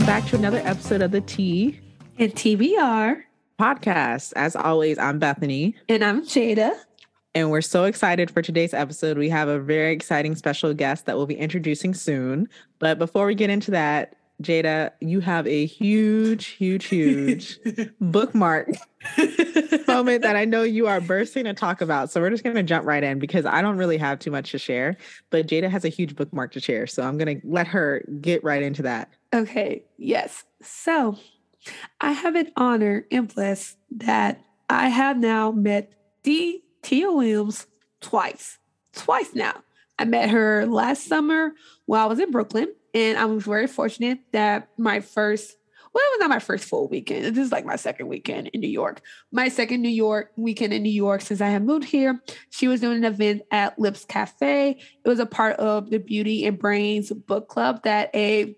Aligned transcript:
welcome 0.00 0.22
back 0.22 0.30
to 0.30 0.36
another 0.36 0.62
episode 0.64 1.02
of 1.02 1.10
the 1.10 1.20
T 1.20 1.78
and 2.16 2.32
TBR 2.32 3.22
podcast. 3.60 4.32
As 4.34 4.56
always, 4.56 4.96
I'm 4.96 5.18
Bethany. 5.18 5.74
And 5.90 6.02
I'm 6.02 6.22
Jayda. 6.22 6.72
And 7.34 7.50
we're 7.50 7.60
so 7.60 7.84
excited 7.84 8.30
for 8.30 8.40
today's 8.40 8.72
episode. 8.72 9.18
We 9.18 9.28
have 9.28 9.48
a 9.48 9.60
very 9.60 9.92
exciting 9.92 10.36
special 10.36 10.72
guest 10.72 11.04
that 11.04 11.18
we'll 11.18 11.26
be 11.26 11.36
introducing 11.36 11.92
soon. 11.92 12.48
But 12.78 12.98
before 12.98 13.26
we 13.26 13.34
get 13.34 13.50
into 13.50 13.72
that, 13.72 14.16
Jayda, 14.42 14.92
you 15.00 15.20
have 15.20 15.46
a 15.46 15.66
huge, 15.66 16.46
huge, 16.46 16.86
huge 16.86 17.58
bookmark 18.00 18.68
moment 19.88 20.22
that 20.22 20.34
I 20.34 20.44
know 20.44 20.62
you 20.62 20.86
are 20.86 21.00
bursting 21.00 21.44
to 21.44 21.54
talk 21.54 21.80
about. 21.80 22.10
So 22.10 22.20
we're 22.20 22.30
just 22.30 22.42
going 22.42 22.56
to 22.56 22.62
jump 22.62 22.86
right 22.86 23.02
in 23.02 23.18
because 23.18 23.44
I 23.44 23.60
don't 23.60 23.76
really 23.76 23.98
have 23.98 24.18
too 24.18 24.30
much 24.30 24.52
to 24.52 24.58
share, 24.58 24.96
but 25.30 25.46
Jayda 25.46 25.70
has 25.70 25.84
a 25.84 25.88
huge 25.88 26.16
bookmark 26.16 26.52
to 26.52 26.60
share. 26.60 26.86
So 26.86 27.02
I'm 27.02 27.18
going 27.18 27.40
to 27.40 27.46
let 27.46 27.66
her 27.68 28.02
get 28.20 28.42
right 28.42 28.62
into 28.62 28.82
that. 28.82 29.10
Okay. 29.34 29.84
Yes. 29.98 30.44
So 30.62 31.18
I 32.00 32.12
have 32.12 32.34
an 32.34 32.50
honor 32.56 33.06
and 33.10 33.32
bliss 33.32 33.76
that 33.90 34.40
I 34.70 34.88
have 34.88 35.18
now 35.18 35.50
met 35.50 35.92
D. 36.22 36.62
Tia 36.82 37.12
Williams 37.12 37.66
twice. 38.00 38.58
Twice 38.94 39.34
now. 39.34 39.62
I 39.98 40.06
met 40.06 40.30
her 40.30 40.66
last 40.66 41.06
summer 41.06 41.52
while 41.84 42.06
I 42.06 42.08
was 42.08 42.18
in 42.18 42.30
Brooklyn 42.30 42.68
and 42.94 43.18
I 43.18 43.24
was 43.24 43.44
very 43.44 43.66
fortunate 43.66 44.18
that 44.32 44.68
my 44.78 45.00
first, 45.00 45.56
well, 45.92 46.02
it 46.04 46.12
was 46.12 46.20
not 46.20 46.30
my 46.30 46.38
first 46.38 46.64
full 46.64 46.88
weekend. 46.88 47.24
This 47.24 47.46
is 47.46 47.52
like 47.52 47.64
my 47.64 47.76
second 47.76 48.08
weekend 48.08 48.48
in 48.48 48.60
New 48.60 48.68
York. 48.68 49.02
My 49.32 49.48
second 49.48 49.82
New 49.82 49.88
York 49.88 50.32
weekend 50.36 50.72
in 50.72 50.82
New 50.82 50.92
York 50.92 51.20
since 51.20 51.40
I 51.40 51.48
had 51.48 51.64
moved 51.64 51.84
here. 51.84 52.20
She 52.50 52.68
was 52.68 52.80
doing 52.80 52.98
an 52.98 53.04
event 53.04 53.42
at 53.50 53.78
Lips 53.78 54.04
Cafe. 54.04 54.78
It 55.04 55.08
was 55.08 55.18
a 55.18 55.26
part 55.26 55.56
of 55.56 55.90
the 55.90 55.98
Beauty 55.98 56.46
and 56.46 56.58
Brains 56.58 57.10
book 57.10 57.48
club 57.48 57.82
that 57.84 58.10
a 58.14 58.56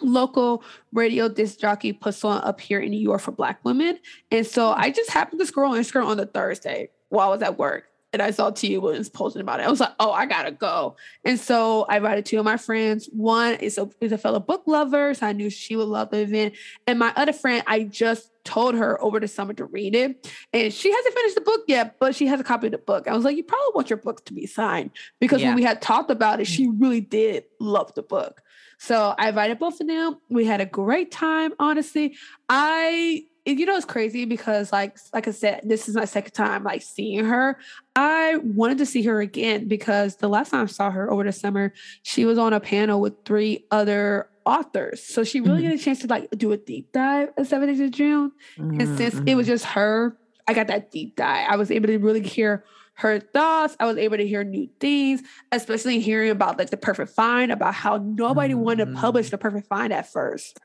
local 0.00 0.64
radio 0.92 1.28
disc 1.28 1.60
jockey 1.60 1.92
puts 1.92 2.24
on 2.24 2.42
up 2.42 2.60
here 2.60 2.80
in 2.80 2.90
New 2.90 3.00
York 3.00 3.20
for 3.20 3.32
Black 3.32 3.64
women. 3.64 3.98
And 4.30 4.46
so 4.46 4.72
I 4.72 4.90
just 4.90 5.10
happened 5.10 5.40
to 5.40 5.46
scroll 5.46 5.72
on 5.72 5.78
Instagram 5.78 6.06
on 6.06 6.16
the 6.16 6.26
Thursday 6.26 6.90
while 7.08 7.28
I 7.28 7.32
was 7.32 7.42
at 7.42 7.58
work 7.58 7.91
and 8.12 8.20
I 8.20 8.30
saw 8.30 8.50
Tia 8.50 8.80
Williams 8.80 9.08
posting 9.08 9.40
about 9.40 9.60
it. 9.60 9.66
I 9.66 9.70
was 9.70 9.80
like, 9.80 9.92
oh, 9.98 10.12
I 10.12 10.26
gotta 10.26 10.50
go. 10.50 10.96
And 11.24 11.38
so 11.38 11.86
I 11.88 11.96
invited 11.96 12.26
two 12.26 12.38
of 12.38 12.44
my 12.44 12.56
friends. 12.56 13.08
One 13.12 13.54
is 13.54 13.78
a 13.78 13.88
is 14.00 14.12
a 14.12 14.18
fellow 14.18 14.40
book 14.40 14.64
lover, 14.66 15.14
so 15.14 15.26
I 15.26 15.32
knew 15.32 15.50
she 15.50 15.76
would 15.76 15.88
love 15.88 16.10
the 16.10 16.18
event. 16.18 16.54
And 16.86 16.98
my 16.98 17.12
other 17.16 17.32
friend, 17.32 17.62
I 17.66 17.84
just 17.84 18.30
told 18.44 18.74
her 18.74 19.02
over 19.02 19.20
the 19.20 19.28
summer 19.28 19.54
to 19.54 19.64
read 19.64 19.94
it. 19.94 20.28
And 20.52 20.72
she 20.72 20.92
hasn't 20.92 21.14
finished 21.14 21.34
the 21.36 21.42
book 21.42 21.62
yet, 21.68 21.96
but 21.98 22.14
she 22.14 22.26
has 22.26 22.40
a 22.40 22.44
copy 22.44 22.66
of 22.66 22.72
the 22.72 22.78
book. 22.78 23.06
I 23.06 23.14
was 23.14 23.24
like, 23.24 23.36
you 23.36 23.44
probably 23.44 23.72
want 23.74 23.88
your 23.88 23.98
book 23.98 24.24
to 24.26 24.34
be 24.34 24.46
signed. 24.46 24.90
Because 25.20 25.40
yeah. 25.40 25.48
when 25.48 25.56
we 25.56 25.62
had 25.62 25.80
talked 25.80 26.10
about 26.10 26.40
it, 26.40 26.46
she 26.46 26.66
mm-hmm. 26.66 26.82
really 26.82 27.00
did 27.00 27.44
love 27.60 27.94
the 27.94 28.02
book. 28.02 28.42
So 28.78 29.14
I 29.16 29.28
invited 29.28 29.60
both 29.60 29.80
of 29.80 29.86
them. 29.86 30.18
We 30.28 30.44
had 30.44 30.60
a 30.60 30.66
great 30.66 31.12
time, 31.12 31.52
honestly. 31.60 32.16
I 32.48 33.26
you 33.44 33.66
know 33.66 33.76
it's 33.76 33.84
crazy 33.84 34.24
because 34.24 34.72
like 34.72 34.96
like 35.12 35.26
I 35.26 35.32
said, 35.32 35.62
this 35.64 35.88
is 35.88 35.96
my 35.96 36.04
second 36.04 36.32
time 36.32 36.62
like 36.64 36.82
seeing 36.82 37.24
her. 37.24 37.58
I 37.96 38.36
wanted 38.36 38.78
to 38.78 38.86
see 38.86 39.02
her 39.02 39.20
again 39.20 39.68
because 39.68 40.16
the 40.16 40.28
last 40.28 40.50
time 40.50 40.62
I 40.62 40.66
saw 40.66 40.90
her 40.90 41.10
over 41.10 41.24
the 41.24 41.32
summer, 41.32 41.72
she 42.02 42.24
was 42.24 42.38
on 42.38 42.52
a 42.52 42.60
panel 42.60 43.00
with 43.00 43.24
three 43.24 43.64
other 43.70 44.28
authors. 44.44 45.02
So 45.02 45.24
she 45.24 45.40
really 45.40 45.62
mm-hmm. 45.62 45.70
had 45.70 45.80
a 45.80 45.82
chance 45.82 46.00
to 46.00 46.06
like 46.06 46.30
do 46.30 46.52
a 46.52 46.56
deep 46.56 46.92
dive 46.92 47.30
at 47.36 47.46
Seven 47.46 47.68
Days 47.68 47.80
of 47.80 47.90
June. 47.90 48.32
Mm-hmm. 48.56 48.80
And 48.80 48.98
since 48.98 49.14
it 49.26 49.34
was 49.34 49.46
mm-hmm. 49.46 49.52
just 49.54 49.64
her, 49.66 50.16
I 50.46 50.54
got 50.54 50.68
that 50.68 50.90
deep 50.90 51.16
dive. 51.16 51.48
I 51.50 51.56
was 51.56 51.70
able 51.70 51.88
to 51.88 51.98
really 51.98 52.22
hear 52.22 52.64
her 52.94 53.18
thoughts. 53.20 53.76
I 53.80 53.86
was 53.86 53.96
able 53.96 54.18
to 54.18 54.26
hear 54.26 54.44
new 54.44 54.68
things, 54.78 55.22
especially 55.50 55.98
hearing 56.00 56.30
about 56.30 56.58
like 56.58 56.70
the 56.70 56.76
perfect 56.76 57.12
find, 57.12 57.50
about 57.50 57.74
how 57.74 57.96
nobody 57.96 58.54
mm-hmm. 58.54 58.62
wanted 58.62 58.86
to 58.86 58.92
publish 58.92 59.28
mm. 59.28 59.30
the 59.30 59.38
perfect 59.38 59.66
find 59.66 59.92
at 59.92 60.12
first. 60.12 60.60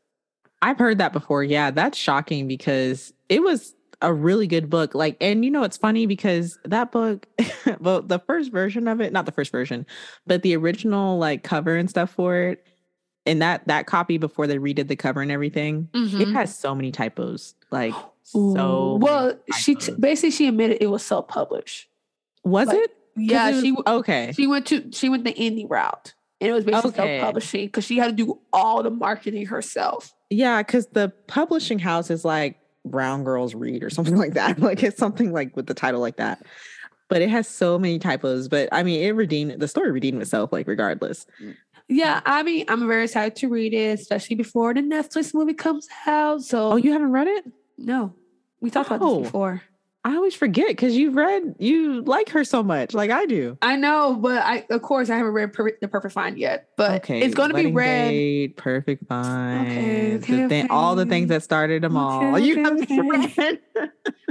I've 0.62 0.80
heard 0.80 0.98
that 0.98 1.14
before. 1.14 1.44
Yeah, 1.44 1.72
that's 1.72 1.98
shocking 1.98 2.48
because 2.48 3.14
it 3.30 3.42
was 3.42 3.76
a 4.02 4.14
really 4.14 4.48
good 4.48 4.70
book. 4.70 4.96
Like, 4.96 5.18
and 5.22 5.44
you 5.44 5.52
know, 5.52 5.64
it's 5.64 5.78
funny 5.78 6.06
because 6.06 6.60
that 6.66 6.92
book, 6.92 7.28
well, 7.80 8.02
the 8.02 8.20
first 8.20 8.52
version 8.52 8.88
of 8.88 9.02
it, 9.02 9.12
not 9.14 9.26
the 9.26 9.32
first 9.32 9.52
version, 9.52 9.86
but 10.26 10.42
the 10.44 10.56
original 10.56 11.18
like 11.18 11.44
cover 11.44 11.76
and 11.76 11.90
stuff 11.90 12.12
for 12.12 12.38
it, 12.38 12.66
and 13.26 13.42
that 13.42 13.68
that 13.68 13.86
copy 13.86 14.18
before 14.18 14.48
they 14.48 14.58
redid 14.58 14.88
the 14.88 14.96
cover 14.96 15.22
and 15.22 15.32
everything, 15.32 15.90
mm-hmm. 15.92 16.22
it 16.22 16.28
has 16.30 16.58
so 16.58 16.74
many 16.74 16.92
typos. 16.92 17.56
Like, 17.72 17.94
so 18.24 18.96
well, 19.02 19.38
she 19.58 19.76
t- 19.76 19.94
basically 20.00 20.32
she 20.32 20.48
admitted 20.48 20.78
it 20.82 20.88
was 20.88 21.04
self 21.04 21.28
published. 21.28 21.88
Was 22.44 22.68
like, 22.68 22.78
it? 22.78 22.98
Yeah, 23.16 23.50
it 23.50 23.54
was, 23.56 23.64
she 23.64 23.76
okay. 23.88 24.32
She 24.36 24.48
went 24.48 24.68
to 24.68 24.92
she 24.92 25.10
went 25.10 25.24
the 25.24 25.34
indie 25.34 25.70
route, 25.70 26.14
and 26.40 26.50
it 26.50 26.54
was 26.54 26.66
basically 26.66 26.92
okay. 26.92 27.20
self 27.20 27.28
publishing 27.28 27.66
because 27.66 27.86
she 27.86 27.98
had 27.98 28.16
to 28.16 28.26
do 28.26 28.40
all 28.54 28.84
the 28.84 28.92
marketing 28.92 29.48
herself. 29.48 30.14
Yeah, 30.30 30.62
because 30.62 30.88
the 30.88 31.14
publishing 31.28 31.80
house 31.80 32.10
is 32.10 32.26
like 32.26 32.60
Brown 32.86 33.24
Girls 33.24 33.56
Read 33.56 33.84
or 33.84 33.90
something 33.90 34.18
like 34.24 34.34
that. 34.34 34.60
Like 34.60 34.84
it's 34.84 34.98
something 34.98 35.32
like 35.32 35.56
with 35.56 35.68
the 35.68 35.74
title 35.74 36.02
like 36.02 36.18
that. 36.18 36.44
But 37.10 37.22
it 37.22 37.30
has 37.30 37.48
so 37.48 37.80
many 37.80 38.00
typos. 38.00 38.48
But 38.48 38.70
I 38.72 38.84
mean, 38.84 39.02
it 39.02 39.12
redeemed 39.12 39.60
the 39.60 39.68
story 39.68 39.92
redeemed 39.92 40.22
itself, 40.22 40.52
like 40.52 40.68
regardless. 40.68 41.26
Mm. 41.42 41.56
Yeah, 41.90 42.20
I 42.26 42.44
mean, 42.44 42.66
I'm 42.68 42.86
very 42.86 43.06
excited 43.06 43.38
to 43.38 43.48
read 43.48 43.74
it, 43.74 43.98
especially 43.98 44.36
before 44.36 44.74
the 44.74 44.82
Netflix 44.82 45.34
movie 45.34 45.54
comes 45.54 45.88
out. 46.06 46.42
So, 46.42 46.74
oh, 46.74 46.76
you 46.76 46.92
haven't 46.92 47.14
read 47.14 47.28
it? 47.28 47.46
No, 47.78 48.14
we 48.60 48.70
talked 48.70 48.92
oh. 48.92 48.96
about 48.96 49.06
this 49.06 49.18
oh. 49.18 49.22
before. 49.22 49.62
I 50.08 50.16
always 50.16 50.36
forget 50.36 50.70
because 50.70 50.96
you 50.96 51.12
read 51.12 51.56
you 51.60 52.02
like 52.04 52.30
her 52.30 52.46
so 52.46 52.64
much, 52.64 52.94
like 52.94 53.12
I 53.12 53.26
do. 53.26 53.58
I 53.62 53.76
know, 53.76 54.16
but 54.16 54.42
I 54.42 54.66
of 54.70 54.82
course 54.82 55.10
I 55.10 55.18
haven't 55.18 55.34
read 55.34 55.52
per- 55.52 55.78
the 55.82 55.90
Perfect 55.90 56.14
Find 56.14 56.38
yet. 56.38 56.70
But 56.78 57.04
okay, 57.04 57.20
it's 57.20 57.36
going 57.36 57.50
to 57.50 57.56
be 57.56 57.66
read. 57.66 58.12
Date, 58.12 58.56
perfect 58.56 59.06
Find. 59.10 59.68
Okay, 59.68 60.16
okay, 60.16 60.16
okay. 60.16 60.48
Thing, 60.48 60.72
all 60.72 60.96
the 60.96 61.06
things 61.06 61.28
that 61.28 61.44
started 61.44 61.84
them 61.84 61.98
all. 61.98 62.24
Okay, 62.24 62.46
you 62.46 62.64
have 62.64 62.82
okay. 62.84 63.02
read. 63.02 63.34
okay, 63.36 63.60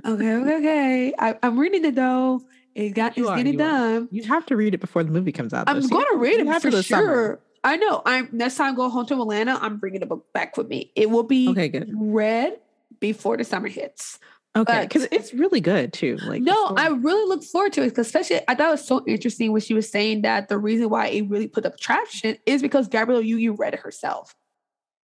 okay, 0.07 0.57
okay. 0.57 1.15
I, 1.19 1.37
am 1.43 1.59
reading 1.59 1.85
it 1.85 1.95
though. 1.95 2.41
It 2.75 2.95
got 2.95 3.19
it's 3.19 3.29
getting 3.29 3.59
done. 3.59 4.09
You 4.11 4.23
have 4.23 4.47
to 4.47 4.57
read 4.57 4.73
it 4.73 4.79
before 4.79 5.05
the 5.05 5.11
movie 5.11 5.33
comes 5.33 5.53
out. 5.53 5.67
Though. 5.67 5.73
I'm 5.73 5.87
going 5.87 6.07
to 6.11 6.17
read 6.17 6.41
it 6.41 6.63
for 6.63 6.71
sure. 6.71 6.83
Summer. 6.83 7.41
I 7.65 7.77
know. 7.77 8.01
I'm 8.07 8.31
next 8.33 8.57
time 8.57 8.73
I 8.73 8.77
go 8.77 8.89
home 8.89 9.05
to 9.07 9.21
Atlanta. 9.21 9.59
I'm 9.61 9.77
bringing 9.77 10.01
the 10.01 10.07
book 10.07 10.33
back 10.33 10.57
with 10.57 10.69
me. 10.69 10.91
It 10.97 11.11
will 11.11 11.23
be 11.23 11.51
okay, 11.51 11.69
good. 11.69 11.91
read 11.95 12.61
before 12.99 13.37
the 13.37 13.45
summer 13.45 13.69
hits. 13.69 14.19
Okay, 14.57 14.83
because 14.83 15.07
it's 15.11 15.35
really 15.35 15.61
good 15.61 15.93
too. 15.93 16.17
Like 16.25 16.43
no, 16.43 16.69
I 16.77 16.89
really 16.89 17.29
look 17.29 17.45
forward 17.45 17.75
to 17.75 17.83
it. 17.83 17.91
Because 17.91 18.07
especially, 18.07 18.41
I 18.49 18.55
thought 18.55 18.69
it 18.69 18.73
was 18.73 18.87
so 18.87 19.05
interesting 19.07 19.53
when 19.53 19.61
she 19.61 19.75
was 19.75 19.91
saying 19.91 20.23
that 20.23 20.49
the 20.49 20.57
reason 20.57 20.89
why 20.89 21.09
it 21.09 21.29
really 21.29 21.47
put 21.47 21.67
up 21.67 21.79
traction 21.79 22.39
is 22.47 22.63
because 22.63 22.89
Gabrielle 22.89 23.21
Union 23.21 23.57
read 23.57 23.75
it 23.75 23.81
herself. 23.81 24.35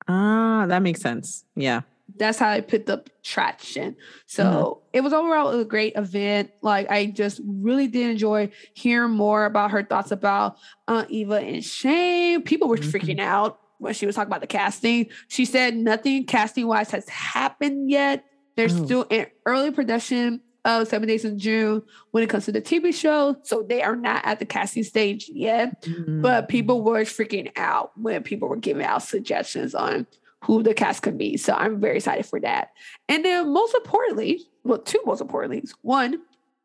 Ah, 0.06 0.66
that 0.68 0.82
makes 0.82 1.00
sense. 1.00 1.44
Yeah, 1.56 1.80
that's 2.16 2.38
how 2.38 2.52
it 2.52 2.68
put 2.68 2.88
up 2.88 3.10
traction. 3.24 3.96
So 4.26 4.44
mm-hmm. 4.44 4.88
it 4.92 5.00
was 5.00 5.12
overall 5.12 5.48
a 5.48 5.64
great 5.64 5.94
event. 5.96 6.52
Like 6.62 6.88
I 6.88 7.06
just 7.06 7.40
really 7.44 7.88
did 7.88 8.10
enjoy 8.10 8.50
hearing 8.74 9.12
more 9.12 9.44
about 9.44 9.72
her 9.72 9.82
thoughts 9.82 10.12
about 10.12 10.56
uh, 10.86 11.04
Eva 11.08 11.40
and 11.40 11.64
Shane. 11.64 12.42
People 12.42 12.68
were 12.68 12.76
mm-hmm. 12.76 12.90
freaking 12.90 13.20
out 13.20 13.58
when 13.78 13.94
she 13.94 14.06
was 14.06 14.14
talking 14.14 14.28
about 14.28 14.40
the 14.40 14.46
casting. 14.46 15.08
She 15.26 15.44
said 15.44 15.74
nothing 15.74 16.26
casting 16.26 16.68
wise 16.68 16.92
has 16.92 17.08
happened 17.08 17.90
yet 17.90 18.24
they're 18.56 18.68
oh. 18.70 18.84
still 18.84 19.02
in 19.10 19.26
early 19.46 19.70
production 19.70 20.40
of 20.64 20.86
Seven 20.88 21.08
Days 21.08 21.24
in 21.24 21.38
June 21.38 21.82
when 22.12 22.22
it 22.22 22.30
comes 22.30 22.44
to 22.44 22.52
the 22.52 22.60
TV 22.60 22.94
show. 22.94 23.36
So 23.42 23.62
they 23.62 23.82
are 23.82 23.96
not 23.96 24.24
at 24.24 24.38
the 24.38 24.46
casting 24.46 24.84
stage 24.84 25.28
yet. 25.32 25.82
Mm-hmm. 25.82 26.22
But 26.22 26.48
people 26.48 26.82
were 26.82 27.00
freaking 27.00 27.50
out 27.56 27.92
when 27.98 28.22
people 28.22 28.48
were 28.48 28.56
giving 28.56 28.84
out 28.84 29.02
suggestions 29.02 29.74
on 29.74 30.06
who 30.44 30.62
the 30.62 30.74
cast 30.74 31.02
could 31.02 31.18
be. 31.18 31.36
So 31.36 31.54
I'm 31.54 31.80
very 31.80 31.96
excited 31.96 32.26
for 32.26 32.40
that. 32.40 32.70
And 33.08 33.24
then 33.24 33.52
most 33.52 33.74
importantly, 33.74 34.42
well, 34.64 34.78
two 34.78 35.00
most 35.04 35.20
importantly, 35.20 35.64
one, 35.82 36.20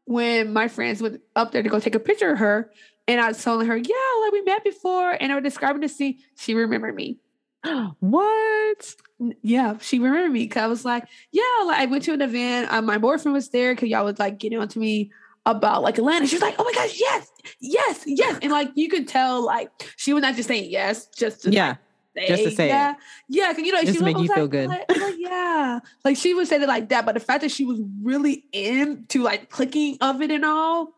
when 0.06 0.54
my 0.54 0.68
friends 0.68 1.02
went 1.02 1.22
up 1.36 1.52
there 1.52 1.64
to 1.64 1.70
go 1.70 1.80
take 1.80 1.96
a 1.96 2.00
picture 2.00 2.32
of 2.32 2.40
her, 2.40 2.72
and 3.08 3.22
I 3.22 3.30
was 3.30 3.42
telling 3.42 3.68
her, 3.68 3.78
yeah, 3.78 4.22
like 4.22 4.32
we 4.32 4.42
met 4.42 4.64
before, 4.64 5.12
and 5.12 5.32
I 5.32 5.36
was 5.36 5.44
describing 5.44 5.82
the 5.82 5.88
scene, 5.88 6.20
she 6.38 6.54
remembered 6.54 6.96
me. 6.96 7.20
what? 8.00 8.96
Yeah, 9.42 9.78
she 9.80 10.00
remembered 10.00 10.32
me 10.32 10.44
because 10.44 10.64
I 10.64 10.68
was 10.68 10.86
like, 10.86 11.06
yeah, 11.32 11.44
like 11.66 11.80
I 11.80 11.86
went 11.86 12.04
to 12.04 12.14
an 12.14 12.22
event. 12.22 12.72
Uh, 12.72 12.82
my 12.82 12.98
boyfriend 12.98 13.34
was 13.34 13.50
there 13.50 13.74
because 13.74 13.90
y'all 13.90 14.06
was 14.06 14.20
like 14.20 14.38
getting 14.38 14.60
on 14.60 14.68
to 14.70 14.80
me 14.80 15.12
about 15.46 15.82
like 15.82 15.98
Atlanta. 15.98 16.28
She 16.28 16.36
was 16.36 16.42
like, 16.42 16.56
oh 16.60 16.64
my 16.64 16.74
gosh, 16.74 17.00
yes, 17.00 17.32
yes, 17.60 18.04
yes. 18.06 18.40
And 18.42 18.52
like 18.52 18.70
you 18.76 18.90
could 18.90 19.08
tell, 19.08 19.44
like 19.44 19.70
she 19.96 20.14
was 20.14 20.22
not 20.22 20.36
just 20.36 20.48
saying 20.48 20.70
yes, 20.70 21.08
just 21.08 21.44
to 21.44 21.52
yeah. 21.52 21.76
Like, 22.16 22.28
just 22.28 22.44
to 22.44 22.52
say 22.52 22.68
yeah, 22.68 22.92
it. 22.92 22.98
yeah, 23.30 23.54
cause 23.54 23.60
you 23.60 23.72
know, 23.72 23.82
just 23.84 24.00
she 24.00 24.04
make 24.04 24.18
you 24.18 24.28
feel 24.28 24.48
good. 24.48 24.70
Like, 24.70 24.86
like, 24.90 25.16
yeah, 25.20 25.80
like 26.04 26.18
she 26.18 26.34
would 26.34 26.48
say 26.48 26.60
it 26.62 26.68
like 26.68 26.90
that, 26.90 27.06
but 27.06 27.14
the 27.14 27.20
fact 27.20 27.42
that 27.42 27.52
she 27.52 27.64
was 27.64 27.80
really 28.02 28.46
into 28.52 29.22
like 29.22 29.52
clicking 29.52 29.98
of 30.02 30.22
it 30.24 30.32
and 30.32 30.44
all, 30.44 30.94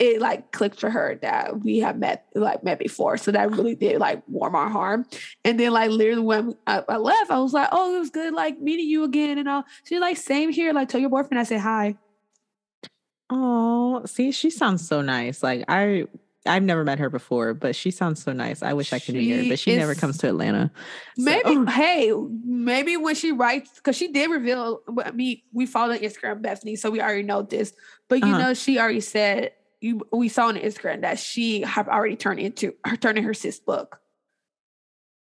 it 0.00 0.20
like 0.20 0.50
clicked 0.50 0.80
for 0.80 0.88
her 0.90 1.18
that 1.20 1.60
we 1.60 1.78
have 1.80 1.98
met 1.98 2.24
like 2.34 2.64
met 2.64 2.78
before. 2.78 3.18
So 3.18 3.30
that 3.32 3.50
really 3.50 3.74
did 3.74 4.00
like 4.00 4.22
warm 4.26 4.54
our 4.54 4.70
heart. 4.70 5.06
And 5.44 5.60
then 5.60 5.72
like 5.72 5.90
literally 5.90 6.22
when 6.22 6.56
I, 6.66 6.82
I, 6.88 6.96
left, 6.96 7.30
I 7.30 7.38
was 7.38 7.52
like, 7.52 7.68
oh, 7.70 7.94
it 7.94 7.98
was 8.00 8.10
good 8.10 8.32
like 8.32 8.58
meeting 8.58 8.88
you 8.88 9.04
again 9.04 9.36
and 9.38 9.46
all. 9.48 9.64
She's 9.84 10.00
like, 10.00 10.16
same 10.16 10.50
here. 10.50 10.72
Like 10.72 10.88
tell 10.88 11.00
your 11.00 11.10
boyfriend 11.10 11.38
I 11.38 11.44
said 11.44 11.60
hi. 11.60 11.96
Oh, 13.28 14.02
see, 14.06 14.32
she 14.32 14.50
sounds 14.50 14.86
so 14.88 15.02
nice. 15.02 15.42
Like 15.42 15.64
I 15.68 16.06
I've 16.46 16.62
never 16.62 16.82
met 16.84 16.98
her 16.98 17.10
before, 17.10 17.52
but 17.52 17.76
she 17.76 17.90
sounds 17.90 18.22
so 18.22 18.32
nice. 18.32 18.62
I 18.62 18.72
wish 18.72 18.94
I 18.94 18.98
could 18.98 19.14
meet 19.14 19.30
her, 19.30 19.48
but 19.50 19.58
she 19.58 19.76
never 19.76 19.94
comes 19.94 20.16
to 20.18 20.28
Atlanta. 20.28 20.70
So- 21.18 21.24
Maybe, 21.24 21.64
hey, 21.70 22.12
maybe 22.44 22.96
when 22.96 23.14
she 23.14 23.30
writes, 23.32 23.70
because 23.76 23.94
she 23.96 24.08
did 24.08 24.30
reveal. 24.30 24.80
I 25.04 25.10
mean, 25.10 25.42
we 25.52 25.66
follow 25.66 25.92
on 25.92 25.98
Instagram 25.98 26.40
Bethany, 26.40 26.76
so 26.76 26.90
we 26.90 27.02
already 27.02 27.22
know 27.24 27.42
this. 27.42 27.74
But 28.08 28.20
you 28.20 28.26
Uh-huh. 28.28 28.38
know, 28.38 28.54
she 28.54 28.78
already 28.78 29.02
said 29.02 29.52
you. 29.80 30.02
We 30.12 30.28
saw 30.28 30.46
on 30.46 30.56
Instagram 30.56 31.02
that 31.02 31.18
she 31.18 31.62
have 31.62 31.88
already 31.88 32.16
turned 32.16 32.40
into 32.40 32.74
her 32.84 32.96
turning 32.96 33.24
her 33.24 33.34
sis 33.34 33.58
book. 33.58 34.00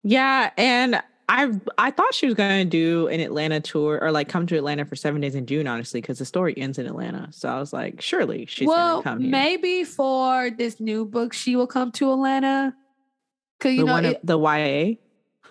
Yeah, 0.04 0.52
and 0.58 1.02
I 1.30 1.52
I 1.78 1.92
thought 1.92 2.14
she 2.14 2.26
was 2.26 2.36
going 2.36 2.66
to 2.66 2.70
do 2.70 3.08
an 3.08 3.20
Atlanta 3.20 3.60
tour 3.60 4.00
or 4.02 4.12
like 4.12 4.28
come 4.28 4.48
to 4.48 4.58
Atlanta 4.58 4.84
for 4.86 4.96
seven 4.96 5.22
days 5.22 5.36
in 5.36 5.46
June, 5.46 5.68
honestly, 5.68 6.02
because 6.02 6.20
the 6.20 6.26
story 6.26 6.54
ends 6.58 6.78
in 6.78 6.86
Atlanta. 6.86 7.30
So 7.32 7.48
I 7.48 7.60
was 7.60 7.72
like, 7.72 8.02
surely 8.02 8.46
she's 8.48 8.68
well, 8.68 8.96
going 8.96 9.04
to 9.04 9.10
come 9.10 9.20
here. 9.22 9.32
maybe 9.32 9.84
for 9.84 10.50
this 10.50 10.80
new 10.80 11.06
book, 11.06 11.34
she 11.34 11.56
will 11.56 11.68
come 11.68 11.92
to 11.94 12.12
Atlanta. 12.12 12.76
Cause 13.62 13.70
the 13.72 13.76
you 13.76 13.86
know, 13.86 13.94
one 13.94 14.06
it- 14.06 14.26
the 14.26 14.38
YA 14.38 14.96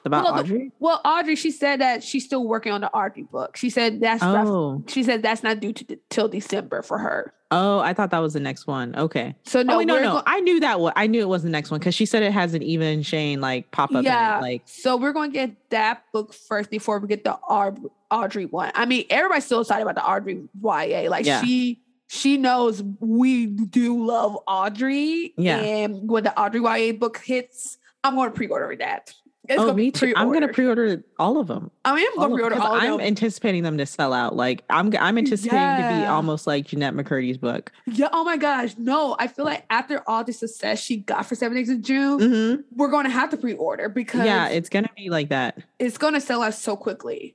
about 0.05 0.25
Well, 0.25 0.39
Audrey. 0.41 0.73
well, 0.81 1.01
Audrey, 1.05 1.37
she 1.37 1.51
said 1.51 1.81
that 1.81 2.03
she's 2.03 2.25
still 2.25 2.47
working 2.47 2.73
on 2.73 2.81
the 2.81 2.91
Audrey 2.93 3.23
book. 3.25 3.57
She 3.57 3.71
said 3.71 4.01
that's 4.01 4.23
rough- 4.23 4.47
Oh, 4.49 4.83
she 4.87 5.03
said 5.03 5.23
that's 5.23 5.43
not 5.43 5.61
due 5.61 5.73
to 5.73 5.99
till 6.09 6.29
December 6.29 6.83
for 6.83 6.99
her. 6.99 7.33
oh, 7.51 7.81
I 7.81 7.93
thought 7.95 8.11
that 8.11 8.19
was 8.21 8.33
the 8.35 8.41
next 8.41 8.67
one. 8.67 8.95
Okay. 8.97 9.35
So 9.45 9.63
no, 9.63 9.75
oh, 9.75 9.79
wait, 9.79 9.87
no, 9.87 10.01
no. 10.01 10.13
go- 10.15 10.23
I 10.27 10.41
knew 10.41 10.61
that. 10.61 10.81
wa- 10.81 10.93
I 10.97 11.07
knew 11.07 11.21
it 11.21 11.29
was 11.29 11.43
the 11.43 11.51
next 11.51 11.71
one 11.71 11.81
because 11.81 11.95
she 11.95 12.07
said 12.07 12.23
it 12.23 12.33
has 12.33 12.55
an 12.55 12.63
even 12.63 13.03
Shane 13.03 13.41
like 13.41 13.71
pop 13.73 13.95
up. 13.95 14.05
Yeah. 14.05 14.39
in 14.39 14.39
it, 14.39 14.43
like 14.43 14.63
So 14.67 14.97
we're 14.97 15.13
going 15.13 15.31
to 15.33 15.35
get 15.35 15.57
that 15.71 16.05
book 16.13 16.33
first 16.33 16.71
before 16.71 16.99
we 16.99 17.09
get 17.09 17.25
the 17.25 17.35
Aud- 17.35 17.81
Audrey 18.11 18.47
one. 18.47 18.71
I 18.75 18.87
mean, 18.87 19.05
everybody's 19.11 19.45
still 19.45 19.61
excited 19.61 19.83
about 19.83 19.97
the 19.97 20.05
Audrey 20.09 20.49
YA. 20.63 21.09
Like 21.11 21.27
Yeah. 21.27 21.43
she 21.43 21.81
she 22.13 22.37
knows 22.39 22.83
we 22.99 23.47
do 23.47 24.05
love 24.05 24.37
Audrey. 24.49 25.33
Yeah. 25.37 25.59
And 25.61 26.09
when 26.11 26.25
the 26.25 26.37
Audrey 26.41 26.61
YA 26.61 26.93
book 26.93 27.19
hits, 27.25 27.79
I'm 28.03 28.15
going 28.17 28.31
to 28.31 28.35
pre-order 28.37 28.75
that. 28.77 29.15
It's 29.49 29.59
oh, 29.59 29.67
gonna 29.67 29.77
me 29.77 29.91
too. 29.91 30.13
I'm 30.17 30.33
gonna 30.33 30.49
pre-order 30.53 31.03
all 31.19 31.39
of 31.39 31.47
them. 31.47 31.71
I 31.85 31.95
mean, 31.97 32.07
I'm 32.13 32.17
going 32.17 32.29
to 32.29 32.35
of- 32.35 32.35
pre-order 32.37 32.61
all 32.61 32.77
of 32.77 32.83
I'm 32.83 33.01
anticipating 33.01 33.63
them 33.63 33.79
to 33.79 33.87
sell 33.87 34.13
out. 34.13 34.37
Like 34.37 34.63
I'm, 34.69 34.95
I'm 34.99 35.17
anticipating 35.19 35.59
to 35.83 35.99
be 36.01 36.07
almost 36.07 36.47
like 36.47 36.67
Jennette 36.67 36.95
McCurdy's 36.95 37.39
book. 37.39 37.73
yeah. 37.87 38.09
Oh 38.13 38.23
my 38.23 38.37
gosh. 38.37 38.75
No, 38.77 39.17
I 39.19 39.27
feel 39.29 39.47
like 39.47 39.65
after 39.71 40.03
all 40.09 40.23
the 40.25 40.33
success 40.35 40.81
she 40.81 40.99
got 40.99 41.25
for 41.27 41.35
Seven 41.35 41.57
Days 41.57 41.71
in 41.71 41.83
June, 41.83 42.21
Mhm. 42.21 42.65
we're 42.77 42.91
going 42.91 43.05
to 43.07 43.11
have 43.11 43.31
to 43.31 43.37
pre-order 43.39 43.89
because 43.89 44.27
Yeah, 44.27 44.49
it's 44.49 44.69
gonna 44.69 44.91
be 44.97 45.09
like 45.11 45.31
that. 45.31 45.59
it's 45.79 45.97
going 45.99 46.15
to 46.15 46.21
sell 46.21 46.43
out 46.43 46.55
so 46.55 46.77
quickly. 46.77 47.35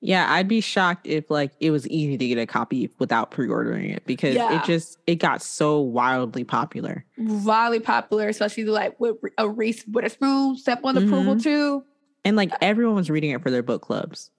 Yeah, 0.00 0.26
I'd 0.32 0.48
be 0.48 0.60
shocked 0.60 1.06
if 1.06 1.30
like 1.30 1.52
it 1.60 1.70
was 1.70 1.86
easy 1.88 2.16
to 2.18 2.26
get 2.28 2.38
a 2.38 2.46
copy 2.46 2.90
without 2.98 3.30
pre-ordering 3.30 3.90
it 3.90 4.04
because 4.06 4.34
Yeah. 4.34 4.60
it 4.60 4.64
just 4.64 4.98
it 5.06 5.16
got 5.16 5.42
so 5.42 5.80
wildly 5.80 6.44
popular. 6.44 7.04
Wildly 7.16 7.80
popular, 7.80 8.28
especially 8.28 8.64
like 8.64 8.98
with 9.00 9.16
a 9.38 9.48
Reese 9.48 9.84
Witherspoon 9.86 10.56
step 10.56 10.80
on 10.84 10.96
approval 10.96 11.34
Mhm. 11.36 11.42
too. 11.42 11.84
And 12.24 12.36
like 12.36 12.52
everyone 12.60 12.96
was 12.96 13.08
reading 13.10 13.30
it 13.30 13.42
for 13.42 13.50
their 13.50 13.62
book 13.62 13.82
clubs. 13.82 14.30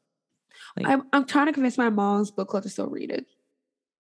Like, 0.78 0.88
I'm, 0.88 1.04
I'm 1.14 1.26
trying 1.26 1.48
to 1.48 1.54
convince 1.54 1.78
my 1.78 1.90
mom's 1.90 2.32
book 2.32 2.48
club 2.50 2.64
to 2.64 2.70
still 2.70 2.88
read 2.88 3.10
it. 3.12 3.26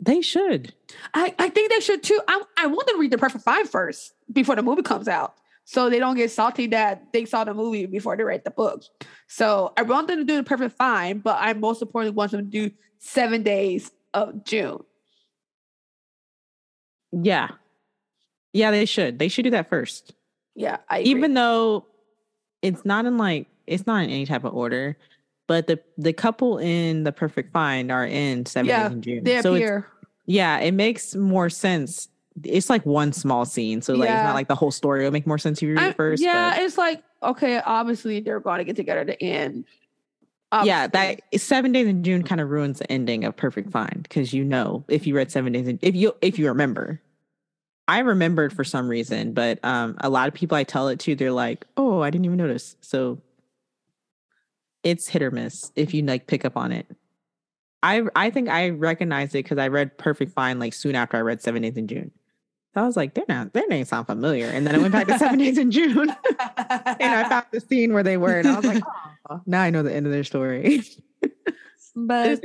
they 0.02 0.20
should. 0.22 0.74
I, 1.14 1.34
I 1.40 1.50
think 1.50 1.72
they 1.72 1.80
should 1.80 2.04
too. 2.04 2.20
I, 2.28 2.42
I 2.58 2.68
want 2.68 2.86
them 2.88 2.98
to 2.98 3.00
read 3.00 3.12
The 3.12 3.18
Perfect 3.18 3.44
Find 3.46 3.68
first 3.70 4.14
before 4.32 4.56
the 4.56 4.62
movie 4.62 4.82
comes 4.82 5.08
out. 5.08 5.36
So 5.66 5.90
they 5.90 5.98
don't 6.00 6.16
get 6.16 6.30
salty 6.32 6.68
that 6.68 7.12
they 7.12 7.26
saw 7.26 7.44
the 7.44 7.54
movie 7.54 7.88
before 7.88 8.16
they 8.16 8.24
read 8.24 8.44
the 8.46 8.52
book. 8.52 8.84
So 9.28 9.74
I 9.76 9.82
want 9.82 10.08
them 10.08 10.20
to 10.20 10.24
do 10.24 10.38
The 10.38 10.44
Perfect 10.44 10.78
Find, 10.78 11.22
but 11.24 11.38
I 11.40 11.54
most 11.54 11.82
importantly 11.82 12.16
want 12.16 12.32
them 12.32 12.42
to 12.42 12.70
do 12.70 12.72
Seven 13.00 13.42
Days 13.44 13.92
of 14.14 14.46
June. 14.46 14.84
Yeah. 17.12 17.50
Yeah, 18.54 18.72
they 18.72 18.86
should. 18.86 19.20
They 19.20 19.28
should 19.28 19.44
do 19.44 19.50
that 19.52 19.70
first. 19.70 20.14
Yeah, 20.56 20.78
I 20.90 21.00
agree. 21.00 21.12
Even 21.12 21.34
though 21.34 21.86
it's 22.62 22.86
not 22.86 23.06
in 23.06 23.18
like 23.18 23.48
it's 23.68 23.86
not 23.86 24.04
in 24.04 24.10
any 24.10 24.26
type 24.26 24.44
of 24.44 24.54
order, 24.54 24.98
but 25.48 25.68
the 25.68 25.80
the 25.98 26.14
couple 26.14 26.58
in 26.60 27.04
the 27.04 27.12
perfect 27.12 27.52
find 27.52 27.92
are 27.92 28.06
in 28.06 28.46
seven 28.46 28.70
Yeah, 28.70 28.84
days 28.84 28.92
in 28.94 29.02
June. 29.02 29.24
they 29.24 29.42
so 29.42 29.56
appear. 29.56 29.88
yeah, 30.26 30.60
it 30.60 30.74
makes 30.74 31.16
more 31.16 31.50
sense. 31.50 32.08
It's 32.46 32.70
like 32.70 32.86
one 32.86 33.14
small 33.14 33.46
scene. 33.46 33.82
So 33.82 33.94
like 33.96 34.10
it's 34.10 34.24
not 34.24 34.36
like 34.36 34.48
the 34.48 34.56
whole 34.56 34.72
story. 34.72 35.02
It'll 35.02 35.12
make 35.12 35.28
more 35.28 35.38
sense 35.38 35.60
if 35.60 35.64
you 35.68 35.76
read 35.76 35.80
I- 35.84 35.90
it 35.90 35.96
first. 35.96 36.22
yeah, 36.24 36.52
but- 36.56 36.64
it's 36.64 36.78
like 36.78 37.04
okay, 37.24 37.60
obviously 37.66 38.20
they're 38.20 38.40
going 38.40 38.60
to 38.60 38.64
get 38.64 38.76
together 38.76 39.02
at 39.02 39.08
the 39.08 39.24
end. 39.24 39.66
yeah, 40.64 40.88
that 40.88 41.22
seven 41.38 41.72
days 41.72 41.88
in 41.88 42.04
June 42.04 42.24
kind 42.24 42.40
of 42.40 42.50
ruins 42.50 42.80
the 42.80 42.90
ending 42.92 43.26
of 43.26 43.36
Perfect 43.36 43.72
Find 43.72 44.04
because 44.04 44.34
you 44.34 44.44
know 44.44 44.86
if 44.88 45.06
you 45.08 45.16
read 45.16 45.32
seven 45.32 45.52
days 45.54 45.68
in 45.68 45.80
if 45.82 45.96
you 45.96 46.14
if 46.22 46.38
you 46.40 46.48
remember. 46.48 47.02
I 47.88 48.00
remembered 48.00 48.52
for 48.52 48.64
some 48.64 48.88
reason, 48.88 49.34
but 49.34 49.60
um 49.64 49.96
a 50.00 50.10
lot 50.10 50.28
of 50.28 50.34
people 50.34 50.58
I 50.58 50.64
tell 50.64 50.88
it 50.88 51.00
to, 51.02 51.16
they're 51.16 51.32
like, 51.32 51.66
Oh, 51.78 52.02
I 52.02 52.10
didn't 52.10 52.26
even 52.26 52.38
notice. 52.38 52.76
So 52.82 53.20
it's 54.84 55.08
hit 55.08 55.22
or 55.22 55.32
miss 55.32 55.72
if 55.76 55.94
you 55.94 56.04
like 56.04 56.28
pick 56.28 56.46
up 56.46 56.58
on 56.58 56.72
it. 56.72 56.88
I 57.84 58.04
I 58.16 58.30
think 58.32 58.50
I 58.50 58.70
recognized 58.70 59.36
it 59.36 59.44
because 59.44 59.58
I 59.58 59.68
read 59.68 59.98
Perfect 59.98 60.32
Find 60.34 60.60
like 60.60 60.74
soon 60.74 60.96
after 60.96 61.18
I 61.18 61.22
read 61.22 61.42
Seven 61.42 61.62
Days 61.62 61.78
in 61.78 61.88
June. 61.88 62.12
So 62.76 62.82
I 62.82 62.86
was 62.86 62.98
like, 62.98 63.14
they're 63.14 63.24
not, 63.30 63.54
their 63.54 63.66
names 63.68 63.88
sound 63.88 64.06
familiar. 64.06 64.48
And 64.48 64.68
then 64.68 64.76
I 64.76 64.80
went 64.80 64.92
back 64.92 65.08
to 65.08 65.18
Seven 65.18 65.40
Days 65.40 65.58
in 65.58 65.72
June 65.72 65.98
and 66.00 66.16
I 67.00 67.30
found 67.30 67.46
the 67.52 67.62
scene 67.62 67.94
where 67.94 68.04
they 68.04 68.18
were, 68.18 68.38
and 68.38 68.50
I 68.50 68.56
was 68.58 68.66
like, 68.66 68.84
oh, 69.30 69.40
now 69.46 69.62
I 69.62 69.70
know 69.70 69.82
the 69.82 69.96
end 69.96 70.06
of 70.06 70.12
their 70.12 70.26
story. 70.26 70.84
but 71.96 72.44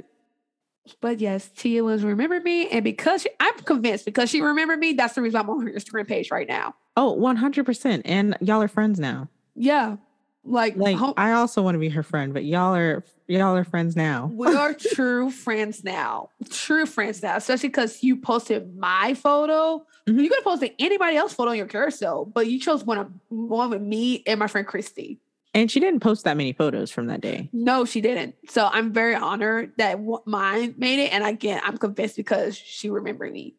but 1.01 1.19
yes, 1.19 1.51
Tia 1.57 1.83
was 1.83 2.05
remember 2.05 2.39
me, 2.41 2.69
and 2.69 2.85
because 2.85 3.23
she, 3.23 3.29
I'm 3.41 3.59
convinced 3.65 4.05
because 4.05 4.31
she 4.31 4.41
remembered 4.41 4.79
me, 4.79 4.93
that's 4.93 5.15
the 5.15 5.23
reason 5.23 5.41
I'm 5.41 5.51
on 5.51 5.67
her 5.67 5.73
Instagram 5.73 6.07
page 6.07 6.31
right 6.31 6.47
now. 6.47 6.77
Oh, 6.97 7.17
100%. 7.19 8.03
And 8.05 8.37
y'all 8.41 8.63
are 8.63 8.69
friends 8.69 9.01
now. 9.01 9.29
Yeah, 9.57 9.97
like, 10.45 10.77
Like 10.77 10.97
I 11.17 11.33
also 11.33 11.63
want 11.63 11.75
to 11.75 11.79
be 11.79 11.89
her 11.91 12.03
friend, 12.03 12.33
but 12.33 12.45
y'all 12.45 12.75
are 12.75 13.05
y'all 13.29 13.57
are 13.57 13.65
friends 13.65 13.95
now. 13.97 14.31
we 14.35 14.55
are 14.55 14.75
true 14.95 15.31
friends 15.31 15.85
now, 15.85 16.31
true 16.51 16.87
friends 16.87 17.23
now. 17.23 17.37
Especially 17.37 17.69
because 17.69 18.03
you 18.03 18.17
posted 18.17 18.77
my 18.77 19.15
photo. 19.15 19.85
Mhm. 20.09 20.23
You 20.23 20.29
could 20.29 20.39
have 20.39 20.45
posted 20.45 20.73
anybody 20.79 21.17
else 21.17 21.35
photo 21.35 21.51
on 21.51 21.57
your 21.57 21.67
carousel, 21.67 22.25
but 22.25 22.47
you 22.47 22.59
chose 22.59 22.83
one 22.85 22.99
of 22.99 23.11
one 23.29 23.71
with 23.71 23.83
me 23.83 24.23
and 24.27 24.39
my 24.41 24.47
friend 24.47 24.67
Christy. 24.67 25.21
And 25.53 25.69
she 25.71 25.81
didn't 25.81 25.99
post 26.01 26.25
that 26.25 26.37
many 26.37 26.53
photos 26.53 26.93
from 26.93 27.09
that 27.09 27.21
day. 27.21 27.51
No, 27.53 27.85
she 27.85 28.01
didn't. 28.01 28.37
So 28.49 28.69
I'm 28.73 28.93
very 28.93 29.17
honored 29.17 29.73
that 29.79 29.99
mine 30.25 30.75
made 30.79 31.01
it, 31.01 31.13
and 31.13 31.25
again, 31.25 31.61
I'm 31.65 31.77
convinced 31.77 32.15
because 32.17 32.57
she 32.57 32.89
remembered 32.89 33.33
me. 33.33 33.57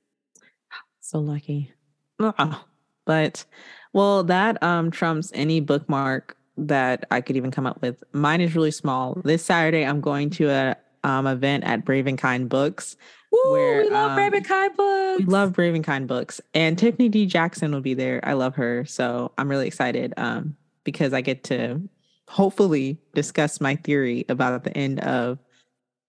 So 1.01 1.19
lucky. 1.19 1.73
Ah, 2.19 2.65
But 3.05 3.45
well, 3.93 4.23
that 4.23 4.61
um 4.63 4.89
trumps 4.91 5.31
any 5.33 5.59
bookmark 5.59 6.37
that 6.67 7.05
I 7.11 7.21
could 7.21 7.35
even 7.35 7.51
come 7.51 7.65
up 7.65 7.81
with. 7.81 8.03
Mine 8.13 8.41
is 8.41 8.55
really 8.55 8.71
small. 8.71 9.19
This 9.23 9.43
Saturday 9.43 9.85
I'm 9.85 10.01
going 10.01 10.29
to 10.31 10.49
a 10.49 10.77
um 11.03 11.27
event 11.27 11.63
at 11.63 11.83
Brave 11.83 12.07
and 12.07 12.17
Kind 12.17 12.49
Books. 12.49 12.95
Woo, 13.31 13.51
Where, 13.51 13.83
we 13.83 13.89
love 13.89 14.11
um, 14.11 14.15
Brave 14.15 14.33
and 14.33 14.45
Kind 14.45 14.75
books. 14.75 15.19
We 15.19 15.25
love 15.25 15.53
Brave 15.53 15.73
and 15.73 15.83
Kind 15.83 16.07
Books. 16.07 16.41
And 16.53 16.77
Tiffany 16.77 17.09
D. 17.09 17.25
Jackson 17.25 17.71
will 17.71 17.81
be 17.81 17.93
there. 17.93 18.19
I 18.23 18.33
love 18.33 18.55
her. 18.55 18.85
So 18.85 19.31
I'm 19.37 19.49
really 19.49 19.67
excited 19.67 20.13
um 20.17 20.55
because 20.83 21.13
I 21.13 21.21
get 21.21 21.43
to 21.45 21.81
hopefully 22.27 22.97
discuss 23.13 23.59
my 23.59 23.75
theory 23.75 24.25
about 24.29 24.63
the 24.63 24.75
end 24.77 24.99
of 25.01 25.39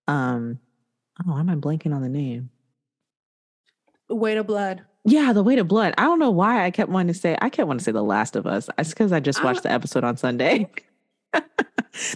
um 0.09 0.59
oh, 1.21 1.33
why 1.33 1.41
am 1.41 1.51
I 1.51 1.55
blanking 1.55 1.95
on 1.95 2.03
the 2.03 2.09
name? 2.09 2.51
Weight 4.09 4.37
of 4.37 4.47
Blood. 4.47 4.83
Yeah, 5.05 5.33
the 5.33 5.43
weight 5.43 5.59
of 5.59 5.67
blood. 5.67 5.95
I 5.99 6.05
don't 6.05 6.21
know 6.21 6.31
why 6.31 6.65
I 6.65 6.71
kept 6.71 6.89
wanting 6.89 7.13
to 7.13 7.19
say 7.19 7.37
I 7.41 7.49
kept 7.49 7.67
wanting 7.67 7.79
to 7.81 7.85
say 7.85 7.93
The 7.93 8.05
Last 8.05 8.37
of 8.37 8.47
Us. 8.47 8.69
It's 8.79 8.91
because 8.91 9.11
I 9.11 9.19
just 9.19 9.41
I 9.41 9.45
watched 9.45 9.65
the 9.65 9.71
episode 9.71 10.05
on 10.05 10.17
Sunday. 10.17 10.71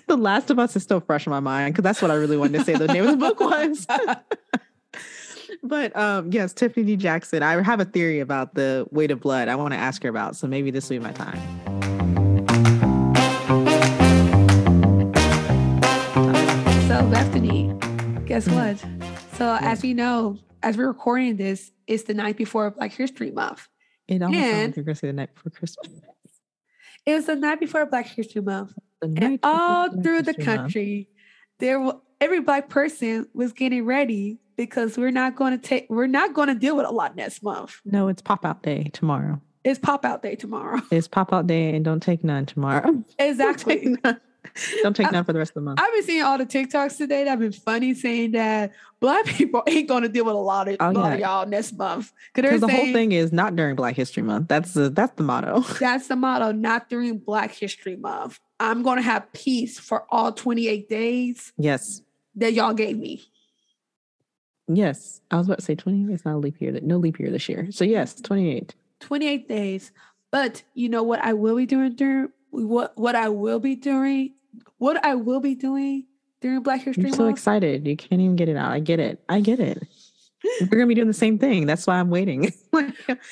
the 0.07 0.17
Last 0.17 0.51
of 0.51 0.59
Us 0.61 0.77
is 0.77 0.85
still 0.85 1.01
fresh 1.01 1.27
in 1.27 1.33
my 1.33 1.41
mind 1.41 1.75
because 1.75 1.83
that's 1.83 2.01
what 2.01 2.13
I 2.13 2.15
really 2.15 2.37
wanted 2.37 2.59
to 2.59 2.65
say 2.65 2.75
the 2.75 2.87
name 2.87 3.05
of 3.05 3.11
the 3.11 3.17
book 3.17 3.41
was. 3.41 3.87
but 5.65 5.97
um 5.97 6.31
yes, 6.31 6.53
Tiffany 6.53 6.87
D. 6.87 6.97
Jackson. 6.97 7.43
I 7.43 7.61
have 7.61 7.81
a 7.81 7.85
theory 7.85 8.21
about 8.21 8.55
the 8.55 8.87
weight 8.93 9.11
of 9.11 9.21
blood 9.21 9.49
I 9.49 9.57
want 9.57 9.75
to 9.75 9.79
ask 9.79 10.05
her 10.05 10.09
about. 10.09 10.37
So 10.37 10.47
maybe 10.47 10.71
this 10.71 10.89
will 10.89 10.99
be 10.99 11.05
my 11.05 11.13
time. 11.13 11.41
So 16.87 17.05
Bethany, 17.11 17.77
guess 18.27 18.49
what? 18.49 18.79
So 19.37 19.59
as 19.61 19.83
we 19.83 19.93
know, 19.93 20.39
as 20.67 20.77
we're 20.77 20.89
recording 20.89 21.37
this, 21.37 21.71
it's 21.87 22.03
the 22.03 22.15
night 22.15 22.37
before 22.37 22.69
Black 22.73 22.93
History 22.93 23.31
Month. 23.31 23.69
It 24.09 24.21
almost 24.21 24.41
sounds 24.43 24.53
And- 24.55 24.67
like 24.71 24.77
you're 24.77 24.85
gonna 24.85 24.95
say 24.97 25.07
the 25.07 25.13
night 25.13 25.33
before 25.35 25.51
Christmas. 25.53 25.89
It 27.07 27.15
was 27.15 27.27
the 27.27 27.37
night 27.37 27.61
before 27.61 27.87
Black 27.87 28.07
History 28.07 28.43
Month, 28.43 28.73
The 29.01 29.15
and 29.23 29.39
all 29.45 29.89
through 29.91 30.23
the 30.23 30.33
History 30.33 30.45
Month. 30.45 30.59
country, 30.61 31.09
there 31.61 31.79
wa- 31.81 32.01
every 32.21 32.41
black 32.41 32.69
person 32.69 33.27
was 33.33 33.53
getting 33.53 33.85
ready 33.85 34.41
because 34.57 34.99
we're 34.99 35.13
not 35.13 35.37
going 35.37 35.53
to 35.53 35.59
take 35.59 35.87
we're 35.89 36.09
not 36.09 36.35
going 36.35 36.49
to 36.49 36.55
deal 36.57 36.77
with 36.77 36.87
a 36.87 36.91
lot 36.91 37.15
next 37.15 37.43
month. 37.45 37.81
No, 37.85 38.09
it's 38.09 38.23
pop 38.23 38.45
out 38.45 38.63
day 38.65 38.91
tomorrow. 38.93 39.41
It's 39.63 39.79
pop 39.79 40.05
out 40.05 40.23
day 40.23 40.35
tomorrow. 40.35 40.81
It's 40.91 41.07
pop 41.09 41.33
out 41.33 41.47
day 41.47 41.75
and 41.77 41.85
don't 41.85 42.03
take 42.03 42.25
none 42.25 42.45
tomorrow. 42.47 43.05
Exactly. 43.21 43.97
none. 44.03 44.21
Don't 44.83 44.95
take 44.97 45.11
none 45.13 45.25
for 45.25 45.33
the 45.33 45.39
rest 45.39 45.51
of 45.51 45.55
the 45.57 45.61
month. 45.63 45.81
I've 45.81 45.93
been 45.93 46.03
seeing 46.03 46.23
all 46.23 46.39
the 46.39 46.47
TikToks 46.47 46.97
today 46.97 47.25
that 47.25 47.31
have 47.31 47.39
been 47.41 47.53
funny 47.53 47.95
saying 47.95 48.33
that 48.33 48.73
black 49.01 49.25
people 49.27 49.63
ain't 49.67 49.89
gonna 49.89 50.09
deal 50.09 50.25
with 50.25 50.35
a 50.35 50.39
lot 50.39 50.69
of, 50.69 50.77
Oh, 50.81 50.91
lot 50.91 51.13
of 51.13 51.19
y'all 51.21 51.47
next 51.47 51.73
month. 51.77 52.13
Because 52.35 52.61
the 52.61 52.69
whole 52.69 52.93
thing 52.93 53.13
is 53.13 53.33
not 53.33 53.57
during 53.57 53.77
Black 53.77 53.97
History 53.97 54.23
Month. 54.23 54.49
That's 54.49 54.75
the 54.75 54.91
that's 54.91 55.15
the 55.17 55.23
motto. 55.23 55.61
that's 55.81 56.09
the 56.09 56.17
motto, 56.17 56.53
not 56.53 56.89
during 56.89 57.19
Black 57.19 57.53
History 57.53 57.97
Month. 57.97 58.41
I'm 58.61 58.83
gonna 58.83 59.03
have 59.03 59.33
peace 59.33 59.79
for 59.79 60.07
all 60.11 60.33
28 60.33 60.89
days 60.89 61.53
Yes. 61.59 62.03
that 62.37 62.53
y'all 62.55 62.75
gave 62.75 62.97
me. 62.99 63.23
Yes. 64.69 65.21
I 65.31 65.37
was 65.37 65.47
about 65.47 65.59
to 65.59 65.65
say 65.65 65.75
20. 65.75 66.13
It's 66.13 66.25
not 66.25 66.35
a 66.35 66.39
leap 66.39 66.61
year. 66.61 66.73
That 66.73 66.83
no 66.83 66.97
leap 66.97 67.19
year 67.21 67.31
this 67.31 67.49
year. 67.49 67.69
So 67.71 67.85
yes, 67.85 68.15
28. 68.21 68.75
28 69.01 69.49
days. 69.49 69.93
But 70.33 70.63
you 70.75 70.89
know 70.89 71.03
what 71.03 71.21
I 71.21 71.35
will 71.35 71.57
be 71.57 71.67
doing 71.67 71.95
during 71.95 72.31
what 72.65 72.97
what 72.97 73.15
I 73.15 73.29
will 73.29 73.61
be 73.61 73.75
doing, 73.77 74.35
what 74.79 75.05
I 75.05 75.15
will 75.15 75.41
be 75.41 75.55
doing 75.55 76.07
during 76.41 76.63
Black 76.63 76.83
History 76.83 77.05
You're 77.05 77.13
so 77.13 77.25
Month. 77.25 77.37
excited. 77.39 77.87
You 77.87 77.97
can't 77.97 78.21
even 78.21 78.37
get 78.37 78.49
it 78.49 78.57
out. 78.57 78.71
I 78.73 78.81
get 78.81 79.01
it. 79.01 79.23
I 79.29 79.41
get 79.41 79.61
it. 79.61 79.83
We're 80.61 80.67
gonna 80.69 80.87
be 80.87 80.95
doing 80.95 81.09
the 81.09 81.13
same 81.15 81.39
thing. 81.39 81.67
That's 81.67 81.87
why 81.87 81.99
I'm 81.99 82.11
waiting. 82.11 82.53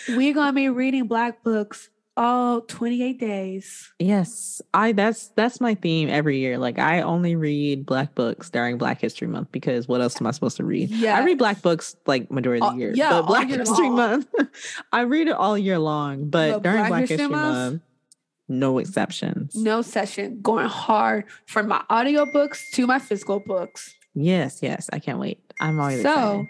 We're 0.08 0.34
gonna 0.34 0.52
be 0.52 0.68
reading 0.68 1.06
black 1.06 1.42
books 1.44 1.90
all 2.16 2.60
28 2.60 3.18
days. 3.18 3.92
yes. 3.98 4.62
I 4.72 4.92
that's 4.92 5.28
that's 5.36 5.60
my 5.60 5.74
theme 5.74 6.08
every 6.08 6.38
year. 6.38 6.58
Like 6.58 6.78
I 6.78 7.00
only 7.02 7.34
read 7.36 7.84
black 7.86 8.14
books 8.14 8.50
during 8.50 8.78
Black 8.78 9.00
History 9.00 9.26
Month 9.26 9.50
because 9.52 9.88
what 9.88 10.00
else 10.00 10.20
am 10.20 10.26
I 10.26 10.30
supposed 10.30 10.56
to 10.58 10.64
read? 10.64 10.90
Yeah. 10.90 11.16
I 11.18 11.24
read 11.24 11.38
black 11.38 11.60
books 11.60 11.96
like 12.06 12.30
majority 12.30 12.64
of 12.64 12.72
the 12.74 12.78
year. 12.78 12.92
yeah, 12.94 13.10
but 13.10 13.26
Black 13.26 13.48
History 13.48 13.86
long. 13.88 13.96
Month, 13.96 14.34
I 14.92 15.00
read 15.02 15.26
it 15.28 15.34
all 15.34 15.58
year 15.58 15.78
long. 15.78 16.28
But, 16.30 16.52
But 16.54 16.62
during 16.62 16.78
Black 16.78 16.88
Black, 16.90 17.00
History 17.02 17.16
History, 17.18 17.32
Month? 17.32 17.72
Month, 17.72 17.82
no 18.48 18.78
exceptions. 18.78 19.54
No 19.54 19.82
session 19.82 20.40
going 20.42 20.68
hard 20.68 21.24
from 21.46 21.68
my 21.68 21.82
audiobooks 21.90 22.60
to 22.74 22.86
my 22.86 22.98
physical 22.98 23.40
books. 23.40 23.94
Yes, 24.14 24.60
yes. 24.62 24.88
I 24.92 24.98
can't 24.98 25.18
wait. 25.18 25.40
I'm 25.60 25.80
always 25.80 26.02
So, 26.02 26.10
excited. 26.10 26.48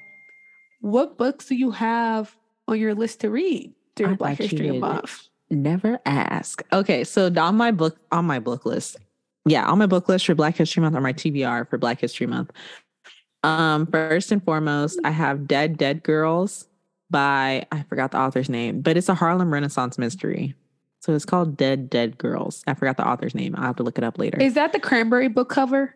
what 0.80 1.16
books 1.18 1.46
do 1.46 1.54
you 1.54 1.70
have 1.70 2.36
on 2.68 2.78
your 2.78 2.94
list 2.94 3.20
to 3.20 3.30
read 3.30 3.72
during 3.94 4.14
I 4.14 4.16
Black 4.16 4.38
History. 4.38 4.78
Month? 4.78 5.28
Never 5.50 5.98
ask. 6.06 6.62
Okay, 6.72 7.04
so 7.04 7.32
on 7.36 7.56
my 7.56 7.70
book 7.70 7.96
on 8.10 8.24
my 8.24 8.38
book 8.38 8.64
list, 8.66 8.96
yeah, 9.46 9.66
on 9.66 9.78
my 9.78 9.86
book 9.86 10.08
list 10.08 10.26
for 10.26 10.34
Black 10.34 10.56
History 10.56 10.80
Month 10.82 10.96
or 10.96 11.00
my 11.00 11.12
TBR 11.12 11.68
for 11.68 11.78
Black 11.78 12.00
History 12.00 12.26
Month. 12.26 12.50
Um, 13.42 13.86
first 13.86 14.32
and 14.32 14.42
foremost, 14.42 14.98
I 15.04 15.10
have 15.10 15.46
Dead 15.46 15.76
Dead 15.76 16.02
Girls 16.02 16.66
by 17.10 17.66
I 17.70 17.82
forgot 17.82 18.10
the 18.12 18.18
author's 18.18 18.48
name, 18.48 18.80
but 18.80 18.96
it's 18.96 19.08
a 19.10 19.14
Harlem 19.14 19.52
Renaissance 19.52 19.98
mystery. 19.98 20.54
So 21.04 21.12
it's 21.14 21.26
called 21.26 21.58
Dead 21.58 21.90
Dead 21.90 22.16
Girls. 22.16 22.64
I 22.66 22.72
forgot 22.72 22.96
the 22.96 23.06
author's 23.06 23.34
name. 23.34 23.54
I'll 23.58 23.64
have 23.64 23.76
to 23.76 23.82
look 23.82 23.98
it 23.98 24.04
up 24.04 24.18
later. 24.18 24.40
Is 24.40 24.54
that 24.54 24.72
the 24.72 24.80
cranberry 24.80 25.28
book 25.28 25.50
cover? 25.50 25.94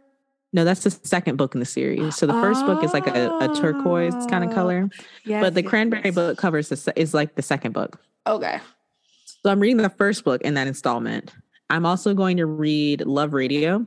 no, 0.53 0.65
that's 0.65 0.83
the 0.85 0.91
second 0.91 1.37
book 1.37 1.55
in 1.55 1.61
the 1.61 1.67
series. 1.67 2.15
So 2.17 2.27
the 2.27 2.33
first 2.35 2.65
book 2.67 2.85
is 2.85 2.93
like 2.93 3.07
a, 3.07 3.31
a 3.39 3.55
turquoise 3.55 4.15
kind 4.27 4.45
of 4.45 4.51
Oh, 4.51 4.55
color, 4.55 4.91
Yes, 5.25 5.43
but 5.43 5.55
the 5.55 5.63
yes, 5.63 5.69
cranberry 5.71 6.03
yes. 6.07 6.15
book 6.15 6.37
covers 6.37 6.69
the, 6.69 6.93
is 6.95 7.15
like 7.15 7.37
the 7.37 7.43
second 7.43 7.73
book. 7.73 7.99
Okay. 8.27 8.61
So 9.25 9.51
I'm 9.51 9.61
reading 9.61 9.79
the 9.79 9.89
first 9.89 10.25
book 10.25 10.43
in 10.43 10.53
that 10.55 10.67
installment. 10.67 11.33
I'm 11.71 11.87
also 11.87 12.13
going 12.13 12.37
to 12.39 12.45
read 12.47 13.07
Love 13.07 13.33
Radio 13.33 13.87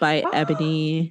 by 0.00 0.22
Oh. 0.22 0.30
Ebony. 0.34 1.10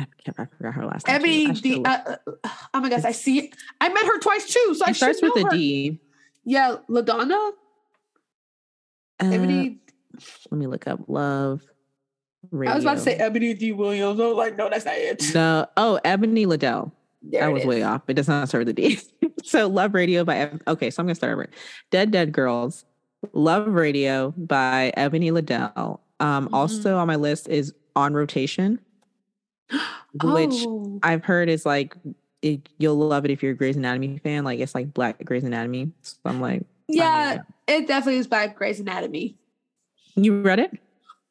I 0.00 0.06
can't 0.24 0.38
I 0.38 0.46
forgot 0.56 0.74
her 0.74 0.86
last 0.86 1.06
name. 1.06 1.16
Ebony 1.16 1.84
I 1.84 1.90
Uh, 1.92 2.16
uh, 2.44 2.50
oh 2.74 2.80
my 2.80 2.88
gosh, 2.88 3.04
I 3.04 3.12
see. 3.12 3.52
I 3.80 3.88
met 3.88 4.04
her 4.04 4.18
twice 4.18 4.46
too, 4.52 4.74
so 4.76 4.84
I 4.84 4.90
it 4.90 4.94
starts 4.94 5.20
should 5.20 5.26
know 5.36 5.44
with 5.44 5.52
a. 5.52 5.56
D. 5.56 6.00
Yeah, 6.44 6.76
Ladonna. 6.88 7.52
Uh, 9.20 9.26
Ebony. 9.32 9.78
Let 10.50 10.58
me 10.58 10.66
look 10.66 10.86
up 10.86 11.00
Love 11.08 11.62
Radio. 12.50 12.72
I 12.72 12.74
was 12.76 12.84
about 12.84 12.94
to 12.94 13.00
say 13.00 13.14
Ebony 13.14 13.54
D. 13.54 13.72
Williams. 13.72 14.20
I 14.20 14.26
was 14.26 14.36
like, 14.36 14.56
no, 14.56 14.68
that's 14.68 14.84
not 14.84 14.94
it. 14.96 15.22
no. 15.34 15.66
Oh, 15.76 16.00
Ebony 16.04 16.46
LaDelle. 16.46 16.92
There 17.22 17.44
I 17.44 17.48
was 17.48 17.62
is. 17.62 17.66
way 17.68 17.82
off. 17.82 18.02
It 18.08 18.14
does 18.14 18.28
not 18.28 18.48
start 18.48 18.62
with 18.66 18.70
a 18.70 18.72
D. 18.72 18.98
so 19.44 19.68
Love 19.68 19.94
Radio 19.94 20.24
by 20.24 20.50
okay. 20.66 20.90
So 20.90 21.00
I'm 21.02 21.06
gonna 21.06 21.14
start 21.14 21.32
over. 21.34 21.48
Dead 21.90 22.10
Dead 22.10 22.32
Girls. 22.32 22.84
Love 23.34 23.68
Radio 23.68 24.32
by 24.36 24.92
Ebony 24.96 25.30
LaDelle. 25.30 26.00
Um, 26.20 26.48
Mhm. 26.48 26.54
Also 26.54 26.96
on 26.96 27.06
my 27.06 27.16
list 27.16 27.48
is 27.48 27.74
On 27.94 28.14
Rotation, 28.14 28.78
which 30.22 30.54
Oh. 30.66 30.98
I've 31.02 31.24
heard 31.24 31.48
is 31.50 31.66
like 31.66 31.94
it, 32.42 32.68
you'll 32.78 32.96
love 32.96 33.26
it 33.26 33.30
if 33.30 33.42
you're 33.42 33.52
a 33.52 33.54
Grey's 33.54 33.76
Anatomy 33.76 34.16
fan. 34.18 34.44
Like 34.44 34.58
it's 34.60 34.74
like 34.74 34.94
Black 34.94 35.22
Grey's 35.24 35.44
Anatomy. 35.44 35.92
So 36.00 36.16
I'm 36.24 36.40
like, 36.40 36.62
yeah, 36.88 37.42
it 37.70 37.86
definitely 37.86 38.18
is 38.18 38.26
by 38.26 38.48
Grey's 38.48 38.80
Anatomy. 38.80 39.36
you 40.16 40.42
read 40.42 40.58
it? 40.58 40.72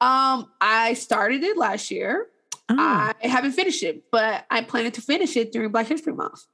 Um, 0.01 0.49
I 0.61 0.93
started 0.93 1.43
it 1.43 1.57
last 1.57 1.91
year. 1.91 2.27
Oh, 2.69 2.75
I 2.77 3.15
haven't 3.27 3.51
finished 3.53 3.83
it, 3.83 4.03
but 4.11 4.45
I'm 4.49 4.65
planning 4.65 4.91
to 4.93 5.01
finish 5.01 5.35
it 5.35 5.51
during 5.51 5.71
Black 5.71 5.87
History 5.87 6.13
Month. 6.13 6.45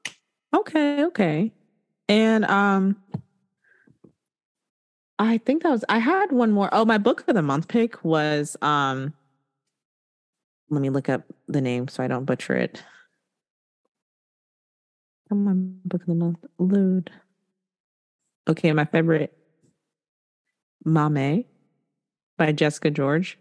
okay, 0.55 1.03
okay. 1.05 1.51
And 2.07 2.45
um, 2.45 2.95
I 5.19 5.37
think 5.39 5.63
that 5.63 5.69
was 5.69 5.83
I 5.89 5.99
had 5.99 6.31
one 6.31 6.51
more. 6.51 6.69
Oh, 6.71 6.85
my 6.85 6.97
book 6.97 7.23
of 7.27 7.35
the 7.35 7.41
month 7.41 7.67
pick 7.67 8.03
was 8.03 8.57
um. 8.61 9.13
Let 10.69 10.81
me 10.81 10.89
look 10.89 11.09
up 11.09 11.21
the 11.47 11.61
name 11.61 11.87
so 11.87 12.03
I 12.03 12.07
don't 12.07 12.25
butcher 12.25 12.55
it. 12.55 12.83
Come 15.29 15.47
on, 15.47 15.79
book 15.85 16.01
of 16.01 16.07
the 16.07 16.15
month. 16.15 16.43
Load. 16.57 17.11
Okay, 18.47 18.71
my 18.73 18.85
favorite. 18.85 19.37
Maame 20.85 21.45
by 22.37 22.51
Jessica 22.51 22.89
George. 22.91 23.37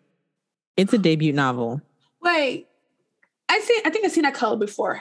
It's 0.76 0.92
a 0.92 0.98
debut 0.98 1.32
novel. 1.32 1.80
Wait, 2.22 2.66
I 3.48 3.60
see. 3.60 3.80
I 3.84 3.90
think 3.90 4.04
I've 4.04 4.12
seen 4.12 4.22
that 4.24 4.34
color 4.34 4.56
before. 4.56 5.00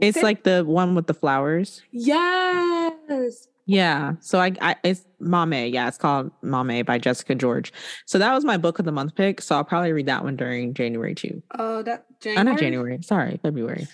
It's 0.00 0.16
Say- 0.16 0.22
like 0.22 0.44
the 0.44 0.64
one 0.64 0.94
with 0.94 1.06
the 1.06 1.14
flowers. 1.14 1.82
yes. 1.92 3.46
Yeah. 3.66 4.14
So 4.20 4.40
I, 4.40 4.52
I 4.60 4.76
it's 4.82 5.04
Maame. 5.22 5.72
Yeah, 5.72 5.86
it's 5.86 5.98
called 5.98 6.32
Maame 6.42 6.84
by 6.84 6.98
Jessica 6.98 7.34
George. 7.36 7.72
So 8.04 8.18
that 8.18 8.32
was 8.34 8.44
my 8.44 8.56
book 8.56 8.78
of 8.80 8.84
the 8.84 8.90
month 8.92 9.14
pick. 9.14 9.40
So 9.40 9.54
I'll 9.54 9.62
probably 9.64 9.92
read 9.92 10.06
that 10.06 10.24
one 10.24 10.34
during 10.36 10.74
January 10.74 11.14
too. 11.14 11.40
Oh, 11.56 11.82
that 11.82 12.06
Oh, 12.10 12.14
January. 12.20 12.44
not 12.44 12.58
January. 12.58 12.98
Sorry, 13.02 13.38
February. 13.42 13.86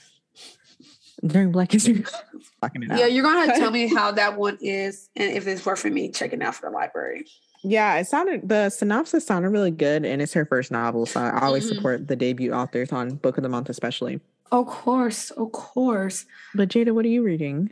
During 1.26 1.50
Black 1.52 1.72
History. 1.72 1.94
Month. 1.94 2.14
Fucking 2.60 2.84
it 2.84 2.90
out. 2.92 2.98
Yeah, 2.98 3.06
you're 3.06 3.22
gonna 3.24 3.40
have 3.46 3.54
to 3.54 3.60
tell 3.60 3.70
me 3.80 3.86
how 3.92 4.12
that 4.12 4.38
one 4.38 4.56
is 4.62 5.10
and 5.16 5.30
if 5.32 5.46
it's 5.46 5.64
worth 5.66 5.80
for 5.80 5.90
me 5.90 6.10
checking 6.10 6.42
out 6.42 6.54
for 6.54 6.70
the 6.70 6.74
library. 6.74 7.26
Yeah, 7.62 7.96
it 7.96 8.06
sounded 8.06 8.48
the 8.48 8.70
synopsis 8.70 9.26
sounded 9.26 9.50
really 9.50 9.70
good, 9.70 10.04
and 10.04 10.20
it's 10.22 10.32
her 10.34 10.44
first 10.44 10.70
novel. 10.70 11.06
So 11.06 11.20
I 11.20 11.40
always 11.44 11.64
Mhm. 11.64 11.74
support 11.74 12.08
the 12.08 12.16
debut 12.16 12.52
authors 12.52 12.92
on 12.92 13.16
book 13.16 13.36
of 13.36 13.42
the 13.42 13.48
month, 13.48 13.68
especially. 13.68 14.20
Of 14.52 14.66
course, 14.66 15.30
of 15.32 15.52
course. 15.52 16.24
But 16.54 16.68
Jayda, 16.68 16.92
what 16.94 17.04
are 17.04 17.08
you 17.08 17.22
reading? 17.22 17.70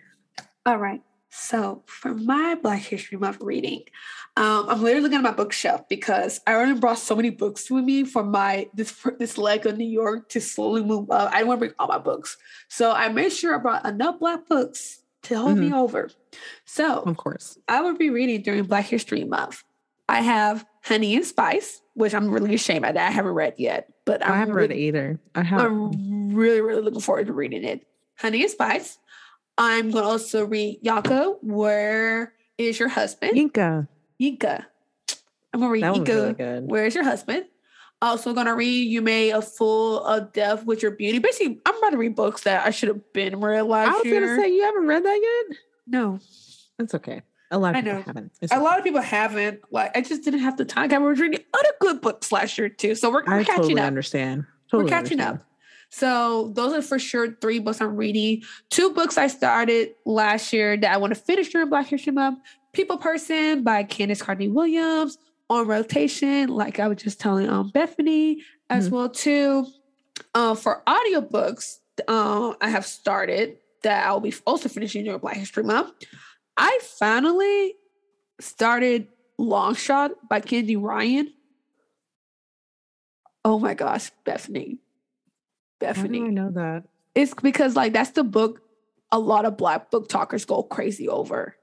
All 0.67 0.79
right. 0.79 1.03
So 1.31 1.83
for 1.87 2.14
my 2.14 2.55
Black 2.55 2.81
History 2.83 3.19
Month 3.19 3.38
reading, 3.41 3.83
um, 4.37 4.67
I'm 4.69 4.81
literally 4.83 5.03
looking 5.03 5.19
at 5.19 5.23
my 5.25 5.33
bookshelf 5.33 5.88
because 5.88 6.41
I 6.47 6.55
already 6.55 6.79
brought 6.79 6.99
so 6.99 7.14
many 7.17 7.31
books 7.31 7.71
with 7.71 7.85
me 7.85 8.05
for 8.05 8.23
my 8.25 8.69
this 8.75 8.95
this 9.19 9.37
leg 9.37 9.67
of 9.67 9.76
New 9.76 9.85
York 9.88 10.29
to 10.31 10.41
slowly 10.41 10.83
move 10.83 11.11
up. 11.11 11.31
I 11.33 11.38
didn't 11.38 11.49
want 11.49 11.59
to 11.61 11.67
bring 11.67 11.75
all 11.79 11.88
my 11.88 11.99
books, 11.99 12.37
so 12.69 12.93
I 12.93 13.09
made 13.09 13.33
sure 13.33 13.55
I 13.55 13.59
brought 13.59 13.85
enough 13.85 14.19
Black 14.21 14.47
books 14.49 15.03
to 15.23 15.37
hold 15.38 15.59
me 15.59 15.73
over. 15.73 16.11
So 16.67 17.00
Of 17.00 17.17
course. 17.17 17.59
I 17.69 17.81
will 17.81 17.97
be 17.97 18.11
reading 18.11 18.43
during 18.43 18.64
Black 18.64 18.85
History 18.87 19.25
Month. 19.25 19.62
I 20.09 20.21
have 20.21 20.65
Honey 20.83 21.17
and 21.17 21.25
Spice, 21.25 21.81
which 21.95 22.15
I'm 22.15 22.31
really 22.31 22.55
ashamed 22.55 22.85
at 22.85 22.95
that 22.95 23.09
I 23.09 23.11
haven't 23.11 23.33
read 23.33 23.55
yet, 23.57 23.89
but 24.05 24.23
I 24.25 24.31
I'm 24.31 24.39
haven't 24.39 24.55
read 24.55 24.71
it 24.71 24.77
either. 24.79 25.19
I 25.35 25.43
have. 25.43 25.61
I'm 25.61 26.35
really, 26.35 26.61
really 26.61 26.83
looking 26.83 27.01
forward 27.01 27.27
to 27.29 27.33
reading 27.33 27.65
it. 27.65 27.87
Honey 28.19 28.43
and 28.43 28.51
Spice. 28.51 28.99
I'm 29.57 29.91
going 29.91 30.05
to 30.05 30.11
also 30.11 30.45
read 30.45 30.81
Yaka, 30.83 31.37
Where 31.41 32.33
is 32.59 32.79
Your 32.79 32.89
Husband? 32.89 33.37
Inca. 33.37 33.89
Yinka. 34.21 34.65
I'm 35.53 35.61
going 35.61 35.81
to 35.81 35.87
read 35.87 36.07
Yinka, 36.07 36.39
really. 36.39 36.67
Where 36.67 36.87
is 36.87 36.95
Your 36.95 37.05
Husband? 37.05 37.45
Also 38.03 38.35
going 38.35 38.47
to 38.47 38.55
read 38.55 38.91
You 38.91 39.01
Made 39.01 39.31
a 39.31 39.41
Fool 39.41 40.05
of 40.05 40.33
Death 40.33 40.67
with 40.67 40.83
Your 40.83 40.91
Beauty. 40.91 41.21
Basically, 41.21 41.61
I'm 41.65 41.77
about 41.79 41.91
to 41.91 41.97
read 41.97 42.17
books 42.17 42.43
that 42.43 42.67
I 42.67 42.71
should 42.71 42.89
have 42.89 43.13
been 43.13 43.41
read 43.41 43.63
last 43.63 43.89
I 43.89 43.93
was 43.93 44.03
gonna 44.13 44.37
say 44.37 44.53
you 44.53 44.63
haven't 44.63 44.87
read 44.87 45.05
that 45.05 45.45
yet. 45.49 45.57
no. 45.87 46.19
That's 46.79 46.95
okay. 46.95 47.23
A 47.51 47.59
lot 47.59 47.71
of 47.71 47.77
I 47.77 47.81
people 47.83 47.99
know. 47.99 48.03
haven't. 48.03 48.33
It's 48.41 48.53
A 48.53 48.57
okay. 48.57 48.65
lot 48.65 48.79
of 48.79 48.85
people 48.85 49.01
haven't. 49.01 49.61
Like, 49.71 49.97
I 49.97 50.01
just 50.01 50.23
didn't 50.25 50.41
have 50.41 50.57
the 50.57 50.65
time. 50.65 50.93
I 50.93 50.99
was 50.99 51.21
reading 51.21 51.41
other 51.53 51.69
good 51.81 52.01
books 52.01 52.33
last 52.33 52.57
year, 52.59 52.69
too. 52.69 52.95
So 52.95 53.11
we're, 53.11 53.25
we're 53.25 53.35
I 53.41 53.45
catching 53.45 53.63
totally 53.63 53.81
up. 53.81 53.87
understand. 53.87 54.45
Totally 54.71 54.85
We're 54.85 54.91
catching 54.91 55.21
understand. 55.21 55.39
up. 55.41 55.47
So 55.91 56.51
those 56.55 56.73
are 56.73 56.83
for 56.83 56.99
sure 56.99 57.37
three 57.41 57.61
books 57.61 57.81
I'm 57.81 57.95
reading. 57.97 58.43
Two 58.71 58.91
books 58.93 59.17
I 59.17 59.29
started 59.29 59.91
last 60.05 60.53
year 60.53 60.77
that 60.77 60.93
I 60.93 60.97
want 60.97 61.15
to 61.15 61.21
finish 61.21 61.51
during 61.51 61.69
Black 61.69 61.87
History 61.87 62.13
Month. 62.13 62.41
People 62.73 62.97
Person 62.99 63.63
by 63.63 63.85
Candice 63.85 64.21
Carty-Williams. 64.21 65.19
On 65.51 65.67
rotation, 65.67 66.49
like 66.49 66.81
I 66.81 66.89
was 66.89 66.97
just 67.03 67.21
telling 67.21 67.51
um 67.51 67.71
Bethany 67.71 68.41
as 68.71 68.89
Mhm. 68.89 68.93
well 68.93 69.09
too. 69.11 69.67
Uh, 70.35 70.55
for 70.55 70.83
audiobooks, 70.87 71.81
uh, 72.09 72.55
I 72.63 72.71
have 72.71 72.87
started 72.87 73.59
that 73.83 74.07
I'll 74.07 74.21
be 74.21 74.33
also 74.47 74.71
finishing 74.71 75.05
during 75.05 75.21
Black 75.21 75.37
History 75.37 75.63
Month. 75.63 75.93
I 76.57 76.79
finally 76.83 77.75
started 78.41 79.09
Long 79.39 79.75
Shot 79.75 80.13
by 80.29 80.41
Kennedy 80.41 80.77
Ryan. 80.77 81.33
Oh 83.45 83.59
my 83.59 83.75
gosh, 83.75 84.11
Bethany. 84.25 84.79
Bethany. 85.81 86.23
I 86.23 86.29
know 86.29 86.51
that? 86.53 86.85
It's 87.15 87.35
because 87.35 87.77
like 87.77 87.93
that's 87.93 88.11
the 88.11 88.25
book 88.25 88.63
a 89.13 89.19
lot 89.19 89.45
of 89.45 89.57
black 89.57 89.91
book 89.91 90.09
talkers 90.09 90.45
go 90.45 90.63
crazy 90.63 91.09
over. 91.09 91.57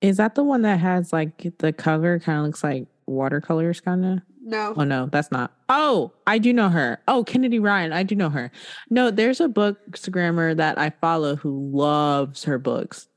Is 0.00 0.18
that 0.18 0.34
the 0.34 0.44
one 0.44 0.62
that 0.62 0.80
has 0.80 1.12
like 1.12 1.58
the 1.58 1.72
cover 1.72 2.18
kind 2.18 2.40
of 2.40 2.46
looks 2.46 2.62
like 2.62 2.86
watercolors 3.06 3.80
kind 3.80 4.04
of? 4.04 4.18
No. 4.44 4.74
Oh 4.76 4.84
no, 4.84 5.06
that's 5.06 5.30
not. 5.30 5.52
Oh, 5.68 6.12
I 6.26 6.38
do 6.38 6.52
know 6.52 6.68
her. 6.68 7.00
Oh, 7.08 7.24
Kennedy 7.24 7.58
Ryan, 7.58 7.92
I 7.92 8.02
do 8.02 8.14
know 8.14 8.30
her. 8.30 8.50
No, 8.90 9.10
there's 9.10 9.40
a 9.40 9.48
bookstagrammer 9.48 10.56
that 10.56 10.78
I 10.78 10.90
follow 10.90 11.36
who 11.36 11.70
loves 11.72 12.44
her 12.44 12.58
books. 12.58 13.08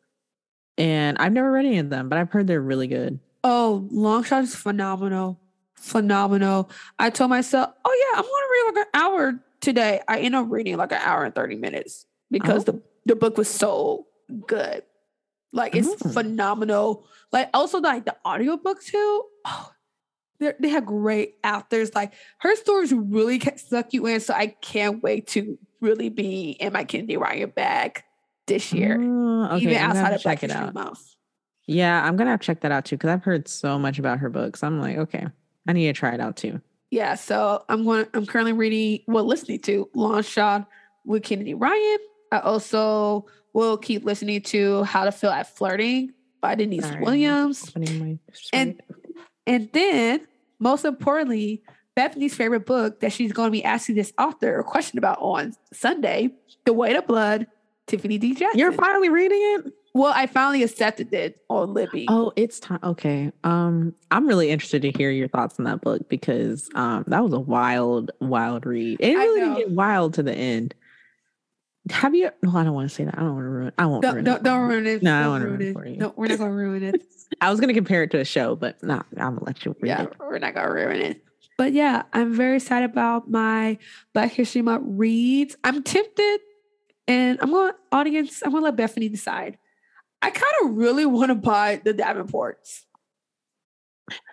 And 0.77 1.17
I've 1.17 1.32
never 1.34 1.51
read 1.51 1.65
any 1.65 1.77
of 1.79 1.89
them, 1.89 2.10
but 2.10 2.17
I've 2.20 2.32
heard 2.32 2.48
they're 2.48 2.62
really 2.62 2.88
good. 2.88 3.20
Oh, 3.44 3.88
Longshot 3.94 4.44
is 4.44 4.55
phenomenal. 4.55 5.39
Phenomenal. 5.75 6.70
I 7.00 7.10
told 7.10 7.29
myself, 7.29 7.72
oh 7.86 8.12
yeah, 8.13 8.20
I'm 8.20 8.25
gonna 8.25 8.48
read 8.51 8.75
like 8.75 8.88
an 8.88 9.01
hour 9.01 9.39
today. 9.62 10.01
I 10.08 10.20
end 10.20 10.36
up 10.36 10.48
reading 10.50 10.77
like 10.77 10.91
an 10.91 11.00
hour 11.01 11.24
and 11.24 11.34
30 11.34 11.55
minutes 11.55 12.05
because 12.32 12.63
Oh. 12.67 12.72
the, 12.74 12.82
the 13.05 13.15
book 13.15 13.38
was 13.38 13.48
so 13.50 14.08
good. 14.48 14.84
Like 15.53 15.75
it's 15.75 15.88
Oh. 16.03 16.10
phenomenal. 16.10 17.08
Like 17.32 17.50
also 17.53 17.79
like 17.79 18.05
the 18.05 18.15
audiobook 18.25 18.82
too. 18.84 19.24
Oh, 19.46 19.72
they're- 20.39 20.55
have 20.63 20.86
great 20.86 21.36
authors. 21.44 21.94
Like 21.96 22.13
her 22.39 22.55
stories 22.55 22.91
really 22.91 23.39
suck 23.58 23.94
you 23.94 24.05
in. 24.08 24.20
So 24.20 24.34
I 24.34 24.48
can't 24.48 25.01
wait 25.03 25.27
to 25.27 25.58
really 25.82 26.10
be 26.10 26.51
in 26.60 26.74
my 26.74 26.84
Kennedy 26.84 27.15
Ryan 27.15 27.51
bag 27.51 28.03
this 28.47 28.71
year. 28.73 28.99
Oh, 29.01 29.45
okay, 29.55 29.63
even 29.65 29.77
I'm 29.77 29.89
outside 29.91 30.13
of 30.13 30.21
to 30.21 30.23
Black 30.23 30.39
check 30.41 30.49
it 30.49 30.55
out. 30.55 30.73
Month. 30.73 31.15
Yeah, 31.67 32.03
I'm 32.05 32.15
gonna 32.15 32.29
have 32.31 32.39
to 32.41 32.45
check 32.45 32.61
that 32.61 32.71
out 32.71 32.85
too 32.85 32.95
because 32.95 33.09
I've 33.09 33.23
heard 33.23 33.47
so 33.47 33.79
much 33.79 33.97
about 33.99 34.19
her 34.19 34.29
books. 34.29 34.63
I'm 34.63 34.79
like, 34.79 34.97
okay, 34.97 35.25
I 35.67 35.73
need 35.73 35.87
to 35.87 35.93
try 35.93 36.13
it 36.13 36.19
out 36.19 36.35
too. 36.37 36.61
Yeah, 36.91 37.15
so 37.15 37.63
I'm 37.69 37.83
going. 37.83 38.05
I'm 38.13 38.25
currently 38.25 38.53
reading, 38.53 39.01
well, 39.07 39.25
listening 39.25 39.59
to 39.61 39.89
Long 39.95 40.21
Shot 40.21 40.67
with 41.05 41.23
Kennedy 41.23 41.53
Ryan. 41.53 41.97
I 42.31 42.39
also 42.39 43.25
will 43.53 43.77
keep 43.77 44.03
listening 44.05 44.41
to 44.41 44.83
How 44.83 45.05
to 45.05 45.11
Fail 45.11 45.31
at 45.31 45.55
Flirting 45.55 46.11
by 46.41 46.55
Denise 46.55 46.83
Sorry, 46.83 47.01
Williams, 47.01 47.71
And- 48.53 48.81
and 49.47 49.69
then 49.73 50.27
most 50.59 50.85
importantly, 50.85 51.63
Bethany's 51.95 52.35
favorite 52.35 52.65
book 52.65 52.99
that 52.99 53.13
she's 53.13 53.31
going 53.31 53.47
to 53.47 53.51
be 53.51 53.63
asking 53.63 53.95
this 53.95 54.11
author 54.19 54.59
a 54.59 54.63
question 54.63 54.97
about 54.97 55.17
on 55.21 55.53
Sunday, 55.71 56.31
The 56.65 56.73
Weight 56.73 56.95
of 56.95 57.07
Blood, 57.07 57.47
Tiffany 57.87 58.17
D. 58.17 58.33
Jackson. 58.33 58.59
You're 58.59 58.71
finally 58.71 59.09
reading 59.09 59.39
it. 59.41 59.73
well, 59.93 60.11
I 60.15 60.25
finally 60.27 60.63
accepted 60.63 61.13
it 61.13 61.39
on 61.49 61.73
Libby. 61.73 62.05
Oh, 62.09 62.33
it's 62.35 62.59
time. 62.59 62.79
Okay. 62.83 63.31
Um, 63.43 63.93
I'm 64.11 64.27
really 64.27 64.49
interested 64.49 64.81
to 64.83 64.91
hear 64.91 65.11
your 65.11 65.27
thoughts 65.27 65.59
on 65.59 65.65
that 65.65 65.81
book 65.81 66.09
because 66.09 66.69
um 66.75 67.03
that 67.07 67.23
was 67.23 67.33
a 67.33 67.39
wild, 67.39 68.11
wild 68.19 68.65
read. 68.65 68.97
It 68.99 69.15
really 69.15 69.39
didn't 69.41 69.57
get 69.57 69.71
wild 69.71 70.15
to 70.15 70.23
the 70.23 70.33
end. 70.33 70.73
Have 71.91 72.15
you? 72.15 72.31
No, 72.41 72.57
I 72.57 72.63
don't 72.63 72.73
want 72.73 72.89
to 72.89 72.95
say 72.95 73.05
that. 73.05 73.15
I 73.15 73.21
don't 73.21 73.35
want 73.35 73.45
to 73.45 73.49
ruin. 73.49 73.71
I 73.77 73.85
won't. 73.85 74.01
don't, 74.01 74.13
ruin 74.15 74.25
don't, 74.25 74.37
it. 74.37 74.43
don't 74.43 74.67
ruin 74.67 74.87
it. 74.87 75.03
No, 75.03 75.15
I 75.15 75.21
Don't 75.21 75.31
wanna 75.31 75.45
ruin 75.45 75.57
ruin 75.59 75.61
it 75.61 75.69
it. 75.69 75.73
for 75.73 75.85
you. 75.85 75.97
No, 75.97 76.13
we're 76.15 76.27
not 76.27 76.37
going 76.39 76.49
to 76.49 76.55
ruin 76.55 76.83
it. 76.83 77.03
I 77.41 77.49
was 77.51 77.59
gonna 77.59 77.73
compare 77.75 78.01
it 78.03 78.11
to 78.11 78.19
a 78.19 78.25
show, 78.25 78.55
but 78.55 78.81
nah, 78.83 79.01
I'm 79.17 79.35
gonna 79.35 79.43
let 79.43 79.65
you 79.65 79.75
read 79.81 79.87
yeah, 79.89 80.03
it. 80.03 80.13
we're 80.19 80.39
not 80.39 80.53
gonna 80.55 80.71
ruin 80.71 81.01
it. 81.01 81.23
But 81.57 81.73
yeah, 81.73 82.03
I'm 82.13 82.33
very 82.33 82.55
excited 82.57 82.89
about 82.89 83.29
my 83.29 83.77
Black 84.13 84.31
History 84.31 84.61
Month 84.61 84.83
reads. 84.87 85.55
I'm 85.63 85.81
tempted, 85.83 86.39
and 87.07 87.38
I'm 87.41 87.51
going 87.51 87.71
to, 87.71 87.77
audience. 87.91 88.41
I'm 88.43 88.51
gonna 88.51 88.65
let 88.65 88.75
Bethany 88.75 89.09
decide. 89.09 89.57
I 90.21 90.31
kind 90.31 90.53
of 90.63 90.75
really 90.75 91.05
want 91.05 91.29
to 91.29 91.35
buy 91.35 91.81
the 91.83 91.93
Davenports. 91.93 92.81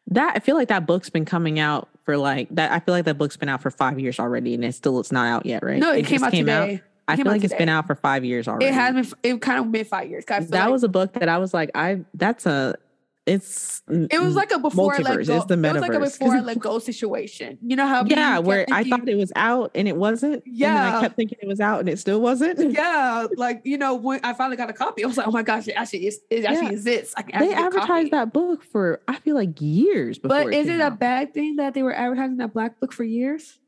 That 0.08 0.36
I 0.36 0.40
feel 0.40 0.56
like 0.56 0.68
that 0.68 0.86
book's 0.86 1.10
been 1.10 1.24
coming 1.24 1.58
out 1.58 1.88
for 2.04 2.16
like 2.16 2.48
that. 2.50 2.72
I 2.72 2.80
feel 2.80 2.94
like 2.94 3.04
that 3.06 3.18
book's 3.18 3.36
been 3.36 3.48
out 3.48 3.62
for 3.62 3.70
five 3.70 3.98
years 3.98 4.18
already, 4.18 4.54
and 4.54 4.64
it 4.64 4.74
still 4.74 5.00
it's 5.00 5.12
not 5.12 5.26
out 5.26 5.46
yet, 5.46 5.62
right? 5.62 5.78
No, 5.78 5.92
it, 5.92 6.06
came 6.06 6.20
just 6.20 6.24
out 6.24 6.32
today. 6.32 6.82
I 7.08 7.16
feel 7.16 7.26
out 7.28 7.32
like 7.32 7.44
it's 7.44 7.54
been 7.54 7.68
out 7.68 7.86
for 7.86 7.94
five 7.94 8.24
years 8.24 8.48
already. 8.48 8.66
It 8.66 8.74
has 8.74 8.94
been. 8.94 9.18
It 9.22 9.40
kind 9.40 9.60
of 9.60 9.72
been 9.72 9.84
five 9.84 10.10
years. 10.10 10.24
That 10.26 10.50
like 10.50 10.70
was 10.70 10.84
a 10.84 10.88
book 10.88 11.14
that 11.14 11.28
I 11.28 11.38
was 11.38 11.54
like, 11.54 11.70
I 11.74 12.04
that's 12.14 12.46
a 12.46 12.76
it's 13.24 13.82
It 13.88 14.20
was 14.20 14.34
like 14.34 14.50
a 14.50 14.58
before 14.58 14.94
I 14.94 14.98
let 14.98 15.18
multiverse, 15.20 15.26
go. 15.28 15.36
it's 15.36 15.44
the 15.46 15.54
It 15.54 15.72
was 15.72 15.80
like 15.80 15.94
a 15.94 16.00
before 16.00 16.34
I 16.34 16.40
let 16.40 16.58
go 16.58 16.78
situation. 16.80 17.56
You 17.62 17.76
know 17.76 17.86
how 17.86 18.04
yeah, 18.04 18.40
where 18.40 18.66
I 18.72 18.82
thought 18.82 19.08
it 19.08 19.14
was 19.16 19.30
out 19.36 19.70
and 19.76 19.86
it 19.86 19.96
wasn't. 19.96 20.32
and 20.34 20.42
then 20.44 20.52
Yeah. 20.56 20.98
I 20.98 21.00
kept 21.02 21.14
thinking 21.14 21.38
it 21.40 21.46
was 21.46 21.60
out 21.60 21.78
and 21.80 21.88
it 21.88 21.98
still 22.00 22.20
wasn't. 22.20 22.58
Yeah, 22.72 23.28
like 23.36 23.60
you 23.64 23.78
know, 23.78 23.94
when 23.94 24.18
I 24.24 24.32
finally 24.32 24.56
got 24.56 24.70
a 24.70 24.72
copy, 24.72 25.04
I 25.04 25.06
was 25.06 25.16
like, 25.16 25.28
"Oh 25.28 25.30
my 25.30 25.42
gosh, 25.44 25.68
it 25.68 25.72
actually 25.74 26.08
is, 26.08 26.20
it 26.30 26.44
actually 26.44 26.66
Yeah. 26.66 26.72
exists." 26.72 27.14
I 27.16 27.22
can 27.22 27.38
They 27.40 27.52
actually 27.52 27.54
get 27.54 27.58
a 27.58 27.62
copy. 27.62 27.76
advertised 27.82 28.10
that 28.12 28.32
book 28.32 28.64
for 28.64 29.00
I 29.06 29.16
feel 29.16 29.36
like 29.36 29.60
years 29.60 30.18
before. 30.18 30.44
But 30.44 30.54
is 30.54 30.66
came 30.66 30.80
it 30.80 30.82
a 30.82 30.86
out. 30.86 30.98
bad 30.98 31.32
thing 31.32 31.56
that 31.56 31.74
they 31.74 31.82
were 31.84 31.94
advertising 31.94 32.38
that 32.38 32.52
black 32.52 32.80
book 32.80 32.92
for 32.92 33.04
years? 33.04 33.58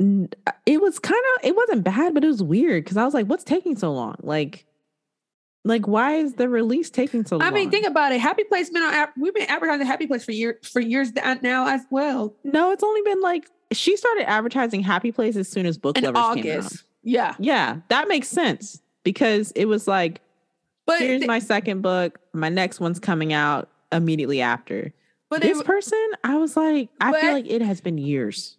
Uh, 0.00 0.26
it 0.66 0.80
was 0.80 0.98
kind 0.98 1.20
of 1.36 1.44
it 1.46 1.56
wasn't 1.56 1.84
bad, 1.84 2.14
but 2.14 2.24
it 2.24 2.28
was 2.28 2.42
weird 2.42 2.84
because 2.84 2.96
I 2.96 3.04
was 3.04 3.14
like, 3.14 3.26
"What's 3.26 3.44
taking 3.44 3.76
so 3.76 3.92
long?" 3.92 4.16
Like, 4.22 4.66
like 5.64 5.86
why 5.86 6.14
is 6.14 6.34
the 6.34 6.48
release 6.48 6.90
taking 6.90 7.24
so 7.24 7.36
long? 7.36 7.46
I 7.46 7.50
mean, 7.50 7.70
think 7.70 7.86
about 7.86 8.12
it. 8.12 8.20
Happy 8.20 8.44
Place 8.44 8.70
been 8.70 8.82
on. 8.82 9.08
We've 9.16 9.34
been 9.34 9.48
advertising 9.48 9.86
Happy 9.86 10.06
Place 10.06 10.24
for 10.24 10.32
years 10.32 10.66
for 10.68 10.80
years 10.80 11.12
uh, 11.22 11.36
now 11.42 11.68
as 11.68 11.82
well. 11.90 12.34
no, 12.44 12.72
it's 12.72 12.82
only 12.82 13.02
been 13.02 13.20
like 13.20 13.48
she 13.72 13.96
started 13.96 14.28
advertising 14.28 14.82
Happy 14.82 15.12
Place 15.12 15.36
as 15.36 15.48
soon 15.48 15.66
as 15.66 15.78
Book 15.78 15.98
In 15.98 16.04
Lovers 16.04 16.42
came 16.42 16.52
out. 16.52 16.58
August, 16.58 16.84
yeah. 17.02 17.34
Yeah, 17.38 17.78
that 17.88 18.08
makes 18.08 18.28
sense 18.28 18.80
because 19.04 19.52
it 19.52 19.66
was 19.66 19.88
like, 19.88 20.20
But 20.86 21.00
here's 21.00 21.20
th- 21.20 21.28
my 21.28 21.38
second 21.38 21.82
book. 21.82 22.18
My 22.32 22.48
next 22.48 22.80
one's 22.80 22.98
coming 22.98 23.32
out 23.32 23.70
immediately 23.90 24.40
after. 24.40 24.92
but 25.30 25.42
this 25.42 25.60
it, 25.60 25.66
person, 25.66 26.10
I 26.24 26.36
was 26.36 26.56
like, 26.56 26.90
I 27.00 27.18
feel 27.20 27.32
like 27.32 27.48
it 27.48 27.62
has 27.62 27.80
been 27.80 27.98
years, 27.98 28.56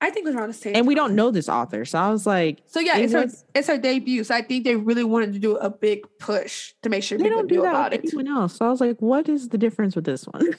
I 0.00 0.10
think 0.10 0.26
it 0.26 0.30
was 0.30 0.36
around 0.36 0.48
the 0.48 0.54
same. 0.54 0.76
and 0.76 0.86
we 0.86 0.94
time. 0.94 1.08
don't 1.08 1.16
know 1.16 1.30
this 1.30 1.48
author. 1.48 1.84
So 1.84 1.98
I 1.98 2.10
was 2.10 2.26
like, 2.26 2.62
So 2.66 2.78
yeah, 2.80 2.98
it's 2.98 3.12
her 3.12 3.22
was- 3.22 3.44
it's 3.54 3.68
her 3.68 3.78
debut. 3.78 4.22
So 4.24 4.34
I 4.34 4.42
think 4.42 4.64
they 4.64 4.76
really 4.76 5.04
wanted 5.04 5.32
to 5.32 5.38
do 5.38 5.56
a 5.56 5.70
big 5.70 6.00
push 6.18 6.74
to 6.82 6.88
make 6.90 7.02
sure 7.02 7.16
they 7.16 7.24
people 7.24 7.38
don't 7.40 7.48
do 7.48 7.56
knew 7.56 7.62
that 7.62 7.70
about 7.70 7.92
with 7.92 8.04
it. 8.04 8.14
anyone 8.14 8.28
else. 8.36 8.56
So 8.56 8.66
I 8.66 8.70
was 8.70 8.80
like, 8.80 9.00
what 9.00 9.28
is 9.28 9.48
the 9.48 9.58
difference 9.58 9.94
with 9.96 10.04
this 10.04 10.24
one? 10.24 10.50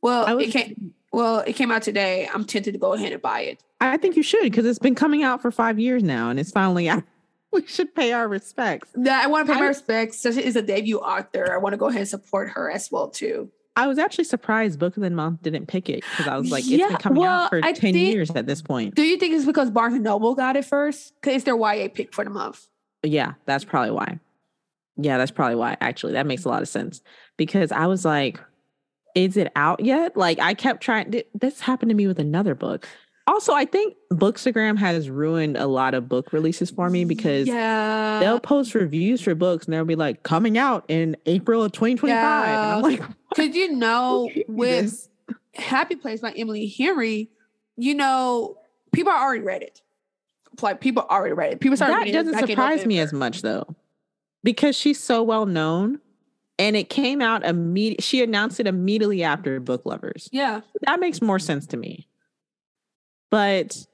Well, 0.00 0.26
I 0.26 0.34
was, 0.34 0.46
it 0.46 0.52
came. 0.52 0.94
Well, 1.12 1.40
it 1.40 1.54
came 1.54 1.72
out 1.72 1.82
today. 1.82 2.28
I'm 2.32 2.44
tempted 2.44 2.70
to 2.72 2.78
go 2.78 2.92
ahead 2.92 3.12
and 3.12 3.20
buy 3.20 3.40
it. 3.40 3.64
I 3.80 3.96
think 3.96 4.14
you 4.14 4.22
should 4.22 4.42
because 4.44 4.64
it's 4.64 4.78
been 4.78 4.94
coming 4.94 5.24
out 5.24 5.42
for 5.42 5.50
five 5.50 5.76
years 5.80 6.04
now, 6.04 6.30
and 6.30 6.38
it's 6.38 6.52
finally 6.52 6.88
out. 6.88 7.02
We 7.50 7.66
should 7.66 7.94
pay 7.94 8.12
our 8.12 8.28
respects. 8.28 8.90
Yeah, 8.96 9.20
I 9.24 9.26
want 9.26 9.46
to 9.48 9.54
pay 9.54 9.58
my 9.58 9.66
respects. 9.68 10.20
So 10.20 10.30
she 10.30 10.44
is 10.44 10.54
a 10.54 10.60
debut 10.62 10.98
author. 10.98 11.50
I 11.52 11.56
want 11.56 11.72
to 11.72 11.78
go 11.78 11.86
ahead 11.86 12.02
and 12.02 12.08
support 12.08 12.50
her 12.50 12.70
as 12.70 12.92
well 12.92 13.08
too. 13.08 13.50
I 13.78 13.86
was 13.86 13.98
actually 13.98 14.24
surprised 14.24 14.78
Book 14.78 14.96
of 14.96 15.02
the 15.02 15.10
Month 15.10 15.42
didn't 15.42 15.66
pick 15.66 15.88
it 15.88 16.02
because 16.10 16.26
I 16.26 16.36
was 16.36 16.50
like, 16.50 16.62
it's 16.64 16.70
Yeah, 16.70 16.88
been 16.88 16.96
coming 16.96 17.20
well, 17.22 17.44
out 17.44 17.50
for 17.50 17.60
I 17.64 17.72
10 17.72 17.92
think- 17.94 17.96
years 18.12 18.30
at 18.32 18.46
this 18.46 18.60
point. 18.60 18.94
Do 18.94 19.02
you 19.02 19.16
think 19.16 19.34
it's 19.34 19.46
because 19.46 19.70
Barnes 19.70 19.94
and 19.94 20.04
Noble 20.04 20.34
got 20.34 20.56
it 20.56 20.64
first? 20.64 21.14
Because 21.20 21.36
it's 21.36 21.44
their 21.44 21.56
YA 21.56 21.88
pick 21.88 22.12
for 22.12 22.24
the 22.24 22.30
month. 22.30 22.66
Yeah, 23.02 23.34
that's 23.46 23.64
probably 23.64 23.92
why. 23.92 24.18
Yeah, 24.96 25.16
that's 25.16 25.30
probably 25.30 25.54
why. 25.54 25.76
Actually, 25.80 26.14
that 26.14 26.26
makes 26.26 26.44
a 26.44 26.48
lot 26.48 26.60
of 26.62 26.68
sense 26.68 27.00
because 27.36 27.70
I 27.70 27.86
was 27.86 28.04
like, 28.04 28.40
is 29.14 29.36
it 29.36 29.52
out 29.54 29.84
yet? 29.84 30.16
Like, 30.16 30.38
I 30.40 30.54
kept 30.54 30.82
trying. 30.82 31.10
th- 31.12 31.28
This 31.34 31.60
happened 31.60 31.90
to 31.90 31.94
me 31.94 32.06
with 32.08 32.18
another 32.18 32.54
book. 32.56 32.88
Also, 33.28 33.52
I 33.52 33.66
think 33.66 33.94
Bookstagram 34.10 34.78
has 34.78 35.10
ruined 35.10 35.58
a 35.58 35.66
lot 35.66 35.92
of 35.92 36.08
book 36.08 36.32
releases 36.32 36.70
for 36.70 36.88
me 36.88 37.04
because 37.04 37.46
yeah, 37.46 38.20
they'll 38.20 38.40
post 38.40 38.74
reviews 38.74 39.20
for 39.20 39.34
books 39.34 39.66
and 39.66 39.74
they'll 39.74 39.84
be 39.84 39.96
like, 39.96 40.22
coming 40.22 40.56
out 40.56 40.86
in 40.88 41.14
April 41.26 41.62
of 41.62 41.72
2025. 41.72 42.48
And 42.48 42.56
I'm 42.56 42.82
like, 42.82 43.02
because 43.28 43.54
you 43.54 43.76
know 43.76 44.30
with? 44.48 45.08
Happy 45.54 45.96
Place 45.96 46.20
by 46.20 46.30
Emily 46.32 46.68
Henry, 46.68 47.30
you 47.76 47.94
know 47.94 48.56
people 48.92 49.12
are 49.12 49.20
already 49.22 49.42
read 49.42 49.62
it. 49.62 49.82
Like 50.62 50.80
people 50.80 51.04
already 51.08 51.34
read 51.34 51.52
it. 51.52 51.60
People 51.60 51.76
started 51.76 51.94
that 51.94 51.98
reading 52.04 52.14
it 52.14 52.16
doesn't 52.16 52.32
back 52.32 52.48
surprise 52.48 52.86
me 52.86 52.98
as 52.98 53.12
much 53.12 53.42
though 53.42 53.76
because 54.42 54.76
she's 54.76 55.02
so 55.02 55.22
well 55.22 55.46
known 55.46 56.00
and 56.58 56.76
it 56.76 56.88
came 56.88 57.20
out 57.20 57.44
immediately 57.44 58.02
she 58.02 58.22
announced 58.22 58.58
it 58.60 58.66
immediately 58.66 59.22
after 59.22 59.60
book 59.60 59.84
lovers 59.84 60.28
Yeah, 60.32 60.60
that 60.82 61.00
makes 61.00 61.20
more 61.20 61.38
sense 61.38 61.66
to 61.68 61.76
me 61.76 62.07
but 63.30 63.86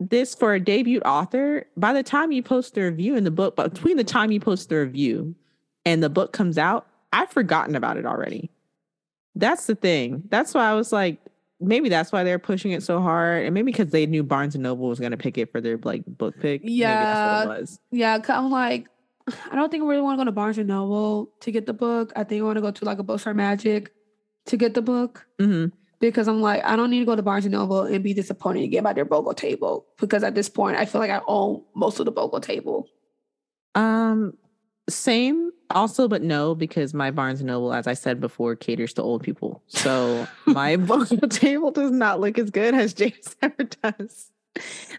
this 0.00 0.34
for 0.34 0.54
a 0.54 0.60
debut 0.60 1.00
author 1.00 1.64
by 1.76 1.92
the 1.92 2.02
time 2.02 2.32
you 2.32 2.42
post 2.42 2.74
the 2.74 2.82
review 2.82 3.14
in 3.14 3.24
the 3.24 3.30
book 3.30 3.54
but 3.56 3.72
between 3.72 3.96
the 3.96 4.04
time 4.04 4.30
you 4.32 4.40
post 4.40 4.68
the 4.68 4.76
review 4.76 5.34
and 5.84 6.02
the 6.02 6.08
book 6.10 6.32
comes 6.32 6.58
out 6.58 6.86
i've 7.12 7.30
forgotten 7.30 7.76
about 7.76 7.96
it 7.96 8.04
already 8.04 8.50
that's 9.36 9.66
the 9.66 9.74
thing 9.76 10.22
that's 10.28 10.54
why 10.54 10.68
i 10.68 10.74
was 10.74 10.92
like 10.92 11.18
maybe 11.60 11.88
that's 11.88 12.10
why 12.10 12.24
they're 12.24 12.40
pushing 12.40 12.72
it 12.72 12.82
so 12.82 13.00
hard 13.00 13.44
and 13.44 13.54
maybe 13.54 13.70
because 13.70 13.90
they 13.90 14.04
knew 14.06 14.24
barnes 14.24 14.54
and 14.56 14.62
noble 14.64 14.88
was 14.88 14.98
going 14.98 15.12
to 15.12 15.16
pick 15.16 15.38
it 15.38 15.52
for 15.52 15.60
their 15.60 15.78
like 15.84 16.02
book 16.06 16.34
pick 16.40 16.62
maybe 16.62 16.72
that's 17.04 17.46
what 17.46 17.56
it 17.56 17.60
was 17.60 17.80
yeah. 17.92 18.18
'cause 18.18 18.30
I'm 18.36 18.50
like, 18.50 18.88
I 19.52 19.54
don't 19.54 19.70
think 19.70 19.84
I 19.84 19.86
really 19.86 20.02
want 20.02 20.18
to 20.18 20.22
go 20.22 20.24
to 20.24 20.32
Barnes 20.32 20.58
and 20.58 20.66
Noble 20.66 21.30
to 21.40 21.52
get 21.52 21.64
the 21.66 21.72
book. 21.72 22.12
I 22.16 22.24
think 22.24 22.40
I 22.42 22.44
want 22.44 22.56
to 22.56 22.60
go 22.60 22.72
to 22.72 22.84
like 22.84 22.98
a 22.98 23.04
Bookstore 23.04 23.34
Magic 23.34 23.92
to 24.46 24.56
get 24.56 24.74
the 24.74 24.82
book. 24.82 25.24
hmm 25.38 25.66
because 26.02 26.26
I'm 26.28 26.42
like, 26.42 26.62
I 26.64 26.74
don't 26.76 26.90
need 26.90 26.98
to 26.98 27.04
go 27.06 27.16
to 27.16 27.22
Barnes 27.22 27.46
and 27.46 27.52
Noble 27.52 27.82
and 27.82 28.02
be 28.04 28.12
disappointed 28.12 28.64
and 28.64 28.72
get 28.72 28.82
by 28.82 28.92
their 28.92 29.06
BOGO 29.06 29.34
table 29.36 29.86
because 29.98 30.22
at 30.24 30.34
this 30.34 30.48
point, 30.48 30.76
I 30.76 30.84
feel 30.84 31.00
like 31.00 31.10
I 31.12 31.20
own 31.28 31.62
most 31.74 31.98
of 32.00 32.04
the 32.06 32.12
BOGO 32.12 32.42
table. 32.42 32.88
Um, 33.74 34.34
same 34.90 35.52
also, 35.70 36.08
but 36.08 36.20
no, 36.22 36.54
because 36.56 36.92
my 36.92 37.10
Barnes 37.12 37.40
and 37.40 37.46
Noble, 37.46 37.72
as 37.72 37.86
I 37.86 37.94
said 37.94 38.20
before, 38.20 38.56
caters 38.56 38.92
to 38.94 39.02
old 39.02 39.22
people. 39.22 39.62
So 39.68 40.26
my 40.46 40.76
book 40.76 41.08
table 41.30 41.70
does 41.70 41.92
not 41.92 42.20
look 42.20 42.36
as 42.36 42.50
good 42.50 42.74
as 42.74 42.92
James 42.92 43.36
ever 43.42 43.62
does. 43.64 44.30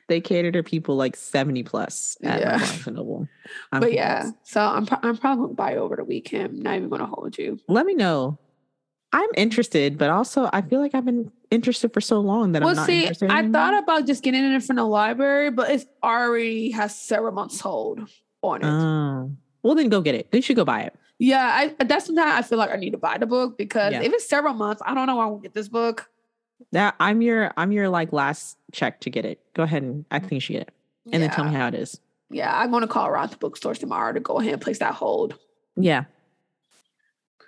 They 0.08 0.20
cater 0.20 0.52
to 0.54 0.64
people 0.64 0.96
like 0.96 1.16
70 1.16 1.62
plus 1.64 2.18
at 2.24 2.40
Yeah. 2.40 2.58
Barnes 2.58 2.88
and 2.88 2.96
Noble. 2.96 3.28
I'm 3.74 3.82
but 3.82 3.94
yeah, 3.94 4.32
so 4.44 4.62
I'm 4.62 4.86
pro- 4.86 4.98
I'm 5.04 5.18
probably 5.18 5.44
gonna 5.44 5.54
buy 5.54 5.76
over 5.76 5.98
the 5.98 6.04
weekend. 6.06 6.64
Not 6.64 6.78
even 6.78 6.90
gonna 6.90 7.06
hold 7.06 7.38
you. 7.38 7.60
Let 7.68 7.86
me 7.86 7.94
know. 7.94 8.40
I'm 9.14 9.30
interested, 9.38 9.98
but 9.98 10.10
also 10.10 10.50
I 10.52 10.62
feel 10.62 10.80
like 10.82 10.96
I've 10.96 11.06
been 11.06 11.32
interested 11.52 11.94
for 11.94 12.02
so 12.02 12.20
long 12.20 12.52
that 12.54 12.64
I'm 12.64 12.66
Well, 12.66 12.76
not 12.76 12.88
see, 12.88 13.02
interested. 13.04 13.30
I 13.32 13.40
anymore. 13.40 13.54
thought 13.54 13.84
about 13.84 14.08
just 14.08 14.24
getting 14.24 14.44
it 14.44 14.52
in 14.54 14.60
from 14.62 14.78
the 14.78 14.84
library, 14.86 15.52
but 15.52 15.70
it's 15.70 15.86
already 16.04 16.72
has 16.72 17.00
several 17.00 17.32
months 17.32 17.60
hold 17.60 18.00
on 18.42 18.62
it. 18.62 18.68
Oh. 18.68 19.32
Well, 19.62 19.76
then 19.76 19.88
go 19.90 20.02
get 20.02 20.16
it. 20.16 20.28
You 20.34 20.42
should 20.42 20.56
go 20.56 20.66
buy 20.66 20.82
it. 20.82 20.96
yeah, 21.20 21.72
I 21.78 21.84
that's 21.86 22.08
sometimes 22.08 22.34
I 22.34 22.42
feel 22.42 22.58
like 22.58 22.72
I 22.72 22.76
need 22.76 22.92
to 22.92 22.98
buy 22.98 23.18
the 23.18 23.26
book 23.28 23.58
because 23.58 23.94
Yeah. 23.94 24.02
if 24.02 24.12
it's 24.12 24.28
several 24.28 24.54
months, 24.56 24.82
I 24.86 24.94
don't 24.96 25.06
know 25.08 25.16
why 25.18 25.24
I 25.26 25.28
won't 25.28 25.44
get 25.44 25.54
this 25.54 25.70
book. 25.70 26.10
That 26.72 26.96
I'm 27.00 27.22
your 27.22 27.54
I'm 27.56 27.72
your 27.72 27.90
like 27.90 28.12
last 28.14 28.58
check 28.72 29.00
to 29.02 29.10
get 29.12 29.26
it. 29.26 29.40
Go 29.54 29.64
ahead 29.64 29.84
and 29.84 30.06
I 30.12 30.20
think 30.20 30.32
you 30.34 30.40
should 30.40 30.54
get 30.54 30.62
it. 30.64 30.74
And 31.12 31.22
then 31.22 31.30
tell 31.30 31.46
me 31.46 31.52
how 31.52 31.68
it 31.68 31.76
is. 31.76 32.00
Yeah, 32.32 32.52
I'm 32.58 32.72
gonna 32.72 32.88
call 32.88 33.08
around 33.08 33.30
the 33.30 33.38
bookstores 33.38 33.78
tomorrow 33.80 34.12
to 34.14 34.20
go 34.20 34.40
ahead 34.40 34.54
and 34.54 34.62
place 34.62 34.80
that 34.80 34.96
hold. 34.96 35.38
Yeah. 35.76 36.06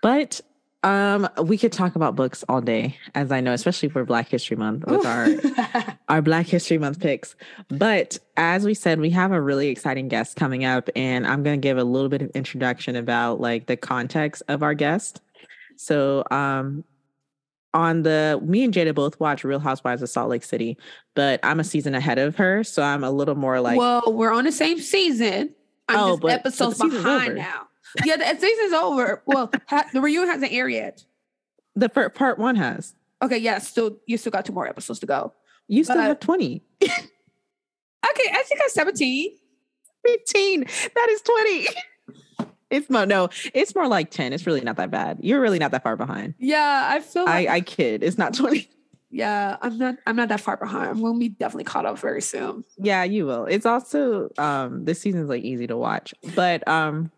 But 0.01 0.41
um 0.85 1.27
we 1.43 1.57
could 1.57 1.71
talk 1.71 1.95
about 1.95 2.15
books 2.15 2.43
all 2.47 2.61
day, 2.61 2.97
as 3.15 3.31
I 3.31 3.41
know, 3.41 3.51
especially 3.53 3.89
for 3.89 4.05
Black 4.05 4.29
History 4.29 4.55
Month 4.55 4.85
with 4.85 5.05
our 5.05 5.27
our 6.09 6.21
Black 6.21 6.45
History 6.45 6.77
Month 6.77 6.99
picks. 6.99 7.35
But 7.69 8.17
as 8.37 8.65
we 8.65 8.73
said, 8.75 8.99
we 8.99 9.09
have 9.09 9.31
a 9.31 9.41
really 9.41 9.67
exciting 9.69 10.07
guest 10.07 10.35
coming 10.37 10.63
up, 10.63 10.89
and 10.95 11.25
I'm 11.25 11.43
going 11.43 11.59
to 11.59 11.61
give 11.61 11.77
a 11.77 11.83
little 11.83 12.09
bit 12.09 12.21
of 12.21 12.29
introduction 12.29 12.95
about 12.95 13.41
like 13.41 13.65
the 13.65 13.75
context 13.75 14.43
of 14.47 14.63
our 14.63 14.73
guest. 14.75 15.21
So, 15.75 16.23
um, 16.31 16.83
on 17.73 18.03
the 18.03 18.39
me 18.41 18.63
and 18.63 18.73
Jayda 18.73 18.95
both 18.95 19.19
watch 19.19 19.43
Real 19.43 19.59
Housewives 19.59 20.01
of 20.01 20.09
Salt 20.09 20.29
Lake 20.29 20.43
City, 20.43 20.77
but 21.15 21.39
I'm 21.43 21.59
a 21.59 21.63
season 21.65 21.95
ahead 21.95 22.19
of 22.19 22.35
her, 22.37 22.63
so 22.63 22.81
I'm 22.83 23.03
a 23.03 23.11
little 23.11 23.35
more 23.35 23.59
like 23.59 23.77
well, 23.77 24.03
we're 24.13 24.31
on 24.31 24.45
the 24.45 24.51
same 24.51 24.79
season. 24.79 25.53
I'm 25.89 25.97
Oh, 25.99 26.09
just 26.11 26.21
but- 26.21 26.27
but 26.27 26.39
episodes 26.39 26.77
season's 26.77 27.03
behind 27.03 27.35
now. 27.35 27.67
Yeah, 28.03 28.17
the 28.17 28.39
season's 28.39 28.73
over. 28.73 29.21
Well, 29.25 29.51
ha- 29.67 29.85
the 29.93 30.01
reunion 30.01 30.29
hasn't 30.33 30.51
aired 30.51 30.71
yet. 30.71 31.03
the 31.75 31.89
fir- 31.89 32.09
part 32.09 32.37
one 32.39 32.55
has. 32.55 32.95
Okay, 33.21 33.37
yeah, 33.37 33.59
still 33.59 33.97
you 34.05 34.17
still 34.17 34.31
got 34.31 34.45
two 34.45 34.53
more 34.53 34.67
episodes 34.67 34.99
to 34.99 35.05
go. 35.05 35.33
You 35.67 35.83
still 35.83 35.95
But- 35.97 36.03
have 36.03 36.19
20. 36.19 36.61
Okay, 38.07 38.29
I 38.31 38.43
think 38.43 38.61
I'm 38.63 38.69
17. 38.69 39.31
15. 40.05 40.59
That 40.95 41.07
is 41.09 41.21
20. 41.21 41.67
It's 42.71 42.89
more 42.89 43.05
no, 43.05 43.29
it's 43.53 43.75
more 43.75 43.87
like 43.87 44.09
10. 44.09 44.33
It's 44.33 44.47
really 44.47 44.59
not 44.61 44.77
that 44.77 44.89
bad. 44.89 45.19
You're 45.21 45.39
really 45.39 45.59
not 45.59 45.69
that 45.71 45.83
far 45.83 45.95
behind. 45.95 46.33
Yeah, 46.39 46.87
I 46.91 46.99
feel 46.99 47.21
I, 47.23 47.41
like 47.41 47.47
I 47.49 47.61
kid. 47.61 48.03
It's 48.03 48.17
not 48.17 48.33
20. 48.33 48.67
yeah, 49.11 49.57
I'm 49.61 49.77
not 49.77 49.95
I'm 50.07 50.15
not 50.15 50.29
that 50.29 50.41
far 50.41 50.57
behind. 50.57 50.89
I'm 50.89 51.01
gonna 51.01 51.17
be 51.19 51.29
definitely 51.29 51.63
caught 51.65 51.85
up 51.85 51.99
very 51.99 52.23
soon. 52.23 52.63
Yeah, 52.77 53.03
you 53.03 53.27
will. 53.27 53.45
It's 53.45 53.67
also 53.67 54.29
um 54.39 54.83
this 54.83 54.99
season's 54.99 55.29
like 55.29 55.43
easy 55.43 55.67
to 55.67 55.77
watch. 55.77 56.13
But 56.35 56.67
um 56.67 57.11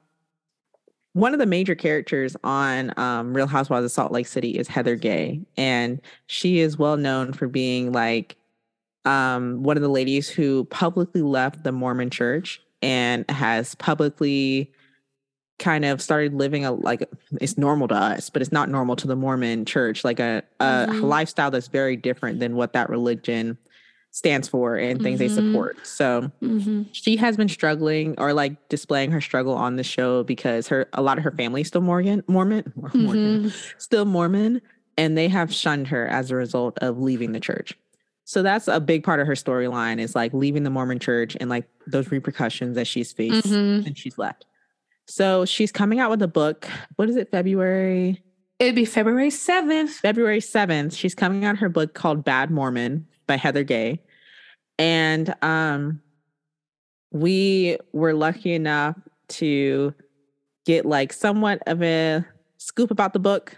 one 1.17 1.33
of 1.33 1.39
the 1.39 1.45
major 1.47 1.73
characters 1.73 2.37
on 2.43 2.93
um 2.97 3.33
Real 3.33 3.47
Housewives 3.47 3.83
of 3.85 3.91
Salt 3.91 4.11
Lake 4.11 4.27
City 4.27 4.51
is 4.51 4.67
Heather 4.67 4.95
Gay. 4.95 5.41
And 5.57 5.99
she 6.27 6.59
is 6.59 6.77
well 6.77 6.95
known 6.95 7.33
for 7.33 7.47
being 7.47 7.91
like 7.91 8.35
um 9.05 9.63
one 9.63 9.77
of 9.77 9.83
the 9.83 9.89
ladies 9.89 10.29
who 10.29 10.65
publicly 10.65 11.21
left 11.23 11.63
the 11.63 11.71
Mormon 11.71 12.09
church 12.11 12.61
and 12.83 13.29
has 13.31 13.73
publicly 13.75 14.71
kind 15.57 15.85
of 15.85 16.03
started 16.03 16.35
living 16.35 16.65
a 16.65 16.71
like 16.71 17.09
it's 17.41 17.57
normal 17.57 17.87
to 17.87 17.95
us, 17.95 18.29
but 18.29 18.43
it's 18.43 18.51
not 18.51 18.69
normal 18.69 18.95
to 18.95 19.07
the 19.07 19.15
Mormon 19.15 19.65
church, 19.65 20.03
like 20.03 20.19
a, 20.19 20.43
a 20.59 20.85
Mhm. 20.87 21.01
lifestyle 21.01 21.49
that's 21.49 21.67
very 21.67 21.95
different 21.95 22.39
than 22.39 22.55
what 22.55 22.73
that 22.73 22.91
religion 22.91 23.57
stands 24.17 24.47
for 24.47 24.75
and 24.75 24.99
things 25.01 25.19
they 25.19 25.27
Mhm. 25.29 25.35
support. 25.35 25.85
So 25.85 26.31
Mm-hmm. 26.41 26.83
she 26.91 27.17
has 27.17 27.37
been 27.37 27.47
struggling 27.49 28.15
or 28.17 28.33
like 28.33 28.67
displaying 28.67 29.11
her 29.11 29.21
struggle 29.21 29.53
on 29.53 29.75
the 29.75 29.83
show 29.83 30.23
because 30.23 30.67
her 30.69 30.87
a 30.93 31.03
lot 31.03 31.19
of 31.19 31.23
her 31.23 31.31
family 31.31 31.61
is 31.61 31.67
still 31.67 31.81
Morgan 31.81 32.23
Mormon, 32.27 32.73
Mormon 32.75 33.43
Mm-hmm. 33.43 33.49
still 33.77 34.05
Mormon, 34.05 34.61
and 34.97 35.15
they 35.15 35.27
have 35.27 35.53
shunned 35.53 35.87
her 35.89 36.07
as 36.07 36.31
a 36.31 36.35
result 36.35 36.79
of 36.81 36.97
leaving 36.99 37.31
the 37.31 37.39
church. 37.39 37.77
So 38.23 38.41
that's 38.41 38.67
a 38.67 38.79
big 38.79 39.03
part 39.03 39.19
of 39.19 39.27
her 39.27 39.35
storyline 39.35 39.99
is 39.99 40.15
like 40.15 40.33
leaving 40.33 40.63
the 40.63 40.69
Mormon 40.71 40.97
church 40.99 41.37
and 41.39 41.47
like 41.49 41.65
those 41.85 42.11
repercussions 42.11 42.75
that 42.75 42.87
she's 42.87 43.11
faced 43.13 43.47
Mm-hmm. 43.47 43.85
and 43.85 43.95
she's 43.97 44.17
left. 44.17 44.45
So 45.05 45.45
she's 45.45 45.71
coming 45.71 45.99
out 45.99 46.09
with 46.09 46.21
a 46.23 46.27
book. 46.27 46.67
What 46.95 47.07
is 47.07 47.15
it? 47.15 47.29
February 47.29 48.23
It'd 48.59 48.73
be 48.73 48.85
February 48.85 49.29
7th. 49.29 49.89
February 50.01 50.39
7th. 50.39 50.97
She's 50.97 51.13
coming 51.13 51.45
out 51.45 51.57
her 51.59 51.69
book 51.69 51.93
called 51.93 52.25
Bad 52.25 52.49
Mormon 52.49 53.05
by 53.27 53.37
Heather 53.37 53.63
Gay. 53.63 54.01
And 54.79 55.33
um 55.41 56.01
we 57.11 57.77
were 57.93 58.13
lucky 58.13 58.53
enough 58.53 58.95
to 59.29 59.93
get 60.65 60.85
like 60.85 61.13
somewhat 61.13 61.61
of 61.67 61.81
a 61.81 62.25
scoop 62.57 62.91
about 62.91 63.13
the 63.13 63.19
book 63.19 63.57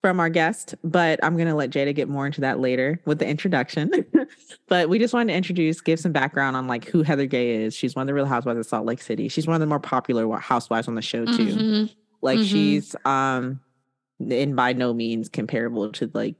from 0.00 0.20
our 0.20 0.28
guest, 0.28 0.76
but 0.84 1.18
I'm 1.24 1.34
going 1.34 1.48
to 1.48 1.56
let 1.56 1.70
Jayda 1.70 1.92
get 1.92 2.08
more 2.08 2.24
into 2.24 2.40
that 2.42 2.60
later 2.60 3.00
with 3.04 3.18
the 3.18 3.26
introduction. 3.26 3.90
but 4.68 4.88
we 4.88 5.00
just 5.00 5.12
wanted 5.12 5.32
to 5.32 5.36
introduce, 5.36 5.80
give 5.80 5.98
some 5.98 6.12
background 6.12 6.56
on 6.56 6.68
like 6.68 6.84
who 6.84 7.02
Heather 7.02 7.26
Gay 7.26 7.64
is. 7.64 7.74
She's 7.74 7.96
one 7.96 8.02
of 8.02 8.06
the 8.06 8.14
real 8.14 8.24
housewives 8.26 8.60
of 8.60 8.66
Salt 8.66 8.86
Lake 8.86 9.02
City. 9.02 9.26
She's 9.28 9.48
one 9.48 9.54
of 9.54 9.60
the 9.60 9.66
more 9.66 9.80
popular 9.80 10.36
housewives 10.38 10.86
on 10.86 10.94
the 10.94 11.02
show 11.02 11.24
too. 11.24 11.46
Mhm. 11.46 11.94
Like 12.22 12.38
Mhm. 12.38 12.44
she's 12.48 12.94
um 13.04 13.60
in 14.20 14.54
by 14.54 14.72
no 14.72 14.94
means 14.94 15.28
comparable 15.28 15.90
to 15.92 16.08
like 16.14 16.36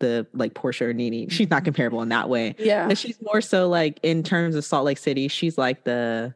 the 0.00 0.26
like 0.34 0.54
Porsha 0.54 0.82
or 0.82 0.92
Nene. 0.92 1.28
She's 1.30 1.48
not 1.50 1.64
comparable 1.64 2.02
in 2.02 2.10
that 2.10 2.28
way. 2.28 2.54
Yeah. 2.58 2.88
But 2.88 2.98
she's 2.98 3.20
more 3.22 3.40
so 3.40 3.68
like 3.68 3.98
in 4.02 4.22
terms 4.22 4.54
of 4.54 4.64
Salt 4.64 4.84
Lake 4.84 4.98
City, 4.98 5.28
she's 5.28 5.56
like 5.56 5.84
the 5.84 6.34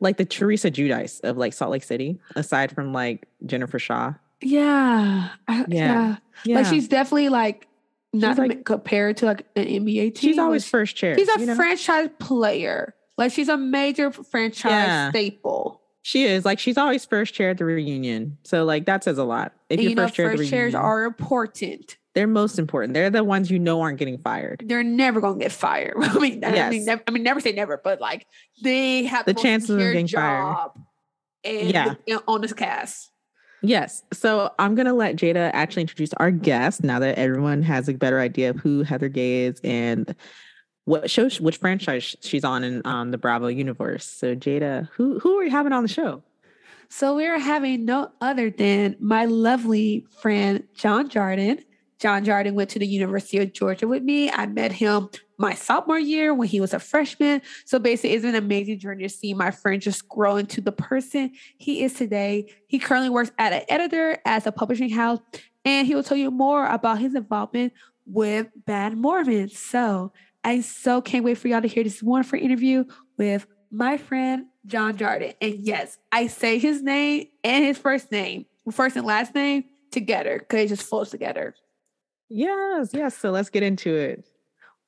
like 0.00 0.16
the 0.16 0.24
Teresa 0.24 0.70
Giudice 0.70 1.20
of 1.22 1.36
like 1.36 1.52
Salt 1.52 1.70
Lake 1.70 1.84
City, 1.84 2.18
aside 2.34 2.72
from 2.74 2.92
like 2.92 3.28
Jennifer 3.46 3.78
Shah. 3.78 4.14
Yeah. 4.42 5.28
I- 5.46 5.64
Yeah. 5.68 6.16
yeah. 6.44 6.56
Like 6.56 6.66
she's 6.66 6.88
definitely 6.88 7.28
like 7.28 7.68
not 8.12 8.36
like- 8.38 8.64
compared 8.64 9.18
to 9.18 9.26
like 9.26 9.46
an 9.54 9.66
NBA 9.66 10.14
team. 10.16 10.30
she's 10.30 10.38
always 10.38 10.66
first 10.68 10.96
chair. 10.96 11.16
she's 11.16 11.28
a 11.28 11.38
you 11.40 11.46
know? 11.46 11.54
franchise 11.54 12.08
player. 12.18 12.94
Like 13.16 13.32
she's 13.32 13.48
a 13.48 13.56
major 13.56 14.10
franchise 14.10 14.70
Yeah. 14.72 15.10
staple. 15.10 15.79
She 16.02 16.24
is 16.24 16.44
like 16.44 16.58
she's 16.58 16.78
always 16.78 17.04
first 17.04 17.34
chair 17.34 17.50
at 17.50 17.58
the 17.58 17.64
reunion. 17.64 18.38
So 18.44 18.64
like 18.64 18.86
that 18.86 19.04
says 19.04 19.18
a 19.18 19.24
lot. 19.24 19.52
If 19.68 19.74
And 19.78 19.82
you're 19.82 19.90
you 19.90 19.94
know, 19.96 20.02
first 20.04 20.14
chair 20.14 20.26
at 20.26 20.32
the 20.32 20.38
first 20.38 20.50
chairs 20.50 20.72
reunion, 20.72 20.82
are 20.82 21.04
important. 21.04 21.96
they're 22.14 22.26
most 22.26 22.58
important. 22.58 22.94
They're 22.94 23.10
the 23.10 23.22
ones 23.22 23.50
you 23.50 23.58
know 23.58 23.80
aren't 23.82 23.98
getting 23.98 24.18
fired. 24.18 24.62
They're 24.66 24.82
never 24.82 25.20
gonna 25.20 25.38
get 25.38 25.52
fired. 25.52 25.94
I 26.00 26.18
mean, 26.18 26.42
I 26.44 26.48
mean, 26.48 26.54
Yes. 26.80 26.84
never, 26.86 27.02
I 27.06 27.10
mean, 27.10 27.22
never 27.22 27.40
say 27.40 27.52
never, 27.52 27.80
but 27.82 28.00
like 28.00 28.26
they 28.62 29.04
have 29.04 29.26
The 29.26 29.34
most 29.34 29.42
chances 29.42 29.70
of 29.70 29.78
getting 29.78 30.08
fired. 30.08 30.70
And 31.44 31.70
Yeah. 31.70 31.94
the- 32.06 32.22
on 32.26 32.40
this 32.40 32.52
cast. 32.52 33.10
Yes. 33.62 34.02
So 34.14 34.50
I'm 34.58 34.74
going 34.74 34.86
to 34.86 34.94
let 34.94 35.16
Jayda 35.16 35.50
actually 35.52 35.82
introduce 35.82 36.14
our 36.14 36.30
guest 36.30 36.82
now 36.82 36.98
that 36.98 37.18
everyone 37.18 37.60
has 37.62 37.90
a 37.90 37.92
better 37.92 38.18
idea 38.18 38.48
of 38.50 38.56
who 38.56 38.82
Heather 38.84 39.10
Gay 39.10 39.44
is 39.44 39.60
and 39.62 40.14
what 40.90 41.08
show, 41.08 41.30
which 41.38 41.58
franchise 41.58 42.16
she's 42.20 42.44
on 42.44 42.64
in 42.64 42.82
um, 42.84 43.12
the 43.12 43.18
Bravo 43.18 43.46
universe. 43.46 44.04
So 44.04 44.34
Jayda, 44.34 44.88
who 44.92 45.20
who 45.20 45.38
are 45.38 45.44
you 45.44 45.50
having 45.50 45.72
on 45.72 45.84
the 45.84 45.88
show? 45.88 46.22
So 46.88 47.14
we're 47.14 47.38
having 47.38 47.84
no 47.84 48.10
other 48.20 48.50
than 48.50 48.96
my 48.98 49.24
lovely 49.24 50.04
friend 50.20 50.64
John 50.74 51.08
Jardin. 51.08 51.64
John 52.00 52.24
Jardin 52.24 52.54
went 52.54 52.70
to 52.70 52.80
the 52.80 52.86
University 52.86 53.38
of 53.38 53.52
Georgia 53.52 53.86
with 53.86 54.02
me. 54.02 54.30
I 54.30 54.46
met 54.46 54.72
him 54.72 55.08
my 55.38 55.54
sophomore 55.54 55.98
year 55.98 56.34
when 56.34 56.48
he 56.48 56.60
was 56.60 56.74
a 56.74 56.80
freshman. 56.80 57.40
So 57.66 57.78
basically, 57.78 58.14
it's 58.14 58.24
been 58.24 58.34
an 58.34 58.42
amazing 58.42 58.80
journey 58.80 59.04
to 59.04 59.08
see 59.08 59.32
my 59.32 59.52
friend 59.52 59.80
just 59.80 60.08
grow 60.08 60.36
into 60.36 60.60
the 60.60 60.72
person 60.72 61.30
he 61.58 61.84
is 61.84 61.94
today. 61.94 62.52
He 62.66 62.80
currently 62.80 63.10
works 63.10 63.30
at 63.38 63.52
an 63.52 63.62
editor 63.68 64.18
as 64.24 64.46
a 64.46 64.52
publishing 64.52 64.90
house, 64.90 65.20
and 65.64 65.86
he 65.86 65.94
will 65.94 66.02
tell 66.02 66.16
you 66.16 66.32
more 66.32 66.66
about 66.66 66.98
his 66.98 67.14
involvement 67.14 67.74
with 68.06 68.48
Bad 68.66 68.96
Mormons. 68.96 69.56
So 69.56 70.12
I 70.42 70.60
so 70.60 71.02
can't 71.02 71.24
wait 71.24 71.36
for 71.36 71.48
y'all 71.48 71.60
to 71.60 71.68
hear 71.68 71.84
this 71.84 72.02
wonderful 72.02 72.38
interview 72.38 72.84
with 73.18 73.46
my 73.70 73.98
friend 73.98 74.46
John 74.66 74.96
Jardin. 74.96 75.34
And 75.40 75.54
yes, 75.54 75.98
I 76.10 76.28
say 76.28 76.58
his 76.58 76.82
name 76.82 77.26
and 77.44 77.64
his 77.64 77.76
first 77.76 78.10
name, 78.10 78.46
first 78.70 78.96
and 78.96 79.06
last 79.06 79.34
name 79.34 79.64
together 79.90 80.38
because 80.38 80.60
it 80.60 80.68
just 80.68 80.88
flows 80.88 81.10
together. 81.10 81.54
Yes, 82.28 82.90
yes. 82.94 83.16
So 83.18 83.30
let's 83.30 83.50
get 83.50 83.62
into 83.62 83.94
it. 83.94 84.24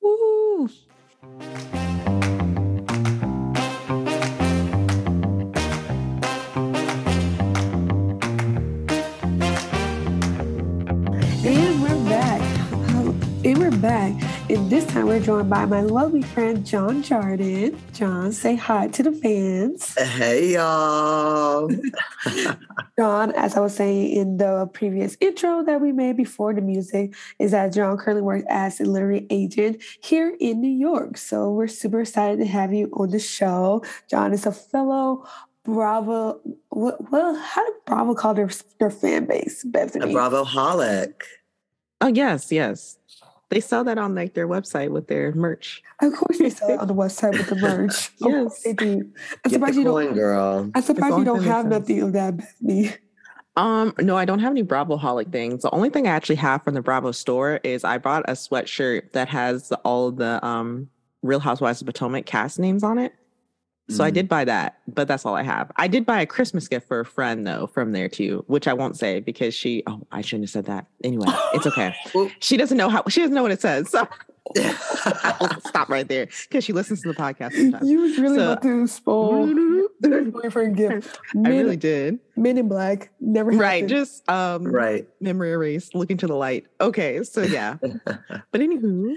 Woo! 0.01 0.69
And 11.45 11.81
we're 11.83 12.09
back. 12.09 12.41
And 13.45 13.57
we're 13.57 13.71
back. 13.71 14.32
And 14.53 14.69
this 14.69 14.85
time 14.85 15.07
we're 15.07 15.19
joined 15.19 15.49
by 15.49 15.65
my 15.65 15.81
lovely 15.81 16.21
friend, 16.21 16.63
John 16.63 17.01
Jardin. 17.01 17.75
John, 17.91 18.31
say 18.31 18.55
hi 18.55 18.87
to 18.89 19.01
the 19.01 19.11
fans. 19.11 19.95
Hey, 19.97 20.53
y'all. 20.53 21.71
John, 22.99 23.31
as 23.31 23.57
I 23.57 23.61
was 23.61 23.75
saying 23.75 24.11
in 24.15 24.37
the 24.37 24.69
previous 24.71 25.17
intro 25.19 25.63
that 25.63 25.81
we 25.81 25.91
made 25.91 26.17
before 26.17 26.53
the 26.53 26.61
music, 26.61 27.15
is 27.39 27.49
that 27.49 27.73
John 27.73 27.97
currently 27.97 28.21
works 28.21 28.45
as 28.47 28.79
a 28.79 28.83
literary 28.83 29.25
agent 29.31 29.81
here 30.03 30.37
in 30.39 30.61
New 30.61 30.69
York. 30.69 31.17
So 31.17 31.49
we're 31.49 31.67
super 31.67 32.01
excited 32.01 32.37
to 32.37 32.45
have 32.45 32.71
you 32.71 32.91
on 32.93 33.09
the 33.09 33.17
show. 33.17 33.83
John 34.07 34.33
is 34.33 34.45
a 34.45 34.51
fellow 34.51 35.27
Bravo. 35.63 36.39
Well, 36.69 37.35
how 37.37 37.65
did 37.65 37.73
Bravo 37.87 38.13
call 38.13 38.35
their 38.35 38.51
their 38.79 38.91
fan 38.91 39.25
base, 39.25 39.63
Bethany? 39.63 40.11
A 40.11 40.13
Bravo 40.13 40.45
holic. 40.45 41.23
Oh 42.01 42.07
yes, 42.07 42.51
yes. 42.51 42.97
They 43.49 43.59
sell 43.59 43.83
that 43.83 43.97
on 43.97 44.15
like 44.15 44.33
their 44.33 44.47
website 44.47 44.89
with 44.89 45.07
their 45.07 45.31
merch. 45.33 45.83
Of 46.01 46.13
course, 46.13 46.39
they 46.39 46.49
sell 46.49 46.69
it 46.71 46.79
on 46.79 46.87
the 46.87 46.93
website 47.03 47.33
with 47.33 47.47
the 47.47 47.55
merch. 47.55 48.11
yes, 48.19 48.63
they 48.63 48.73
do. 48.73 48.85
I'm 48.85 49.13
Get 49.43 49.53
surprised 49.53 49.75
the 49.75 49.81
you 49.81 49.85
don't, 49.85 50.13
girl. 50.15 50.71
I'm 50.73 50.81
surprised 50.81 51.17
you 51.17 51.25
don't 51.25 51.43
have 51.43 51.67
nothing 51.67 52.01
of 52.01 52.13
that, 52.13 52.37
Bethany. 52.37 52.91
Um, 53.55 53.93
no, 53.99 54.17
I 54.17 54.25
don't 54.25 54.39
have 54.39 54.51
any 54.51 54.63
Bravo 54.63 54.97
holic 54.97 55.31
things. 55.31 55.61
The 55.61 55.69
only 55.69 55.91
thing 55.91 56.07
I 56.07 56.11
actually 56.11 56.37
have 56.37 56.63
from 56.63 56.73
the 56.73 56.81
Bravo 56.81 57.11
store 57.11 57.59
is 57.63 57.83
I 57.83 57.99
bought 57.99 58.23
a 58.27 58.31
sweatshirt 58.31 59.11
that 59.11 59.29
has 59.29 59.71
all 59.83 60.11
the 60.11 60.43
um 60.43 60.89
Real 61.21 61.39
Housewives 61.39 61.79
of 61.81 61.85
Potomac 61.87 62.25
cast 62.25 62.57
names 62.59 62.83
on 62.83 62.97
it. 62.97 63.13
So 63.89 64.01
mm. 64.01 64.05
I 64.05 64.11
did 64.11 64.29
buy 64.29 64.45
that, 64.45 64.79
but 64.87 65.09
that's 65.09 65.25
all 65.25 65.35
I 65.35 65.43
have. 65.43 65.69
I 65.75 65.89
did 65.89 66.05
buy 66.05 66.21
a 66.21 66.25
Christmas 66.25 66.69
gift 66.69 66.87
for 66.87 67.01
a 67.01 67.05
friend 67.05 67.45
though 67.45 67.67
from 67.67 67.91
there 67.91 68.07
too, 68.07 68.45
which 68.47 68.67
I 68.67 68.73
won't 68.73 68.97
say 68.97 69.19
because 69.19 69.53
she 69.53 69.83
oh, 69.87 70.01
I 70.11 70.21
shouldn't 70.21 70.45
have 70.45 70.51
said 70.51 70.65
that. 70.65 70.87
Anyway, 71.03 71.25
it's 71.53 71.67
okay. 71.67 71.93
she 72.39 72.55
doesn't 72.55 72.77
know 72.77 72.87
how 72.87 73.03
she 73.09 73.19
doesn't 73.19 73.35
know 73.35 73.41
what 73.41 73.51
it 73.51 73.59
says. 73.59 73.89
So 73.89 74.07
I'll 74.57 75.59
stop 75.67 75.89
right 75.89 76.07
there 76.07 76.27
because 76.27 76.63
she 76.63 76.71
listens 76.71 77.01
to 77.01 77.09
the 77.09 77.13
podcast. 77.13 77.53
Sometimes. 77.53 77.89
You 77.89 77.99
was 77.99 78.17
really 78.17 78.37
so, 78.37 78.51
about 78.53 78.63
to 78.63 78.87
spoil 78.87 79.47
boyfriend 80.31 80.77
gift. 80.77 81.19
Men, 81.33 81.45
I 81.45 81.49
really 81.49 81.77
did. 81.77 82.19
Men 82.37 82.57
in 82.57 82.69
Black 82.69 83.11
never 83.19 83.51
happened. 83.51 83.61
right. 83.61 83.87
Just 83.87 84.27
um, 84.29 84.63
right. 84.63 85.07
Memory 85.19 85.51
erased. 85.51 85.93
Looking 85.93 86.17
to 86.17 86.27
the 86.27 86.35
light. 86.35 86.67
Okay, 86.79 87.21
so 87.23 87.41
yeah. 87.41 87.77
but 87.81 88.61
anywho. 88.61 89.15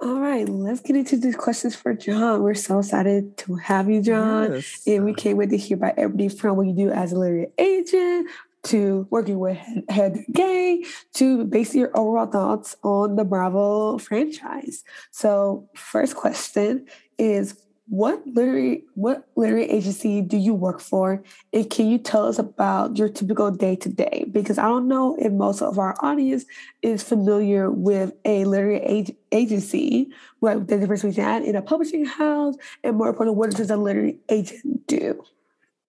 All 0.00 0.20
right, 0.20 0.48
let's 0.48 0.80
get 0.80 0.96
into 0.96 1.16
the 1.16 1.32
questions 1.32 1.76
for 1.76 1.94
John. 1.94 2.42
We're 2.42 2.54
so 2.54 2.78
excited 2.78 3.36
to 3.38 3.56
have 3.56 3.90
you, 3.90 4.02
John. 4.02 4.54
Yes. 4.54 4.82
And 4.86 5.04
we 5.04 5.14
can't 5.14 5.36
wait 5.36 5.50
to 5.50 5.56
hear 5.56 5.76
about 5.76 5.98
everything 5.98 6.30
from 6.30 6.56
what 6.56 6.66
you 6.66 6.72
do 6.72 6.90
as 6.90 7.12
a 7.12 7.18
literary 7.18 7.48
agent 7.58 8.28
to 8.64 9.06
working 9.10 9.38
with 9.38 9.58
Heather 9.88 10.24
Gay 10.32 10.84
to 11.14 11.44
basically 11.44 11.80
your 11.80 11.96
overall 11.96 12.26
thoughts 12.26 12.76
on 12.82 13.16
the 13.16 13.24
Bravo 13.24 13.98
franchise. 13.98 14.84
So, 15.10 15.68
first 15.74 16.16
question 16.16 16.86
is 17.18 17.56
what 17.90 18.24
literary 18.24 18.84
what 18.94 19.26
literary 19.34 19.68
agency 19.68 20.22
do 20.22 20.36
you 20.36 20.54
work 20.54 20.80
for? 20.80 21.24
And 21.52 21.68
can 21.68 21.88
you 21.88 21.98
tell 21.98 22.24
us 22.24 22.38
about 22.38 22.96
your 22.96 23.08
typical 23.08 23.50
day 23.50 23.74
to 23.76 23.88
day 23.88 24.26
because 24.30 24.58
i 24.58 24.62
don't 24.62 24.86
know 24.86 25.16
if 25.18 25.32
most 25.32 25.60
of 25.60 25.76
our 25.78 25.96
audience 26.00 26.44
is 26.82 27.02
familiar 27.02 27.68
with 27.68 28.12
a 28.24 28.44
literary 28.44 28.80
ag- 28.82 29.16
agency 29.32 30.08
what 30.38 30.68
the 30.68 30.78
difference 30.78 31.02
between 31.02 31.26
that 31.26 31.42
in 31.42 31.56
a 31.56 31.62
publishing 31.62 32.04
house 32.04 32.54
and 32.84 32.96
more 32.96 33.08
importantly 33.08 33.36
what 33.36 33.50
does 33.50 33.70
a 33.70 33.76
literary 33.76 34.18
agent 34.28 34.86
do? 34.86 35.24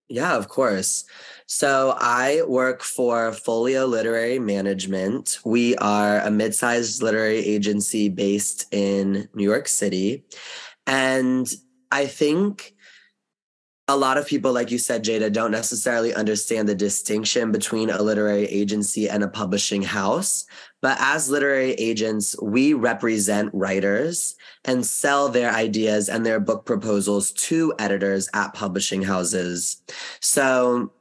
Yeah 0.09 0.35
of 0.35 0.47
course. 0.47 1.05
So 1.45 1.95
i 1.99 2.41
work 2.47 2.81
for 2.81 3.31
folio 3.31 3.85
literary 3.85 4.39
management. 4.39 5.37
We 5.45 5.75
are 5.75 6.19
a 6.21 6.31
mid-sized 6.31 7.03
literary 7.03 7.45
agency 7.45 8.09
based 8.09 8.65
in 8.73 9.29
new 9.35 9.43
york 9.43 9.67
city. 9.67 10.23
And 10.87 11.47
I 11.91 12.07
think 12.07 12.73
a 13.87 13.97
lot 13.97 14.17
of 14.17 14.25
people, 14.25 14.53
like 14.53 14.71
you 14.71 14.77
said, 14.77 15.03
Jayda, 15.03 15.33
don't 15.33 15.51
necessarily 15.51 16.13
understand 16.13 16.69
the 16.69 16.75
distinction 16.75 17.51
between 17.51 17.89
a 17.89 18.01
literary 18.01 18.45
agency 18.45 19.09
and 19.09 19.23
a 19.23 19.27
publishing 19.27 19.81
house. 19.81 20.45
But 20.81 20.97
as 21.01 21.29
literary 21.29 21.73
agents, 21.73 22.35
we 22.41 22.73
represent 22.73 23.49
writers 23.53 24.35
and 24.63 24.85
sell 24.85 25.27
their 25.27 25.51
ideas 25.51 26.07
and 26.07 26.25
their 26.25 26.39
book 26.39 26.65
proposals 26.65 27.33
to 27.33 27.73
editors 27.79 28.29
at 28.33 28.53
publishing 28.53 29.03
houses. 29.03 29.81
So 30.21 30.93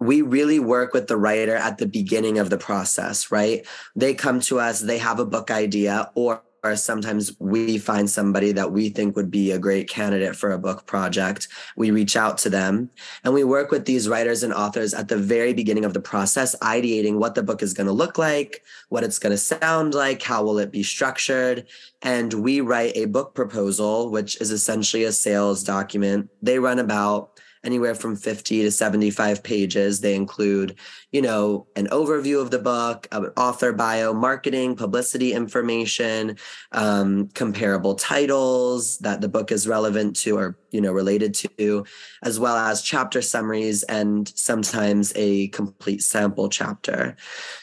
we 0.00 0.22
really 0.22 0.58
work 0.58 0.92
with 0.92 1.06
the 1.06 1.16
writer 1.16 1.56
at 1.56 1.78
the 1.78 1.86
beginning 1.86 2.38
of 2.38 2.50
the 2.50 2.58
process, 2.58 3.30
right? 3.30 3.66
They 3.94 4.14
come 4.14 4.40
to 4.40 4.60
us, 4.60 4.80
they 4.80 4.98
have 4.98 5.18
a 5.18 5.26
book 5.26 5.50
idea, 5.50 6.10
or 6.14 6.42
or 6.66 6.76
sometimes 6.76 7.32
we 7.38 7.78
find 7.78 8.08
somebody 8.08 8.52
that 8.52 8.72
we 8.72 8.88
think 8.88 9.16
would 9.16 9.30
be 9.30 9.50
a 9.50 9.58
great 9.58 9.88
candidate 9.88 10.36
for 10.36 10.52
a 10.52 10.58
book 10.58 10.86
project. 10.86 11.48
We 11.76 11.90
reach 11.90 12.16
out 12.16 12.38
to 12.38 12.50
them 12.50 12.90
and 13.24 13.32
we 13.32 13.44
work 13.44 13.70
with 13.70 13.84
these 13.84 14.08
writers 14.08 14.42
and 14.42 14.52
authors 14.52 14.94
at 14.94 15.08
the 15.08 15.16
very 15.16 15.52
beginning 15.52 15.84
of 15.84 15.94
the 15.94 16.00
process, 16.00 16.56
ideating 16.56 17.18
what 17.18 17.34
the 17.34 17.42
book 17.42 17.62
is 17.62 17.74
going 17.74 17.86
to 17.86 17.92
look 17.92 18.18
like, 18.18 18.62
what 18.88 19.04
it's 19.04 19.18
going 19.18 19.32
to 19.32 19.38
sound 19.38 19.94
like, 19.94 20.22
how 20.22 20.42
will 20.42 20.58
it 20.58 20.72
be 20.72 20.82
structured. 20.82 21.66
And 22.02 22.32
we 22.34 22.60
write 22.60 22.96
a 22.96 23.06
book 23.06 23.34
proposal, 23.34 24.10
which 24.10 24.40
is 24.40 24.50
essentially 24.50 25.04
a 25.04 25.12
sales 25.12 25.62
document. 25.62 26.30
They 26.42 26.58
run 26.58 26.78
about 26.78 27.40
anywhere 27.66 27.94
from 27.94 28.16
50 28.16 28.62
to 28.62 28.70
75 28.70 29.42
pages. 29.42 30.00
They 30.00 30.14
include, 30.14 30.76
you 31.12 31.20
know, 31.20 31.66
an 31.76 31.88
overview 31.88 32.40
of 32.40 32.50
the 32.50 32.58
book, 32.58 33.08
an 33.12 33.26
author 33.36 33.72
bio, 33.72 34.14
marketing, 34.14 34.76
publicity 34.76 35.32
information, 35.32 36.36
um, 36.72 37.28
comparable 37.34 37.96
titles 37.96 38.98
that 38.98 39.20
the 39.20 39.28
book 39.28 39.52
is 39.52 39.68
relevant 39.68 40.16
to 40.16 40.38
or, 40.38 40.58
you 40.70 40.80
know, 40.80 40.92
related 40.92 41.34
to, 41.34 41.84
as 42.22 42.38
well 42.38 42.56
as 42.56 42.82
chapter 42.82 43.20
summaries 43.20 43.82
and 43.84 44.32
sometimes 44.36 45.12
a 45.16 45.48
complete 45.48 46.02
sample 46.02 46.48
chapter. 46.48 47.16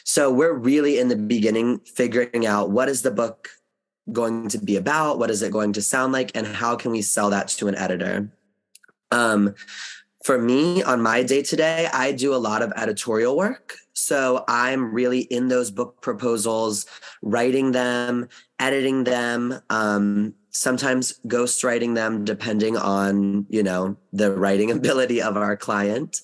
So 0.04 0.30
we're 0.30 0.52
really 0.52 0.98
in 0.98 1.08
the 1.08 1.16
beginning 1.16 1.80
figuring 1.80 2.46
out 2.46 2.70
what 2.70 2.88
is 2.88 3.02
the 3.02 3.10
book 3.10 3.48
going 4.12 4.48
to 4.48 4.58
be 4.58 4.76
about? 4.76 5.18
What 5.18 5.30
is 5.30 5.42
it 5.42 5.52
going 5.52 5.72
to 5.74 5.82
sound 5.82 6.12
like? 6.12 6.30
And 6.34 6.46
how 6.46 6.76
can 6.76 6.90
we 6.90 7.02
sell 7.02 7.30
that 7.30 7.48
to 7.48 7.68
an 7.68 7.74
editor? 7.74 8.30
Um, 9.14 9.54
for 10.24 10.38
me, 10.38 10.82
on 10.82 11.02
my 11.02 11.22
day 11.22 11.42
to 11.42 11.56
day, 11.56 11.88
I 11.92 12.12
do 12.12 12.34
a 12.34 12.36
lot 12.36 12.62
of 12.62 12.72
editorial 12.76 13.36
work. 13.36 13.76
So 13.92 14.44
I'm 14.48 14.92
really 14.92 15.20
in 15.20 15.48
those 15.48 15.70
book 15.70 16.00
proposals, 16.00 16.86
writing 17.22 17.72
them, 17.72 18.28
editing 18.58 19.04
them, 19.04 19.60
um, 19.70 20.34
sometimes 20.50 21.20
ghostwriting 21.26 21.94
them, 21.94 22.24
depending 22.24 22.76
on 22.76 23.46
you 23.50 23.62
know 23.62 23.96
the 24.12 24.32
writing 24.32 24.70
ability 24.78 25.20
of 25.20 25.36
our 25.36 25.56
client. 25.56 26.22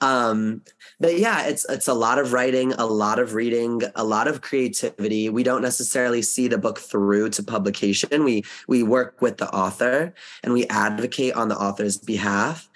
Um, 0.00 0.62
but 1.02 1.18
yeah, 1.18 1.48
it's 1.48 1.68
it's 1.68 1.88
a 1.88 1.94
lot 1.94 2.20
of 2.20 2.32
writing, 2.32 2.72
a 2.74 2.86
lot 2.86 3.18
of 3.18 3.34
reading, 3.34 3.82
a 3.96 4.04
lot 4.04 4.28
of 4.28 4.40
creativity. 4.40 5.28
We 5.28 5.42
don't 5.42 5.60
necessarily 5.60 6.22
see 6.22 6.46
the 6.46 6.58
book 6.58 6.78
through 6.78 7.30
to 7.30 7.42
publication. 7.42 8.22
We 8.22 8.44
we 8.68 8.84
work 8.84 9.20
with 9.20 9.38
the 9.38 9.52
author 9.52 10.14
and 10.44 10.52
we 10.52 10.64
advocate 10.68 11.34
on 11.34 11.48
the 11.48 11.56
author's 11.56 11.98
behalf. 11.98 12.70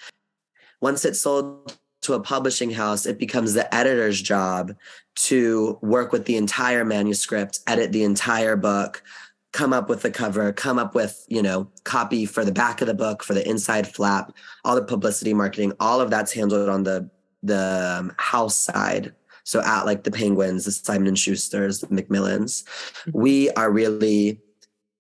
Once 0.80 1.04
it's 1.04 1.20
sold 1.20 1.78
to 2.02 2.14
a 2.14 2.20
publishing 2.20 2.72
house, 2.72 3.06
it 3.06 3.16
becomes 3.16 3.54
the 3.54 3.72
editor's 3.72 4.20
job 4.20 4.74
to 5.28 5.78
work 5.80 6.10
with 6.10 6.24
the 6.24 6.36
entire 6.36 6.84
manuscript, 6.84 7.60
edit 7.68 7.92
the 7.92 8.02
entire 8.02 8.56
book, 8.56 9.04
come 9.52 9.72
up 9.72 9.88
with 9.88 10.02
the 10.02 10.10
cover, 10.10 10.52
come 10.52 10.80
up 10.80 10.96
with, 10.96 11.24
you 11.28 11.42
know, 11.42 11.70
copy 11.84 12.26
for 12.26 12.44
the 12.44 12.52
back 12.52 12.80
of 12.80 12.88
the 12.88 12.94
book, 12.94 13.22
for 13.22 13.34
the 13.34 13.48
inside 13.48 13.86
flap, 13.86 14.32
all 14.64 14.74
the 14.74 14.82
publicity 14.82 15.32
marketing, 15.32 15.72
all 15.78 16.00
of 16.00 16.10
that's 16.10 16.32
handled 16.32 16.68
on 16.68 16.82
the 16.82 17.08
the 17.46 17.98
um, 18.00 18.12
house 18.18 18.56
side. 18.56 19.14
So 19.44 19.62
at 19.62 19.86
like 19.86 20.04
the 20.04 20.10
Penguins, 20.10 20.64
the 20.64 20.72
Simon 20.72 21.06
and 21.06 21.16
Schusters, 21.16 21.80
the 21.80 21.86
Macmillans, 21.86 22.64
mm-hmm. 22.64 23.10
we 23.18 23.50
are 23.50 23.70
really 23.70 24.40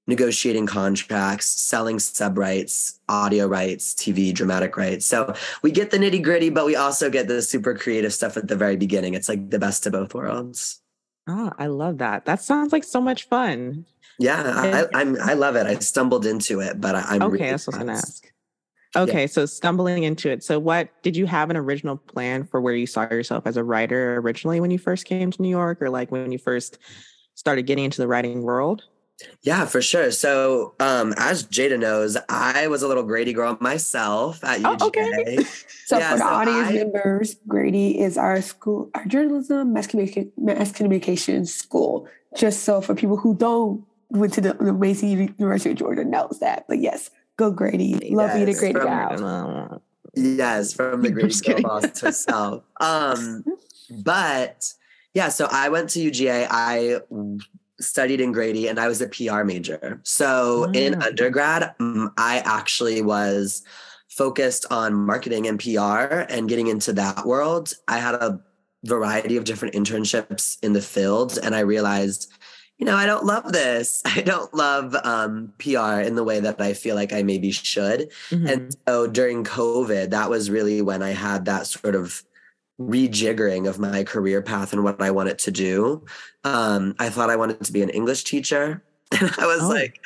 negotiating 0.06 0.66
contracts, 0.66 1.46
selling 1.46 1.98
sub 1.98 2.38
rights, 2.38 3.00
audio 3.08 3.46
rights, 3.46 3.92
TV, 3.94 4.32
dramatic 4.32 4.76
rights. 4.76 5.04
So 5.04 5.34
we 5.62 5.70
get 5.72 5.90
the 5.90 5.98
nitty 5.98 6.22
gritty, 6.22 6.50
but 6.50 6.64
we 6.64 6.76
also 6.76 7.10
get 7.10 7.28
the 7.28 7.42
super 7.42 7.74
creative 7.74 8.14
stuff 8.14 8.36
at 8.36 8.48
the 8.48 8.56
very 8.56 8.76
beginning. 8.76 9.14
It's 9.14 9.28
like 9.28 9.50
the 9.50 9.58
best 9.58 9.86
of 9.86 9.92
both 9.92 10.14
worlds. 10.14 10.80
Oh, 11.28 11.52
I 11.58 11.66
love 11.66 11.98
that. 11.98 12.24
That 12.24 12.40
sounds 12.40 12.72
like 12.72 12.84
so 12.84 13.00
much 13.00 13.28
fun. 13.28 13.84
Yeah, 14.18 14.42
I, 14.44 14.98
I'm. 14.98 15.20
I 15.20 15.34
love 15.34 15.56
it. 15.56 15.66
I 15.66 15.78
stumbled 15.80 16.24
into 16.24 16.60
it, 16.60 16.80
but 16.80 16.94
I, 16.94 17.16
am 17.16 17.22
okay. 17.22 17.32
Really 17.32 17.50
that's 17.50 17.66
what 17.66 17.74
I 17.74 17.78
was 17.78 17.86
gonna 17.86 17.98
ask. 17.98 18.32
Okay, 18.96 19.22
yeah. 19.22 19.26
so 19.26 19.46
stumbling 19.46 20.02
into 20.04 20.30
it. 20.30 20.42
So, 20.42 20.58
what 20.58 20.88
did 21.02 21.16
you 21.16 21.26
have 21.26 21.50
an 21.50 21.56
original 21.56 21.96
plan 21.96 22.44
for 22.44 22.60
where 22.60 22.74
you 22.74 22.86
saw 22.86 23.02
yourself 23.02 23.46
as 23.46 23.56
a 23.56 23.64
writer 23.64 24.16
originally 24.16 24.60
when 24.60 24.70
you 24.70 24.78
first 24.78 25.04
came 25.04 25.30
to 25.30 25.42
New 25.42 25.48
York, 25.50 25.80
or 25.82 25.90
like 25.90 26.10
when 26.10 26.32
you 26.32 26.38
first 26.38 26.78
started 27.34 27.62
getting 27.62 27.84
into 27.84 28.00
the 28.00 28.08
writing 28.08 28.42
world? 28.42 28.82
Yeah, 29.42 29.64
for 29.64 29.80
sure. 29.80 30.10
So, 30.10 30.74
um, 30.78 31.14
as 31.16 31.44
Jayda 31.46 31.78
knows, 31.78 32.18
I 32.28 32.66
was 32.66 32.82
a 32.82 32.88
little 32.88 33.02
Grady 33.02 33.32
girl 33.32 33.56
myself 33.60 34.44
at 34.44 34.60
UGA. 34.60 34.76
Oh, 34.80 34.86
okay. 34.88 35.38
So 35.86 35.98
Yeah, 35.98 36.10
for 36.12 36.18
the 36.18 36.24
so 36.24 36.28
audience 36.28 36.68
I- 36.68 36.72
members, 36.72 37.36
Grady 37.46 38.00
is 38.00 38.18
our 38.18 38.42
school, 38.42 38.90
our 38.94 39.04
journalism, 39.06 39.72
mass 39.72 39.86
communication, 39.86 40.32
mass 40.36 40.72
communication 40.72 41.46
school. 41.46 42.08
Just 42.36 42.64
so 42.64 42.80
for 42.80 42.94
people 42.94 43.16
who 43.16 43.34
don't 43.36 43.84
went 44.10 44.32
to 44.34 44.40
the, 44.40 44.54
the 44.54 44.72
Macy 44.72 45.08
University 45.08 45.70
of 45.70 45.76
Georgia 45.76 46.04
knows 46.04 46.38
that. 46.40 46.66
But 46.68 46.80
yes, 46.80 47.10
go 47.36 47.50
Grady. 47.50 48.14
Love 48.14 48.38
you 48.38 48.46
to 48.46 48.52
Yes, 48.52 48.60
Grady 48.60 48.78
from- 48.80 48.88
out. 48.88 49.82
Yes, 50.14 50.72
from 50.72 51.02
the 51.02 51.10
Grady 51.12 51.28
just 51.28 51.44
girl 51.44 51.54
kidding. 51.56 51.68
boss 51.68 52.00
herself. 52.00 52.62
Um, 52.80 53.44
but 53.90 54.72
yeah, 55.14 55.28
so 55.28 55.46
I 55.50 55.68
went 55.68 55.90
to 55.90 55.98
UGA. 56.00 56.46
I 56.50 57.00
studied 57.80 58.20
in 58.22 58.32
Grady, 58.32 58.68
and 58.68 58.78
I 58.80 58.88
was 58.88 59.00
a 59.02 59.08
PR 59.08 59.44
major. 59.44 60.00
So 60.04 60.64
in 60.72 60.94
Ah. 61.02 61.06
undergrad, 61.06 61.74
mm, 61.78 62.10
I 62.16 62.38
actually 62.44 63.02
was 63.02 63.62
focused 64.08 64.64
on 64.70 64.94
marketing 64.94 65.46
and 65.46 65.60
PR 65.60 66.24
and 66.32 66.48
getting 66.48 66.68
into 66.68 66.92
that 66.94 67.26
world. 67.26 67.74
I 67.86 67.98
had 67.98 68.14
a 68.14 68.40
variety 68.84 69.36
of 69.36 69.44
different 69.44 69.74
internships 69.74 70.56
in 70.62 70.72
the 70.72 70.80
field, 70.82 71.38
and 71.42 71.54
I 71.54 71.60
realized. 71.60 72.32
You 72.78 72.84
know, 72.86 72.94
I 72.96 73.06
don't 73.06 73.24
love 73.24 73.52
this. 73.52 74.02
I 74.06 74.20
don't 74.20 74.52
love 74.52 74.94
um, 75.02 75.52
PR 75.58 76.00
in 76.00 76.14
the 76.14 76.24
way 76.24 76.40
that 76.40 76.60
I 76.60 76.74
feel 76.74 76.94
like 76.94 77.12
I 77.12 77.22
maybe 77.22 77.50
should. 77.50 78.10
Mhm. 78.30 78.50
And 78.50 78.76
so 78.86 79.06
during 79.06 79.44
COVID, 79.44 80.10
that 80.10 80.28
was 80.30 80.50
really 80.50 80.82
when 80.82 81.02
I 81.02 81.10
had 81.10 81.46
that 81.46 81.66
sort 81.66 81.94
of 81.94 82.22
rejiggering 82.80 83.66
of 83.68 83.78
my 83.78 84.04
career 84.04 84.42
path 84.42 84.72
and 84.74 84.84
what 84.84 85.00
I 85.00 85.10
wanted 85.10 85.38
to 85.40 85.50
do. 85.50 86.04
Um, 86.44 86.94
I 86.98 87.08
thought 87.08 87.30
I 87.30 87.36
wanted 87.36 87.62
to 87.64 87.72
be 87.72 87.82
an 87.82 87.88
English 87.90 88.24
teacher. 88.24 88.82
And 89.20 89.30
I 89.38 89.46
was 89.46 89.62
Oh. 89.62 89.68
like, 89.68 90.00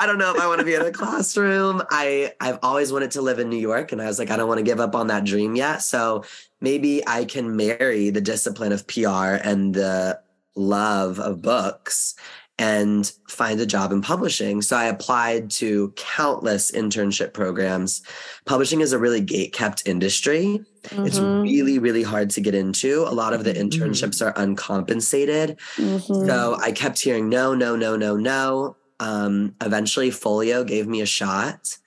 I 0.00 0.06
don't 0.06 0.18
know 0.18 0.34
if 0.34 0.40
I 0.42 0.46
want 0.48 0.58
to 0.58 0.64
be 0.66 0.74
in 0.74 0.82
a 0.82 0.90
classroom. 0.90 1.82
I 1.90 2.32
I've 2.40 2.58
always 2.64 2.92
wanted 2.92 3.12
to 3.12 3.22
live 3.22 3.38
in 3.38 3.48
New 3.48 3.56
York, 3.56 3.92
and 3.92 4.02
I 4.02 4.06
was 4.06 4.18
like, 4.18 4.30
I 4.32 4.36
don't 4.36 4.48
want 4.48 4.58
to 4.58 4.64
give 4.64 4.80
up 4.80 4.96
on 4.96 5.06
that 5.06 5.22
dream 5.24 5.54
yet. 5.54 5.82
So 5.82 6.24
maybe 6.60 7.00
I 7.06 7.24
can 7.26 7.54
marry 7.56 8.10
the 8.10 8.20
discipline 8.20 8.72
of 8.72 8.86
PR 8.88 9.38
and 9.48 9.72
the 9.72 10.18
love 10.56 11.18
of 11.18 11.42
books 11.42 12.14
and 12.58 13.12
find 13.28 13.58
a 13.58 13.64
job 13.64 13.90
in 13.90 14.02
publishing. 14.02 14.60
So 14.60 14.76
I 14.76 14.84
applied 14.84 15.50
to 15.52 15.92
countless 15.96 16.70
internship 16.70 17.32
programs. 17.32 18.02
Publishing 18.44 18.82
is 18.82 18.92
a 18.92 18.98
really 18.98 19.22
gate 19.22 19.54
kept 19.54 19.88
industry. 19.88 20.60
It's 20.92 21.18
Mhm, 21.18 21.42
really, 21.42 21.78
really 21.78 22.02
hard 22.02 22.28
to 22.30 22.40
get 22.42 22.54
into. 22.54 23.02
A 23.06 23.14
lot 23.14 23.32
of 23.32 23.44
the 23.44 23.54
Mhm. 23.54 23.70
internships 23.70 24.20
are 24.24 24.34
uncompensated. 24.36 25.56
mhm. 25.78 26.26
So 26.26 26.58
I 26.60 26.72
kept 26.72 27.00
hearing 27.00 27.30
no, 27.30 27.54
no, 27.54 27.76
no, 27.76 27.96
no, 27.96 28.16
no. 28.16 28.76
Um, 28.98 29.54
eventually, 29.62 30.10
Folio 30.10 30.62
gave 30.62 30.86
me 30.86 31.00
a 31.00 31.06
shot. 31.06 31.78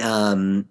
Um, 0.00 0.66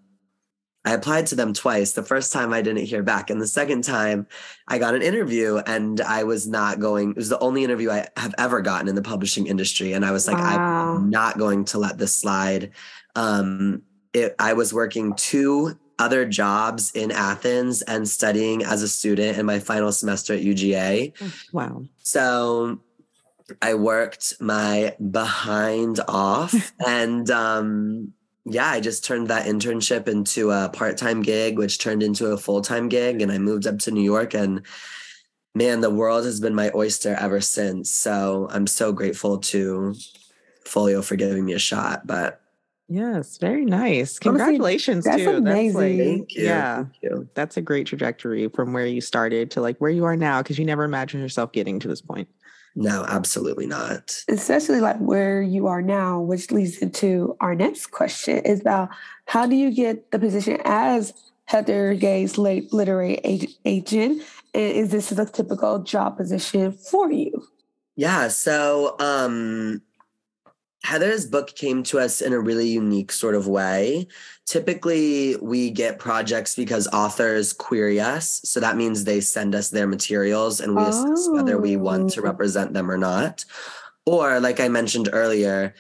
I 0.84 0.94
applied 0.94 1.28
to 1.28 1.36
them 1.36 1.54
twice. 1.54 1.92
The 1.94 2.04
first 2.04 2.34
time 2.34 2.54
I 2.54 2.62
didn't 2.62 2.86
hear 2.86 3.04
back, 3.04 3.30
and 3.30 3.40
the 3.40 3.48
second 3.48 3.84
time 3.84 4.28
I 4.68 4.80
got 4.80 4.96
an 4.96 5.02
interview, 5.02 5.58
and 5.58 6.02
I 6.02 6.24
was 6.24 6.48
not 6.48 6.80
going. 6.80 7.12
It 7.12 7.18
was 7.18 7.30
the 7.30 7.40
only 7.40 7.64
interview 7.64 7.92
I 7.92 8.08
have 8.18 8.34
ever 8.38 8.62
gotten 8.62 8.88
in 8.88 8.96
the 8.96 9.02
publishing 9.02 9.48
industry, 9.48 9.94
and 9.94 10.04
I 10.04 10.12
was 10.12 10.28
like, 10.28 10.38
Wow. 10.38 10.96
I'm 10.96 11.10
not 11.10 11.38
going 11.38 11.66
to 11.66 11.78
let 11.78 11.98
this 11.98 12.16
slide. 12.16 12.72
Um, 13.16 13.84
it, 14.14 14.36
I 14.40 14.54
was 14.54 14.74
working 14.74 15.14
two 15.16 15.78
other 16.00 16.26
jobs 16.26 16.92
in 16.96 17.12
Athens 17.12 17.84
and 17.84 18.10
studying 18.10 18.64
as 18.64 18.82
a 18.82 18.88
student 18.88 19.38
in 19.38 19.46
my 19.46 19.60
final 19.60 19.92
semester 19.92 20.34
at 20.34 20.42
UGA. 20.42 21.14
wow. 21.54 21.84
So 22.00 22.80
I 23.62 23.76
worked 23.76 24.42
my 24.42 24.96
behind 25.12 26.00
off 26.08 26.74
and 26.88 27.30
um 27.30 28.14
yeah, 28.46 28.68
I 28.70 28.80
just 28.80 29.04
turned 29.06 29.28
that 29.28 29.46
internship 29.46 30.08
into 30.08 30.52
a 30.52 30.70
part-time 30.70 31.22
gig, 31.22 31.58
which 31.58 31.78
turned 31.78 32.02
into 32.04 32.28
a 32.32 32.38
full-time 32.38 32.90
gig 32.90 33.22
and 33.22 33.32
I 33.32 33.38
moved 33.38 33.68
up 33.68 33.80
to 33.80 33.92
New 33.92 34.02
York 34.04 34.34
and 34.34 34.66
man, 35.54 35.82
the 35.82 35.90
world 35.90 36.26
has 36.26 36.40
been 36.40 36.56
my 36.56 36.72
oyster 36.74 37.16
ever 37.20 37.42
since. 37.42 37.92
So 37.92 38.48
I'm 38.52 38.68
so 38.68 38.92
grateful 38.94 39.38
to 39.40 39.94
Folio 40.66 41.02
for 41.02 41.16
giving 41.16 41.46
me 41.46 41.54
a 41.54 41.60
shot, 41.60 42.08
but 42.08 42.38
Yes, 42.88 43.38
very 43.38 43.64
nice. 43.64 44.18
Honestly, 44.18 44.20
Congratulations 44.32 45.06
that's 45.06 45.24
too. 45.24 45.30
amazing. 45.30 45.74
That's 45.74 45.76
like, 45.76 45.98
thank 45.98 46.36
you. 46.36 46.44
yeah, 46.44 46.76
Thank 46.76 46.96
you. 47.02 47.30
that's 47.36 47.56
a 47.56 47.62
great 47.62 47.88
trajectory 47.88 48.50
from 48.50 48.74
where 48.74 48.86
you 48.86 49.00
started 49.00 49.50
to 49.52 49.62
like 49.62 49.78
where 49.78 49.92
you 49.92 50.04
are 50.04 50.18
now 50.18 50.42
because 50.42 50.60
you 50.60 50.66
never 50.66 50.84
imagined 50.84 51.24
yourself 51.24 51.54
getting 51.54 51.80
to 51.80 51.88
this 51.88 52.02
point. 52.02 52.28
No, 52.76 53.04
absolutely 53.08 53.68
not. 53.68 54.24
especially 54.30 54.80
like 54.80 54.98
where 55.00 55.42
you 55.42 55.68
are 55.68 55.82
now, 55.82 56.20
which 56.22 56.52
leads 56.52 56.78
into 56.78 57.36
our 57.42 57.54
next 57.54 57.88
question 57.88 58.38
is 58.46 58.62
about 58.62 58.90
how 59.26 59.46
do 59.46 59.56
you 59.56 59.72
get 59.72 60.12
the 60.12 60.20
position 60.20 60.58
as 60.64 61.14
Heather 61.46 61.94
Gay's 61.96 62.38
late 62.38 62.72
literary 62.72 63.16
agent? 63.66 64.24
And 64.54 64.72
is 64.74 64.92
this 64.92 65.12
a 65.12 65.26
typical 65.26 65.80
job 65.80 66.18
position 66.18 66.72
for 66.72 67.12
you? 67.12 67.46
Yeah. 67.96 68.30
So 68.30 68.96
um 69.00 69.82
Heather's 70.84 71.26
book 71.28 71.56
came 71.56 71.84
to 71.84 72.00
us 72.00 72.22
in 72.22 72.34
a 72.34 72.40
really 72.40 72.68
unique 72.68 73.12
sort 73.12 73.36
of 73.36 73.48
way. 73.48 74.08
Typically, 74.46 75.36
we 75.38 75.70
get 75.70 76.00
projects 76.00 76.56
because 76.56 76.88
authors 76.88 77.54
query 77.54 78.00
us. 78.00 78.42
So 78.44 78.60
that 78.60 78.78
means 78.78 79.04
they 79.04 79.22
send 79.22 79.54
us 79.54 79.70
their 79.70 79.88
materials 79.88 80.60
and 80.60 80.76
we 80.76 80.84
assess 80.84 81.30
whether 81.30 81.58
we 81.60 81.78
want 81.78 82.12
to 82.14 82.22
Oh. 82.22 82.24
represent 82.24 82.74
them 82.74 82.90
or 82.90 82.98
not. 82.98 83.46
Or, 84.06 84.40
like 84.40 84.60
I 84.60 84.68
mentioned 84.70 85.10
earlier, 85.14 85.76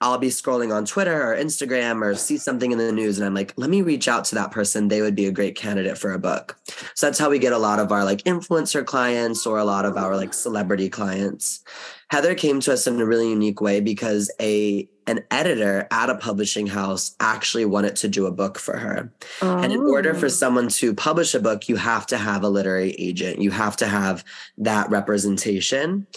I'll 0.00 0.18
be 0.18 0.28
scrolling 0.28 0.74
on 0.74 0.84
Twitter 0.84 1.32
or 1.32 1.34
Instagram 1.36 2.02
or 2.02 2.14
see 2.14 2.36
something 2.36 2.70
in 2.70 2.78
the 2.78 2.92
news 2.92 3.18
and 3.18 3.26
I'm 3.26 3.34
like, 3.34 3.54
let 3.56 3.70
me 3.70 3.82
reach 3.82 4.08
out 4.08 4.24
to 4.26 4.34
that 4.36 4.52
person. 4.52 4.88
They 4.88 5.00
would 5.02 5.14
be 5.16 5.26
a 5.26 5.32
great 5.32 5.56
candidate 5.56 5.98
for 5.98 6.12
a 6.12 6.18
book. 6.18 6.56
So 6.94 7.06
that's 7.06 7.18
how 7.18 7.30
we 7.30 7.38
get 7.38 7.54
a 7.54 7.58
lot 7.58 7.78
of 7.80 7.90
our 7.90 8.04
like 8.04 8.22
influencer 8.24 8.84
clients 8.84 9.46
or 9.46 9.58
a 9.58 9.64
lot 9.64 9.86
of 9.86 9.96
our 9.96 10.14
like 10.14 10.34
celebrity 10.34 10.88
clients. 10.90 11.64
Heather 12.10 12.34
came 12.34 12.60
to 12.60 12.72
us 12.72 12.86
in 12.86 13.00
a 13.00 13.06
really 13.06 13.30
unique 13.30 13.60
way 13.60 13.80
because 13.80 14.30
a 14.40 14.88
an 15.08 15.22
editor 15.30 15.86
at 15.92 16.10
a 16.10 16.16
publishing 16.16 16.66
house 16.66 17.14
actually 17.20 17.64
wanted 17.64 17.94
to 17.94 18.08
do 18.08 18.26
a 18.26 18.32
book 18.32 18.58
for 18.58 18.76
her. 18.76 19.12
And 19.40 19.72
in 19.72 19.80
order 19.82 20.14
for 20.14 20.26
Oh. 20.26 20.30
someone 20.30 20.68
to 20.68 20.94
publish 20.94 21.32
a 21.32 21.38
book, 21.38 21.68
you 21.68 21.76
have 21.76 22.08
to 22.08 22.16
have 22.16 22.42
a 22.42 22.48
literary 22.48 22.90
agent. 22.98 23.40
You 23.40 23.52
have 23.52 23.76
to 23.76 23.86
have 23.86 24.24
that 24.58 24.90
representation. 24.90 26.08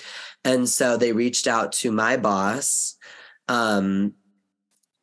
And 0.44 0.68
so 0.68 0.98
they 0.98 1.12
reached 1.12 1.46
out 1.48 1.72
to 1.74 1.92
my 1.92 2.18
boss. 2.18 2.96
Um, 3.48 4.14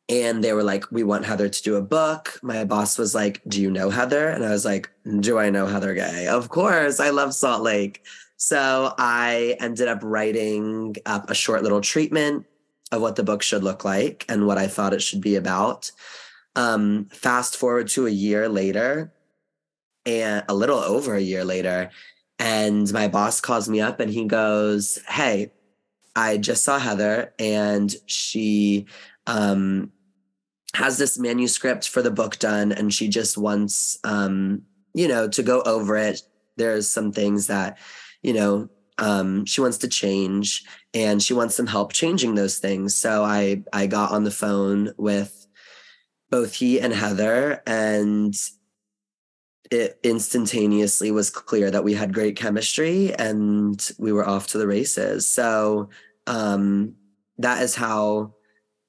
and 0.09 0.43
they 0.43 0.51
were 0.53 0.63
like, 0.63 0.91
We 0.91 1.03
want 1.03 1.25
Heather 1.25 1.47
to 1.49 1.63
do 1.63 1.75
a 1.75 1.81
book. 1.81 2.39
My 2.43 2.65
boss 2.65 2.97
was 2.97 3.15
like, 3.15 3.41
Do 3.47 3.61
you 3.61 3.71
know 3.71 3.89
Heather? 3.89 4.27
And 4.27 4.43
I 4.45 4.49
was 4.51 4.65
like, 4.65 4.89
Do 5.19 5.37
I 5.37 5.49
know 5.49 5.65
Heather 5.65 5.93
Gay? 5.93 6.27
Of 6.27 6.49
course. 6.49 6.99
I 6.99 7.09
love 7.11 7.33
Salt 7.33 7.61
Lake. 7.63 8.03
So 8.37 8.93
I 8.97 9.57
ended 9.59 9.87
up 9.87 9.99
writing 10.03 10.95
up 11.05 11.29
a 11.29 11.35
short 11.35 11.63
little 11.63 11.81
treatment 11.81 12.45
of 12.91 13.01
what 13.01 13.15
the 13.15 13.23
book 13.23 13.41
should 13.41 13.63
look 13.63 13.83
like 13.83 14.25
and 14.29 14.45
what 14.45 14.57
I 14.57 14.67
thought 14.67 14.93
it 14.93 15.01
should 15.01 15.21
be 15.21 15.35
about. 15.35 15.91
Um, 16.55 17.05
fast 17.11 17.57
forward 17.57 17.87
to 17.89 18.07
a 18.07 18.11
year 18.11 18.47
later, 18.47 19.11
and 20.05 20.45
a 20.47 20.55
little 20.55 20.79
over 20.79 21.15
a 21.15 21.21
year 21.21 21.43
later, 21.43 21.89
and 22.39 22.91
my 22.93 23.07
boss 23.07 23.41
calls 23.41 23.67
me 23.67 23.81
up 23.81 23.99
and 23.99 24.11
he 24.11 24.25
goes, 24.25 24.99
Hey, 25.07 25.51
I 26.15 26.37
just 26.37 26.63
saw 26.63 26.79
Heather 26.79 27.33
and 27.37 27.93
she 28.05 28.85
um, 29.25 29.91
has 30.73 30.97
this 30.97 31.19
manuscript 31.19 31.89
for 31.89 32.01
the 32.01 32.11
book 32.11 32.39
done 32.39 32.71
and 32.71 32.93
she 32.93 33.07
just 33.07 33.37
wants, 33.37 33.99
um, 34.03 34.63
you 34.93 35.07
know, 35.07 35.27
to 35.27 35.43
go 35.43 35.61
over 35.61 35.97
it. 35.97 36.21
There's 36.55 36.89
some 36.89 37.11
things 37.11 37.47
that, 37.47 37.77
you 38.21 38.33
know, 38.33 38.69
um, 38.97 39.45
she 39.45 39.61
wants 39.61 39.77
to 39.79 39.87
change 39.87 40.65
and 40.93 41.21
she 41.21 41.33
wants 41.33 41.55
some 41.55 41.67
help 41.67 41.93
changing 41.93 42.35
those 42.35 42.57
things. 42.57 42.95
So 42.95 43.23
I 43.23 43.63
I 43.71 43.87
got 43.87 44.11
on 44.11 44.23
the 44.23 44.31
phone 44.31 44.93
with 44.97 45.47
both 46.29 46.53
he 46.53 46.79
and 46.81 46.93
Heather 46.93 47.61
and 47.67 48.35
it 49.69 49.99
instantaneously 50.03 51.11
was 51.11 51.29
clear 51.29 51.69
that 51.71 51.83
we 51.83 51.93
had 51.93 52.13
great 52.13 52.35
chemistry 52.35 53.13
and 53.13 53.91
we 53.97 54.11
were 54.11 54.27
off 54.27 54.47
to 54.47 54.57
the 54.57 54.67
races. 54.67 55.27
So 55.27 55.89
um, 56.25 56.95
that 57.37 57.61
is 57.61 57.75
how 57.75 58.33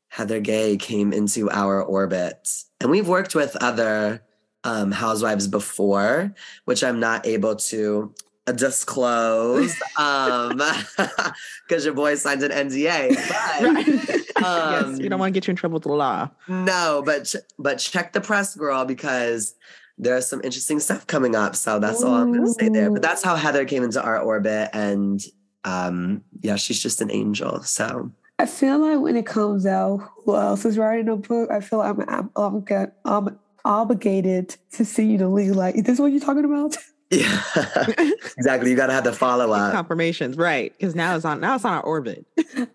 Heather 0.09 0.41
Gay 0.41 0.77
came 0.77 1.12
into 1.12 1.51
our 1.51 1.83
orbit. 1.83 2.49
And 2.81 2.91
we've 2.91 3.09
worked 3.09 3.35
with 3.35 3.57
other 3.57 4.23
um, 4.64 4.93
housewives 4.93 5.47
before, 5.47 6.35
which 6.64 6.83
I'm 6.83 7.01
not 7.01 7.27
able 7.27 7.57
to 7.57 8.14
disclose 8.53 9.75
um 9.97 10.57
because 11.69 11.85
your 11.85 11.95
boy 11.95 12.15
signed 12.15 12.42
an 12.42 12.69
NDA. 12.69 13.15
But, 13.61 14.42
um, 14.44 14.90
yes, 14.90 14.99
we 14.99 15.09
don't 15.09 15.19
want 15.19 15.33
to 15.33 15.40
get 15.40 15.46
you 15.46 15.53
in 15.53 15.57
trouble 15.57 15.75
with 15.75 15.85
the 15.85 15.92
law. 15.92 16.31
no, 16.49 17.03
but 17.05 17.35
but 17.59 17.77
check 17.79 18.13
the 18.13 18.21
press, 18.21 18.55
girl, 18.55 18.85
because 18.85 19.55
there's 19.99 20.27
some 20.27 20.40
interesting 20.42 20.81
stuff 20.81 21.07
coming 21.07 21.35
up. 21.35 21.57
So 21.57 21.79
that's 21.79 22.03
all 22.03 22.15
I'm 22.15 22.33
gonna 22.33 22.49
say 22.49 22.69
there. 22.69 22.90
But 22.90 23.03
that's 23.03 23.23
how 23.23 23.37
Heather 23.37 23.65
came 23.65 23.83
into 23.83 24.03
our 24.03 24.21
orbit, 24.21 24.71
and 24.73 25.21
um, 25.65 26.23
yeah, 26.40 26.57
she's 26.57 26.83
just 26.83 27.01
an 27.01 27.11
angel. 27.11 27.63
So 27.63 28.13
I 28.38 28.46
feel 28.46 28.79
like 28.79 29.01
when 29.01 29.17
it 29.17 29.27
comes 29.27 29.67
out, 29.67 30.09
who 30.25 30.37
else 30.37 30.65
is 30.65 30.79
writing 30.79 31.09
a 31.09 31.17
book? 31.17 31.51
I 31.51 31.61
feel 31.61 31.81
like 31.81 31.96
I'm, 32.09 32.31
I'm, 32.37 32.65
I'm, 32.65 32.92
I'm 33.05 33.38
obligated 33.65 34.57
to 34.73 34.85
see 34.85 35.05
you 35.05 35.19
to 35.19 35.29
leave. 35.29 35.57
Like, 35.57 35.75
is 35.75 35.83
this 35.83 35.99
what 35.99 36.13
you're 36.13 36.21
talking 36.21 36.44
about? 36.44 36.77
Yeah, 37.11 37.42
exactly. 38.37 38.69
You 38.69 38.77
got 38.77 38.88
to 38.88 38.92
have 38.92 39.04
the 39.04 39.15
follow 39.15 39.52
up 39.52 39.73
confirmations, 39.73 40.37
right? 40.37 40.77
Because 40.77 40.94
now 40.94 41.17
it's 41.17 41.25
on 41.25 41.40
now 41.40 41.54
it's 41.54 41.65
on 41.65 41.73
our 41.73 41.83
orbit. 41.83 42.27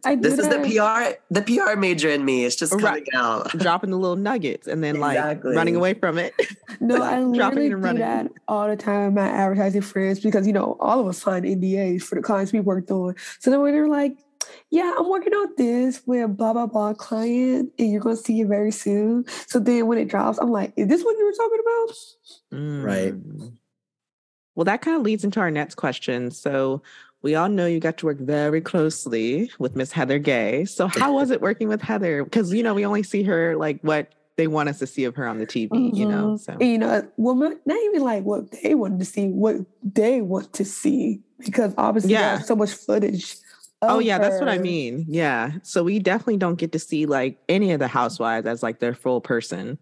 I 0.04 0.16
this 0.16 0.40
is 0.40 0.50
the 0.50 0.58
PR 0.58 1.20
the 1.32 1.44
PR 1.44 1.78
major 1.78 2.10
in 2.10 2.26
me. 2.26 2.44
It's 2.44 2.56
just 2.56 2.72
coming 2.72 2.86
right. 2.86 3.08
out, 3.14 3.50
dropping 3.60 3.92
the 3.92 3.98
little 3.98 4.16
nuggets 4.16 4.68
and 4.68 4.84
then 4.84 4.96
exactly. 4.96 5.52
like 5.52 5.56
running 5.56 5.76
away 5.76 5.94
from 5.94 6.18
it. 6.18 6.34
No, 6.80 6.96
I 7.04 7.20
literally 7.20 7.70
do 7.70 7.76
running. 7.76 8.00
that 8.00 8.32
all 8.48 8.68
the 8.68 8.76
time. 8.76 9.14
with 9.14 9.24
My 9.24 9.30
advertising 9.30 9.82
friends 9.82 10.20
because 10.20 10.48
you 10.48 10.54
know 10.54 10.78
all 10.80 11.00
of 11.00 11.06
us 11.06 11.20
sign 11.20 11.44
NDAs 11.44 12.02
for 12.02 12.16
the 12.16 12.22
clients 12.22 12.52
we 12.52 12.60
worked 12.60 12.90
on. 12.90 13.14
So 13.40 13.52
then 13.52 13.62
when 13.62 13.74
they're 13.74 13.88
like, 13.88 14.18
yeah, 14.72 14.96
I'm 14.98 15.08
working 15.10 15.34
on 15.34 15.50
this 15.58 16.02
with 16.08 16.36
blah 16.36 16.54
blah 16.54 16.66
blah 16.66 16.96
client, 16.96 17.72
and 17.78 17.92
you're 17.92 18.02
gonna 18.02 18.16
see 18.16 18.42
it 18.42 18.48
very 18.48 18.72
soon. 18.72 19.26
So 19.46 19.60
then 19.60 19.86
when 19.86 20.00
it 20.00 20.08
drops, 20.08 20.40
I'm 20.40 20.52
like, 20.52 20.74
is 20.76 20.88
this 20.88 21.04
what 21.04 21.16
you 21.20 21.26
were 21.26 21.34
talking 21.34 21.60
about? 21.62 21.96
Mm. 22.52 22.84
Right. 22.84 23.60
Well, 24.56 24.66
that 24.66 24.82
kind 24.82 24.98
of 24.98 25.04
leads 25.04 25.24
into 25.24 25.40
our 25.40 25.52
next 25.52 25.76
question. 25.76 26.32
So 26.32 26.82
we 27.22 27.36
all 27.36 27.50
know 27.50 27.66
you 27.66 27.80
got 27.80 27.98
to 28.00 28.06
work 28.06 28.20
very 28.20 28.62
closely 28.62 29.52
with 29.60 29.76
Miss 29.76 29.92
Heather 29.92 30.20
Gay. 30.20 30.66
So 30.66 30.88
how 30.88 31.14
was 31.14 31.32
it 31.32 31.42
working 31.42 31.70
with 31.70 31.82
Heather? 31.82 32.24
Because 32.24 32.54
you 32.54 32.64
know 32.64 32.74
we 32.74 32.86
only 32.86 33.04
see 33.04 33.24
her 33.24 33.56
like 33.56 33.80
what 33.82 34.14
they 34.36 34.48
want 34.48 34.68
us 34.70 34.80
to 34.80 34.88
see 34.88 35.06
of 35.06 35.16
her 35.16 35.28
on 35.28 35.38
the 35.38 35.48
TV. 35.48 35.70
Mm-hmm. 35.70 35.96
You 35.96 36.06
know, 36.08 36.26
mm-hmm. 36.26 36.38
so 36.38 36.54
and, 36.54 36.62
you 36.62 36.78
know, 36.78 37.08
well, 37.18 37.36
not 37.36 37.78
even 37.86 38.02
like 38.02 38.24
what 38.24 38.52
they 38.52 38.76
wanted 38.76 39.00
to 39.00 39.06
see, 39.06 39.28
what 39.28 39.58
they 39.84 40.22
want 40.22 40.54
to 40.54 40.66
see, 40.66 41.22
because 41.40 41.74
obviously 41.78 42.12
yeah. 42.12 42.40
so 42.40 42.56
much 42.56 42.74
footage 42.74 43.38
Oh 43.90 44.00
yeah, 44.00 44.18
that's 44.18 44.40
what 44.40 44.50
I 44.50 44.58
mean. 44.58 45.06
Yeah. 45.08 45.52
So 45.64 45.84
we 45.84 46.00
definitely 46.00 46.38
don't 46.38 46.56
get 46.56 46.72
to 46.72 46.80
see 46.80 47.06
like 47.06 47.38
any 47.50 47.72
of 47.72 47.80
the 47.80 47.88
housewives 47.88 48.48
as 48.48 48.64
like 48.64 48.80
their 48.80 48.94
full 48.94 49.22
person. 49.22 49.78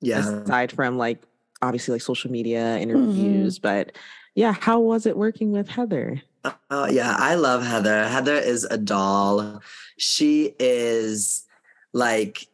Yeah. 0.00 0.18
Aside 0.18 0.72
from 0.72 0.98
like 0.98 1.22
obviously 1.62 1.92
like 1.92 2.02
social 2.02 2.30
media 2.30 2.78
interviews, 2.78 3.58
mm-hmm. 3.58 3.62
but 3.62 3.96
yeah, 4.34 4.52
how 4.52 4.80
was 4.80 5.06
it 5.06 5.16
working 5.16 5.52
with 5.52 5.68
Heather? 5.68 6.22
Uh, 6.70 6.88
yeah, 6.90 7.16
I 7.18 7.34
love 7.34 7.64
Heather. 7.64 8.08
Heather 8.08 8.34
is 8.34 8.64
a 8.64 8.78
doll. 8.78 9.60
She 9.98 10.54
is 10.58 11.44
like 11.92 12.46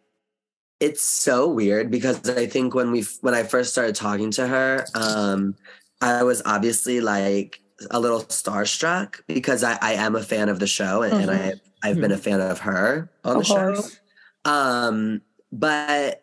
it's 0.81 1.03
so 1.03 1.49
weird 1.49 1.91
because 1.91 2.29
I 2.29 2.47
think 2.47 2.75
when 2.75 2.91
we 2.91 3.05
when 3.21 3.35
I 3.35 3.45
first 3.45 3.73
started 3.73 3.95
talking 3.95 4.31
to 4.33 4.47
her, 4.47 4.85
um 4.95 5.55
I 6.01 6.23
was 6.25 6.43
obviously 6.45 7.01
like 7.01 7.61
a 7.91 8.01
little 8.01 8.21
starstruck 8.21 9.21
because 9.27 9.63
I, 9.63 9.79
I 9.81 9.93
am 9.95 10.17
a 10.17 10.23
fan 10.23 10.49
of 10.49 10.59
the 10.59 10.67
show 10.67 11.03
and, 11.03 11.15
mm-hmm. 11.15 11.31
and 11.31 11.31
I 11.31 11.89
I've 11.89 12.01
been 12.01 12.11
a 12.11 12.15
mm-hmm. 12.15 12.23
fan 12.23 12.41
of 12.41 12.61
her 12.61 13.11
on 13.25 13.37
of 13.37 13.43
the 13.43 13.55
course. 13.55 13.95
show. 13.95 14.51
Um, 14.51 15.23
but 15.53 16.23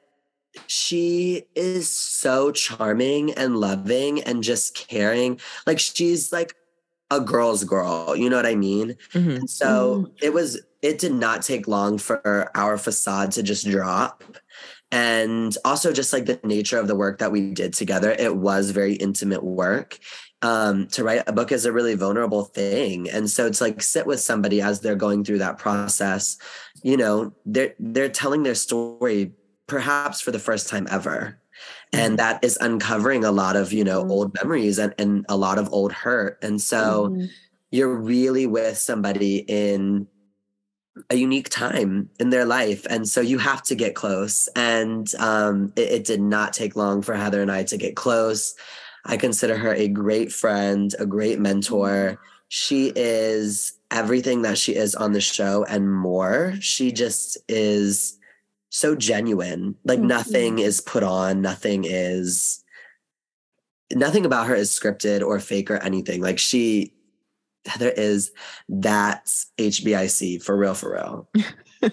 she 0.67 1.43
is 1.55 1.89
so 1.89 2.51
charming 2.51 3.33
and 3.33 3.57
loving 3.57 4.21
and 4.21 4.43
just 4.43 4.75
caring. 4.75 5.39
Like 5.65 5.79
she's 5.79 6.31
like 6.31 6.55
a 7.09 7.19
girl's 7.19 7.63
girl, 7.63 8.15
you 8.15 8.29
know 8.29 8.35
what 8.35 8.45
I 8.45 8.55
mean? 8.55 8.95
Mm-hmm. 9.13 9.45
So 9.45 10.05
mm-hmm. 10.05 10.13
it 10.21 10.33
was 10.33 10.61
it 10.81 10.99
did 10.99 11.13
not 11.13 11.41
take 11.41 11.67
long 11.67 11.97
for 11.97 12.51
our 12.55 12.77
facade 12.77 13.31
to 13.33 13.43
just 13.43 13.69
drop. 13.69 14.23
And 14.91 15.57
also 15.65 15.91
just 15.91 16.13
like 16.13 16.25
the 16.25 16.39
nature 16.43 16.77
of 16.77 16.87
the 16.87 16.95
work 16.95 17.17
that 17.19 17.31
we 17.31 17.51
did 17.51 17.73
together, 17.73 18.11
it 18.11 18.35
was 18.35 18.69
very 18.69 18.93
intimate 18.93 19.43
work 19.43 19.97
um, 20.43 20.87
to 20.87 21.03
write 21.03 21.23
a 21.25 21.31
book 21.31 21.51
is 21.51 21.65
a 21.65 21.71
really 21.71 21.95
vulnerable 21.95 22.43
thing 22.43 23.09
and 23.09 23.29
so 23.29 23.47
it's 23.47 23.61
like 23.61 23.81
sit 23.81 24.05
with 24.05 24.19
somebody 24.19 24.61
as 24.61 24.81
they're 24.81 24.93
going 24.93 25.23
through 25.23 25.37
that 25.37 25.57
process 25.57 26.37
you 26.83 26.97
know 26.97 27.33
they're 27.45 27.73
they're 27.79 28.09
telling 28.09 28.43
their 28.43 28.53
story 28.53 29.31
perhaps 29.73 30.21
for 30.21 30.31
the 30.31 30.39
first 30.39 30.69
time 30.69 30.87
ever 30.91 31.39
and 31.91 32.11
mm-hmm. 32.11 32.15
that 32.17 32.43
is 32.43 32.57
uncovering 32.61 33.23
a 33.23 33.31
lot 33.31 33.55
of 33.55 33.73
you 33.73 33.83
know 33.83 34.01
mm-hmm. 34.01 34.11
old 34.11 34.33
memories 34.35 34.77
and, 34.77 34.93
and 34.99 35.25
a 35.29 35.35
lot 35.35 35.57
of 35.57 35.71
old 35.73 35.91
hurt 35.91 36.37
and 36.43 36.61
so 36.61 37.09
mm-hmm. 37.09 37.25
you're 37.71 37.95
really 37.95 38.45
with 38.45 38.77
somebody 38.77 39.37
in 39.47 40.07
a 41.09 41.15
unique 41.15 41.49
time 41.49 42.07
in 42.19 42.29
their 42.29 42.45
life 42.45 42.85
and 42.87 43.09
so 43.09 43.19
you 43.19 43.39
have 43.39 43.63
to 43.63 43.73
get 43.73 43.95
close 43.95 44.47
and 44.55 45.15
um, 45.15 45.73
it, 45.75 45.89
it 45.89 46.03
did 46.03 46.21
not 46.21 46.53
take 46.53 46.75
long 46.75 47.01
for 47.01 47.15
heather 47.15 47.41
and 47.41 47.51
i 47.51 47.63
to 47.63 47.77
get 47.77 47.95
close 47.95 48.55
I 49.05 49.17
consider 49.17 49.57
her 49.57 49.73
a 49.73 49.87
great 49.87 50.31
friend, 50.31 50.93
a 50.97 51.05
great 51.05 51.39
mentor. 51.39 52.19
She 52.47 52.91
is 52.95 53.73
everything 53.91 54.43
that 54.43 54.57
she 54.57 54.75
is 54.75 54.95
on 54.95 55.11
the 55.11 55.21
show 55.21 55.65
and 55.65 55.91
more. 55.91 56.53
She 56.61 56.91
just 56.91 57.37
is 57.49 58.17
so 58.73 58.95
genuine. 58.95 59.75
Like 59.85 59.99
mm-hmm. 59.99 60.07
nothing 60.07 60.59
is 60.59 60.81
put 60.81 61.03
on, 61.03 61.41
nothing 61.41 61.85
is 61.85 62.63
nothing 63.93 64.25
about 64.25 64.47
her 64.47 64.55
is 64.55 64.71
scripted 64.71 65.21
or 65.21 65.39
fake 65.39 65.69
or 65.69 65.77
anything. 65.77 66.21
Like 66.21 66.39
she 66.39 66.91
there 67.77 67.91
is 67.91 68.31
that's 68.67 69.51
HBIC 69.59 70.41
for 70.43 70.57
real 70.57 70.73
for 70.73 70.93
real. 70.93 71.29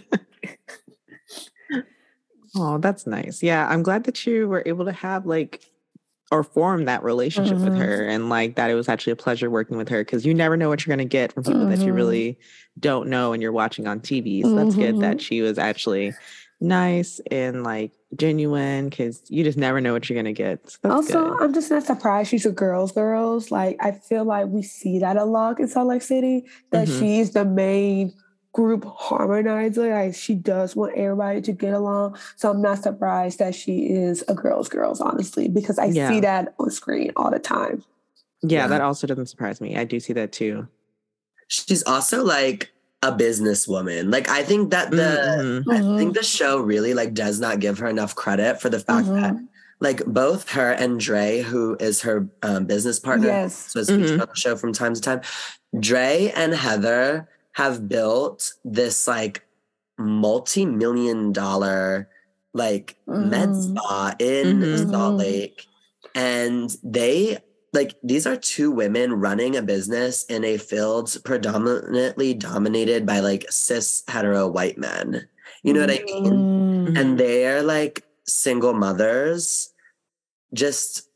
oh, 2.57 2.79
that's 2.79 3.07
nice. 3.07 3.43
Yeah, 3.43 3.69
I'm 3.69 3.83
glad 3.83 4.05
that 4.05 4.27
you 4.27 4.49
were 4.49 4.63
able 4.65 4.87
to 4.87 4.93
have 4.93 5.27
like 5.27 5.71
or 6.33 6.43
form 6.43 6.87
that 6.87 7.03
relationship 7.03 7.57
mm-hmm. 7.57 7.71
with 7.71 7.79
her 7.79 8.07
and 8.07 8.29
like 8.29 8.55
that 8.55 8.71
it 8.71 8.75
was 8.75 8.89
actually 8.89 9.13
a 9.13 9.17
pleasure 9.17 9.51
working 9.51 9.77
with 9.77 9.89
her 9.89 10.03
because 10.03 10.25
you 10.25 10.33
never 10.33 10.57
know 10.57 10.69
what 10.69 10.87
you're 10.87 10.97
going 10.97 11.07
to 11.07 11.11
get 11.11 11.33
from 11.33 11.43
people 11.43 11.61
mm-hmm. 11.61 11.71
that 11.71 11.81
you 11.81 11.87
mm-hmm. 11.87 11.97
really 11.97 12.39
don't 12.79 13.09
know 13.09 13.33
and 13.33 13.43
you're 13.43 13.53
watching 13.53 13.89
on 13.89 14.01
TV. 14.01 14.43
So 14.43 14.49
mm-hmm. 14.49 14.57
that's 14.57 14.77
good 14.77 15.01
that 15.01 15.17
mm-hmm. 15.17 15.19
she 15.19 15.43
was 15.43 15.59
actually 15.59 16.15
nice 16.61 17.21
and 17.31 17.65
like 17.65 17.93
genuine 18.17 18.89
because 18.89 19.23
you 19.29 19.45
just 19.45 19.59
never 19.59 19.81
know 19.81 19.93
what 19.93 20.09
you're 20.09 20.19
gonna 20.19 20.33
get. 20.33 20.71
So 20.71 20.91
also, 20.91 21.31
good. 21.31 21.43
I'm 21.43 21.55
just 21.55 21.71
not 21.71 21.85
surprised 21.85 22.31
she's 22.31 22.47
a 22.47 22.53
girls, 22.53 22.93
girls. 22.93 23.51
Like 23.51 23.77
I 23.81 23.93
feel 23.93 24.25
like 24.25 24.47
we 24.47 24.63
see 24.63 24.99
that 24.99 25.17
a 25.17 25.25
lot 25.25 25.61
in 25.61 25.69
Salt 25.69 25.89
Lake 25.89 26.03
City 26.03 26.45
that 26.71 26.89
mm-hmm. 26.89 26.99
she's 26.99 27.33
the 27.33 27.45
main 27.45 28.13
group 28.53 28.85
harmonizer. 28.85 29.91
Like 29.91 30.15
she 30.15 30.35
does 30.35 30.75
want 30.77 30.97
everybody 30.97 31.41
to 31.43 31.53
get 31.53 31.73
along. 31.73 32.17
So 32.37 32.51
I'm 32.51 32.63
not 32.63 32.83
surprised 32.83 33.39
that 33.39 33.55
she 33.55 33.87
is 33.87 34.25
a 34.29 34.35
girl's 34.35 34.69
girls, 34.69 35.01
honestly, 35.01 35.49
because 35.49 35.79
I 35.79 35.87
yeah. 35.87 36.09
see 36.09 36.21
that 36.21 36.55
on 36.59 36.71
screen 36.71 37.13
all 37.17 37.31
the 37.31 37.39
time. 37.39 37.85
Yeah, 38.43 38.61
yeah, 38.61 38.67
that 38.69 38.81
also 38.81 39.07
doesn't 39.07 39.27
surprise 39.27 39.61
me. 39.61 39.77
I 39.77 39.85
do 39.85 40.01
see 40.01 40.15
that 40.15 40.33
too. 40.33 40.67
She's 41.49 41.83
also 41.83 42.25
like 42.25 42.73
a 43.03 43.13
businesswoman. 43.13 44.13
Like 44.13 44.29
I 44.29 44.43
think 44.43 44.71
that 44.71 44.91
the 44.91 44.97
mm-hmm. 45.63 45.71
I 45.71 45.75
think 45.75 45.85
mm-hmm. 45.85 46.13
the 46.13 46.23
show 46.23 46.59
really 46.59 46.95
like 46.95 47.15
does 47.15 47.41
not 47.41 47.61
give 47.61 47.79
her 47.79 47.87
enough 47.87 48.15
credit 48.15 48.61
for 48.61 48.69
the 48.69 48.81
fact 48.81 49.07
mm-hmm. 49.07 49.21
that 49.21 49.37
like 49.81 50.05
both 50.05 50.51
her 50.51 50.73
and 50.73 51.01
Dre, 51.01 51.41
who 51.41 51.77
is 51.81 52.03
her 52.03 52.29
um, 52.43 52.67
business 52.67 53.01
partner, 53.01 53.29
yes. 53.29 53.73
so 53.73 53.81
is 53.81 53.89
featured 53.89 54.07
mm-hmm. 54.07 54.21
on 54.21 54.29
the 54.29 54.37
show 54.37 54.57
from 54.57 54.73
time 54.73 54.95
to 54.95 55.01
time. 55.01 55.23
Dre 55.79 56.33
and 56.37 56.53
Heather 56.53 57.29
have 57.53 57.89
built 57.89 58.53
this 58.65 59.09
like 59.09 59.47
multi-million 59.99 61.33
dollar 61.33 62.09
like 62.53 62.97
mm-hmm. 63.09 63.31
med 63.31 63.57
spa 63.57 64.15
in 64.19 64.61
mm-hmm. 64.61 64.91
Salt 64.91 65.17
Lake. 65.17 65.67
And 66.15 66.75
they 66.83 67.39
like 67.73 67.95
these 68.03 68.27
are 68.27 68.37
two 68.37 68.71
women 68.71 69.13
running 69.13 69.57
a 69.57 69.63
business 69.63 70.25
in 70.25 70.45
a 70.45 70.57
field 70.57 71.17
predominantly 71.25 72.35
dominated 72.35 73.07
by 73.07 73.21
like 73.21 73.47
cis 73.51 74.03
hetero 74.09 74.49
white 74.49 74.79
men. 74.79 75.29
You 75.63 75.75
know 75.75 75.81
what 75.81 75.91
I 75.91 76.03
mean? 76.05 76.25
Mm-hmm. 76.25 76.97
And 76.97 77.19
they're 77.19 77.63
like 77.63 78.05
single 78.27 78.73
mothers 78.73 79.73
just 80.53 81.09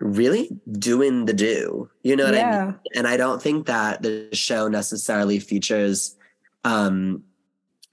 really 0.00 0.50
doing 0.70 1.24
the 1.24 1.32
do. 1.32 1.88
You 2.02 2.16
know 2.16 2.24
what 2.24 2.34
yeah. 2.34 2.60
I 2.60 2.66
mean? 2.66 2.78
And 2.94 3.06
I 3.06 3.16
don't 3.16 3.40
think 3.40 3.66
that 3.66 4.02
the 4.02 4.28
show 4.32 4.68
necessarily 4.68 5.38
features 5.38 6.16
um 6.64 7.24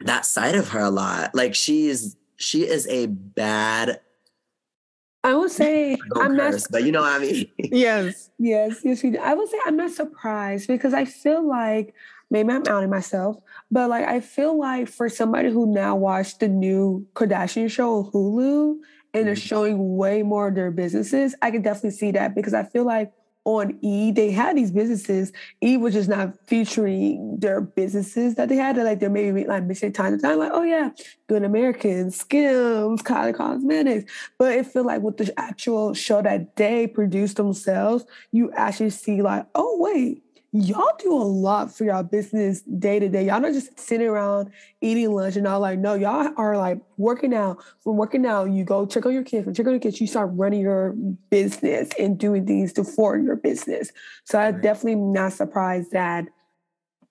that 0.02 0.26
side 0.26 0.56
of 0.56 0.70
her 0.70 0.82
a 0.82 0.90
lot. 0.90 1.34
Like 1.34 1.56
she's 1.56 2.18
she 2.36 2.68
is 2.68 2.86
a 2.88 3.08
bad 3.08 4.02
I 5.28 5.36
would 5.36 5.52
say 5.52 5.98
I'm 6.16 6.38
curse, 6.38 6.64
not, 6.64 6.72
but 6.72 6.84
you 6.86 6.94
know 6.94 7.02
what 7.02 7.12
I 7.12 7.20
mean. 7.20 7.52
yes, 7.58 8.30
yes, 8.40 8.80
yes. 8.86 9.04
I 9.22 9.34
would 9.34 9.50
say 9.50 9.58
I'm 9.66 9.76
not 9.76 9.92
surprised 9.92 10.70
because 10.70 10.94
I 10.94 11.04
feel 11.04 11.46
like 11.46 11.94
maybe 12.32 12.54
I'm 12.54 12.64
outing 12.66 12.90
myself, 12.90 13.36
but 13.70 13.90
like 13.90 14.06
I 14.08 14.22
feel 14.22 14.58
like 14.58 14.88
for 14.88 15.10
somebody 15.10 15.50
who 15.50 15.74
now 15.74 15.98
watched 15.98 16.40
the 16.40 16.48
new 16.48 17.06
Kardashian 17.14 17.70
show 17.70 17.98
on 17.98 18.12
Hulu, 18.14 18.78
and 19.14 19.28
they're 19.28 19.36
mm-hmm. 19.36 19.40
showing 19.40 19.98
way 19.98 20.24
more 20.24 20.48
of 20.48 20.56
their 20.56 20.72
businesses, 20.72 21.36
I 21.42 21.52
can 21.52 21.62
definitely 21.62 21.92
see 21.92 22.12
that 22.12 22.34
because 22.34 22.54
I 22.54 22.64
feel 22.64 22.86
like 22.86 23.12
on 23.48 23.78
E, 23.82 24.12
they 24.12 24.30
had 24.30 24.58
these 24.58 24.72
businesses. 24.72 25.32
E 25.64 25.78
was 25.78 25.94
just 25.94 26.10
not 26.10 26.34
featuring 26.48 27.38
their 27.40 27.62
businesses 27.62 28.36
that 28.36 28.50
they 28.50 28.58
had. 28.58 28.76
They're 28.76 28.84
like 28.84 29.00
they're 29.00 29.10
maybe 29.10 29.46
like 29.46 29.64
missing 29.64 29.94
time 29.94 30.18
to 30.18 30.22
time, 30.22 30.38
like, 30.38 30.52
oh 30.54 30.64
yeah, 30.64 30.90
Good 31.28 31.44
American, 31.44 32.12
Skims, 32.12 33.02
Kylie 33.02 33.34
Cosmetics. 33.34 34.12
But 34.38 34.52
it 34.52 34.68
feel 34.68 34.86
like 34.86 35.02
with 35.02 35.16
the 35.16 35.34
actual 35.40 35.94
show 35.94 36.22
that 36.22 36.58
they 36.58 36.88
produced 36.88 37.38
themselves, 37.38 38.04
you 38.34 38.52
actually 38.52 38.90
see 38.90 39.22
like, 39.22 39.46
oh 39.56 39.78
wait, 39.80 40.24
y'all 40.54 40.96
do 41.00 41.14
a 41.14 41.24
lot 41.24 41.76
for 41.76 41.84
y'all 41.84 42.04
business 42.04 42.62
day 42.62 43.00
to 43.00 43.10
day. 43.10 43.26
Y'all 43.26 43.40
not 43.42 43.54
just 43.54 43.78
sitting 43.80 44.08
around 44.08 44.52
eating 44.82 45.12
lunch 45.12 45.36
and 45.36 45.46
all 45.48 45.60
like, 45.60 45.78
no, 45.80 45.94
y'all 45.94 46.34
are 46.38 46.58
like 46.58 46.80
working 46.98 47.34
out. 47.34 47.58
From 47.84 47.98
working 47.98 48.26
out, 48.26 48.46
you 48.52 48.64
go 48.64 48.86
check 48.86 49.06
on 49.06 49.14
your 49.14 49.24
kids. 49.24 49.44
From 49.44 49.54
check 49.54 49.66
on 49.66 49.74
your 49.74 49.80
kids, 49.80 50.00
you 50.00 50.08
start 50.08 50.30
running 50.34 50.62
your 50.62 50.94
business 51.30 51.90
and 52.00 52.18
doing 52.18 52.46
things 52.46 52.74
to 52.74 52.84
for 52.84 53.18
your 53.18 53.36
business. 53.36 53.92
So 54.24 54.40
I'm 54.40 54.62
definitely 54.62 54.96
not 54.96 55.34
surprised 55.34 55.92
that 55.92 56.26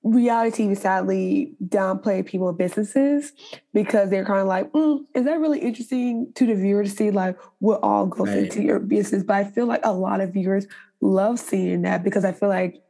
reality 0.02 0.64
TV 0.64 0.76
sadly 0.76 1.54
downplay 1.66 2.24
people 2.24 2.52
businesses 2.52 3.32
because 3.74 4.08
they're 4.08 4.24
kind 4.24 4.40
of 4.40 4.46
like, 4.46 4.70
mm, 4.72 5.00
is 5.14 5.24
that 5.24 5.40
really 5.40 5.58
interesting 5.58 6.32
to 6.34 6.46
the 6.46 6.54
viewer 6.54 6.84
to 6.84 6.90
see 6.90 7.10
like 7.10 7.36
what 7.58 7.80
all 7.82 8.06
goes 8.06 8.28
Right. 8.28 8.44
into 8.44 8.62
your 8.62 8.78
business? 8.78 9.24
But 9.24 9.36
I 9.36 9.44
feel 9.44 9.66
like 9.66 9.80
a 9.84 9.92
lot 9.92 10.20
of 10.20 10.32
viewers 10.32 10.66
love 11.00 11.38
seeing 11.38 11.82
that 11.82 12.02
because 12.04 12.24
I 12.24 12.32
feel 12.32 12.48
like 12.48 12.80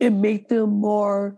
it 0.00 0.10
makes 0.10 0.48
them 0.48 0.70
more 0.70 1.36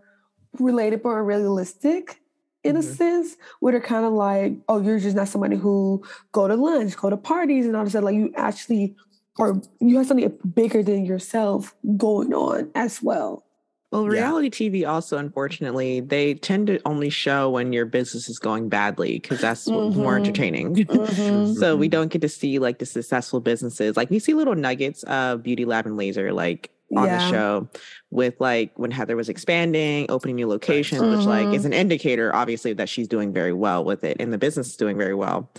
relatable 0.59 1.17
and 1.17 1.25
realistic 1.27 2.19
in 2.63 2.75
a 2.77 2.79
Mhm. 2.79 2.83
sense 2.83 3.37
where 3.59 3.71
they're 3.73 3.81
kind 3.81 4.05
of 4.05 4.13
like, 4.13 4.53
oh, 4.69 4.79
you're 4.81 4.99
just 4.99 5.15
not 5.15 5.27
somebody 5.27 5.55
who 5.57 6.01
go 6.31 6.47
to 6.47 6.55
lunch, 6.55 6.95
go 6.95 7.09
to 7.09 7.17
parties, 7.17 7.65
and 7.65 7.75
all 7.75 7.81
of 7.81 7.87
a 7.87 7.91
sudden, 7.91 8.05
like 8.05 8.15
you 8.15 8.31
actually 8.35 8.95
or 9.39 9.59
you 9.79 9.97
have 9.97 10.05
something 10.05 10.31
bigger 10.53 10.83
than 10.83 11.05
yourself 11.05 11.75
going 11.97 12.33
on 12.35 12.69
as 12.75 13.01
well. 13.01 13.43
Well, 13.91 14.03
Yeah. 14.05 14.11
reality 14.11 14.49
TV 14.49 14.85
also, 14.85 15.17
unfortunately, 15.17 15.99
they 16.01 16.35
tend 16.35 16.67
to 16.67 16.79
only 16.85 17.09
show 17.09 17.49
when 17.49 17.73
your 17.73 17.85
business 17.85 18.29
is 18.29 18.37
going 18.39 18.69
badly 18.69 19.19
because 19.19 19.39
that's 19.41 19.67
what's 19.67 19.95
more 19.95 20.15
entertaining. 20.15 20.75
Mhm. 20.85 21.47
so 21.55 21.75
we 21.75 21.87
don't 21.87 22.09
get 22.11 22.21
to 22.21 22.29
see 22.29 22.59
like 22.59 22.77
the 22.79 22.85
successful 22.85 23.39
businesses. 23.39 23.97
Like 23.97 24.09
we 24.11 24.19
see 24.19 24.33
little 24.35 24.55
nuggets 24.55 25.01
of 25.03 25.41
Beauty 25.43 25.65
Lab 25.65 25.85
and 25.87 25.97
Laser, 25.97 26.31
like 26.31 26.69
on 26.97 27.07
the 27.07 27.29
show 27.29 27.67
with 28.11 28.35
like 28.39 28.71
when 28.77 28.91
Heather 28.91 29.15
was 29.15 29.29
expanding, 29.29 30.05
opening 30.09 30.35
new 30.35 30.47
locations, 30.47 31.01
which 31.01 31.25
like 31.25 31.53
is 31.55 31.65
an 31.65 31.73
indicator, 31.73 32.33
obviously, 32.35 32.73
that 32.73 32.89
she's 32.89 33.07
doing 33.07 33.33
very 33.33 33.53
well 33.53 33.83
with 33.83 34.03
it 34.03 34.17
and 34.19 34.31
the 34.31 34.37
business 34.37 34.67
is 34.69 34.77
doing 34.77 34.97
very 34.97 35.13
well. 35.15 35.51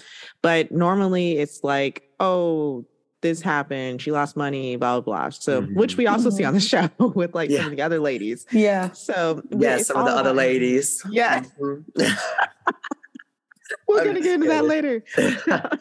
But 0.43 0.71
normally 0.73 1.39
it's 1.39 1.63
like, 1.65 2.09
oh, 2.21 2.85
this 3.23 3.41
happened, 3.41 4.03
she 4.03 4.13
lost 4.13 4.37
money, 4.37 4.77
blah 4.77 5.01
blah 5.01 5.15
blah. 5.23 5.29
So 5.31 5.63
which 5.63 5.95
Mhm. 5.95 5.99
we 5.99 6.07
also 6.07 6.29
see 6.31 6.45
on 6.45 6.53
the 6.55 6.61
show 6.61 6.91
with 6.99 7.35
like 7.35 7.51
some 7.51 7.67
of 7.67 7.71
the 7.77 7.81
other 7.83 7.99
ladies. 7.99 8.45
Yeah. 8.53 8.91
So 8.93 9.43
Yeah, 9.51 9.79
some 9.79 9.97
of 9.99 10.05
the 10.07 10.13
other 10.13 10.21
about- 10.31 10.37
ladies. 10.37 11.03
Yeah, 11.11 11.43
Mhm. 11.61 11.85
we're 13.89 14.01
I'm 14.01 14.07
gonna 14.07 14.21
get 14.21 14.35
into 14.35 14.49
that 14.49 14.67
later. 14.67 15.03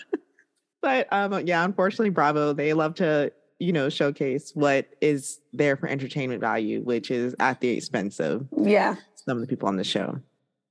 but 0.81 1.07
um, 1.11 1.45
yeah, 1.45 1.63
unfortunately, 1.65 2.09
Bravo 2.11 2.53
they 2.53 2.73
love 2.73 2.95
to 2.95 3.31
you 3.63 3.71
know 3.71 3.87
showcase 3.87 4.51
what 4.55 4.89
is 4.99 5.39
there 5.53 5.77
for 5.77 5.87
entertainment 5.87 6.41
value, 6.41 6.81
which 6.81 7.09
is 7.09 7.33
at 7.39 7.61
the 7.61 7.69
expense 7.69 8.19
of 8.19 8.45
Yeah. 8.57 8.95
some 9.15 9.37
of 9.37 9.41
the 9.41 9.47
people 9.47 9.69
on 9.69 9.77
the 9.77 9.83
show. 9.85 10.19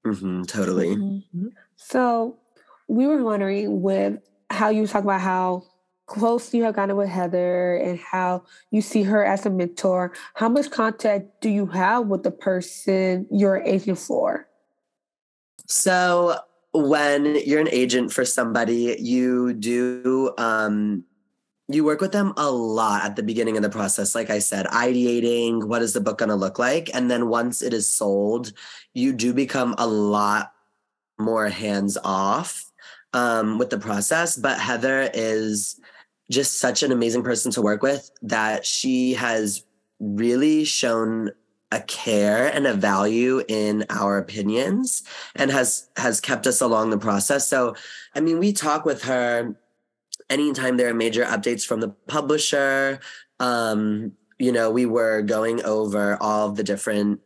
Mhm, 0.05 0.47
totally. 0.47 0.89
Mhm. 0.97 1.53
So 1.77 2.37
we 2.89 3.07
were 3.07 3.23
wondering 3.25 3.81
with 3.81 4.19
how 4.51 4.69
you 4.69 4.87
talk 4.87 5.05
about 5.05 5.23
how 5.23 5.65
close 6.07 6.53
you 6.53 6.65
have 6.65 6.75
gotten 6.75 6.97
with 6.97 7.09
Heather 7.09 7.77
and 7.77 7.99
how 7.99 8.43
you 8.71 8.83
see 8.83 9.05
her 9.05 9.25
as 9.25 9.47
a 9.47 9.51
mentor. 9.51 10.13
How 10.35 10.49
much 10.51 10.71
contact 10.71 11.41
do 11.41 11.49
you 11.49 11.67
have 11.67 12.09
with 12.09 12.25
the 12.25 12.31
person 12.31 13.27
you're 13.31 13.57
an 13.57 13.67
agent 13.67 13.99
for? 13.99 14.47
So 15.67 16.37
when 16.75 17.37
you're 17.47 17.61
an 17.61 17.69
agent 17.71 18.13
for 18.13 18.27
somebody, 18.27 18.97
you 18.99 19.55
do 19.55 20.35
um 20.37 21.05
you 21.75 21.85
work 21.85 22.01
with 22.01 22.13
them 22.13 22.33
a 22.37 22.51
lot 22.51 23.05
at 23.05 23.17
the 23.17 23.23
beginning 23.23 23.57
of 23.57 23.63
the 23.63 23.71
process. 23.71 24.15
Like 24.15 24.31
I 24.31 24.39
said, 24.39 24.67
ideating, 24.67 25.65
what 25.65 25.83
is 25.83 25.93
the 25.93 26.01
book 26.01 26.19
going 26.19 26.29
to 26.29 26.35
look 26.35 26.59
like? 26.59 26.91
And 26.95 27.11
then 27.11 27.29
once 27.29 27.63
it 27.63 27.73
is 27.73 27.89
sold, 27.89 28.53
you 28.95 29.13
do 29.13 29.33
become 29.33 29.75
a 29.79 29.87
lot 29.87 30.53
more 31.19 31.49
hands 31.49 31.99
off 32.05 32.71
um, 33.13 33.59
with 33.59 33.71
the 33.71 33.79
process. 33.79 34.37
But 34.37 34.59
Heather 34.59 35.11
is 35.15 35.81
just 36.31 36.59
such 36.59 36.83
an 36.83 36.93
amazing 36.93 37.23
person 37.23 37.53
to 37.53 37.63
work 37.63 37.83
with 37.83 38.11
that 38.23 38.65
she 38.65 39.15
has 39.15 39.65
really 40.01 40.65
shown 40.65 41.31
a 41.71 41.81
care 41.81 42.49
and 42.49 42.67
a 42.67 42.75
value 42.75 43.43
in 43.49 43.85
our 43.89 44.19
opinions 44.19 45.03
and 45.35 45.51
has 45.51 45.89
has 45.97 46.21
kept 46.21 46.47
us 46.47 46.61
along 46.61 46.91
the 46.91 46.99
process 46.99 47.49
so 47.49 47.75
i 48.15 48.21
mean 48.21 48.39
we 48.39 48.53
talk 48.53 48.85
with 48.85 49.03
her 49.03 49.57
anytime 50.33 50.77
there 50.77 50.89
are 50.89 50.95
major 50.95 51.25
updates 51.25 51.65
from 51.65 51.81
the 51.81 51.91
publisher 52.09 52.99
um 53.41 54.13
you 54.39 54.51
know 54.51 54.71
we 54.71 54.87
were 54.87 55.23
going 55.23 55.63
over 55.65 56.17
all 56.21 56.51
the 56.51 56.65
different 56.65 57.21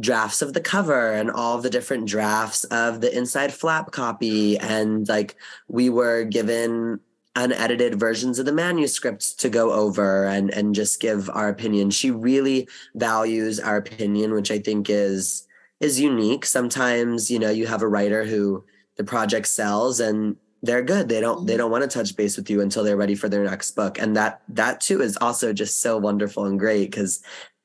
drafts 0.00 0.42
of 0.42 0.52
the 0.52 0.60
cover 0.60 1.12
and 1.12 1.30
all 1.30 1.58
the 1.58 1.70
different 1.70 2.06
drafts 2.06 2.64
of 2.64 3.00
the 3.00 3.16
inside 3.16 3.52
flap 3.52 3.90
copy. 3.90 4.58
And 4.58 5.08
like 5.08 5.36
we 5.68 5.90
were 5.90 6.24
given 6.24 7.00
unedited 7.34 7.98
versions 7.98 8.38
of 8.38 8.46
the 8.46 8.52
manuscripts 8.52 9.32
to 9.32 9.48
go 9.48 9.72
over 9.72 10.24
and 10.24 10.50
and 10.50 10.74
just 10.74 11.00
give 11.00 11.28
our 11.30 11.48
opinion. 11.48 11.90
She 11.90 12.10
really 12.10 12.68
values 12.94 13.60
our 13.60 13.76
opinion 13.76 14.32
which 14.32 14.50
i 14.50 14.58
think 14.58 14.90
is 14.90 15.46
is 15.80 16.00
unique. 16.00 16.44
Sometimes 16.44 17.30
you 17.30 17.38
know 17.38 17.50
you 17.50 17.66
have 17.66 17.82
a 17.82 17.88
writer 17.88 18.24
who 18.24 18.64
the 18.96 19.04
project 19.04 19.46
sells 19.46 20.00
and 20.00 20.36
they're 20.62 20.82
good. 20.82 21.08
They 21.08 21.20
don't 21.20 21.46
they 21.46 21.56
don't 21.56 21.70
want 21.70 21.88
to 21.88 21.98
touch 21.98 22.16
base 22.16 22.36
with 22.36 22.50
you 22.50 22.60
until 22.60 22.84
they're 22.84 22.96
ready 22.96 23.14
for 23.14 23.28
their 23.28 23.44
next 23.44 23.72
book. 23.72 23.98
And 23.98 24.16
that 24.16 24.42
that 24.48 24.80
too 24.80 25.00
is 25.00 25.16
also 25.20 25.52
just 25.52 25.82
so 25.82 25.98
wonderful 25.98 26.44
and 26.46 26.58
great 26.58 26.90
because 26.90 27.22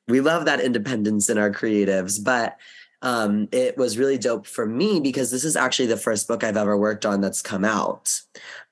we 0.08 0.20
love 0.20 0.44
that 0.44 0.60
independence 0.60 1.28
in 1.28 1.38
our 1.38 1.50
creatives. 1.50 2.22
But 2.22 2.56
um, 3.04 3.48
it 3.52 3.76
was 3.76 3.98
really 3.98 4.16
dope 4.16 4.46
for 4.46 4.64
me 4.64 4.98
because 4.98 5.30
this 5.30 5.44
is 5.44 5.56
actually 5.56 5.86
the 5.86 5.96
first 5.96 6.26
book 6.26 6.42
I've 6.42 6.56
ever 6.56 6.76
worked 6.76 7.04
on 7.04 7.20
that's 7.20 7.42
come 7.42 7.62
out. 7.62 8.18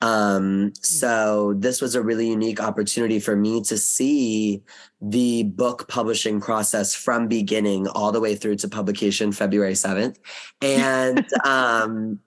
Um, 0.01 0.73
so 0.81 1.53
this 1.59 1.83
was 1.83 1.95
a 1.95 2.03
really 2.03 2.29
unique 2.29 2.59
opportunity 2.59 3.20
for 3.20 3.37
me 3.37 3.61
to 3.64 3.77
see 3.77 4.62
the 5.03 5.43
book 5.43 5.87
publishing 5.87 6.41
process 6.41 6.95
from 6.95 7.29
beginning 7.29 7.89
all 7.89 8.11
the 8.11 8.20
way 8.20 8.35
through 8.35 8.57
to 8.57 8.68
publication 8.68 9.33
February 9.33 9.75
7th. 9.75 10.16
And 10.62 11.27
um, 11.45 12.20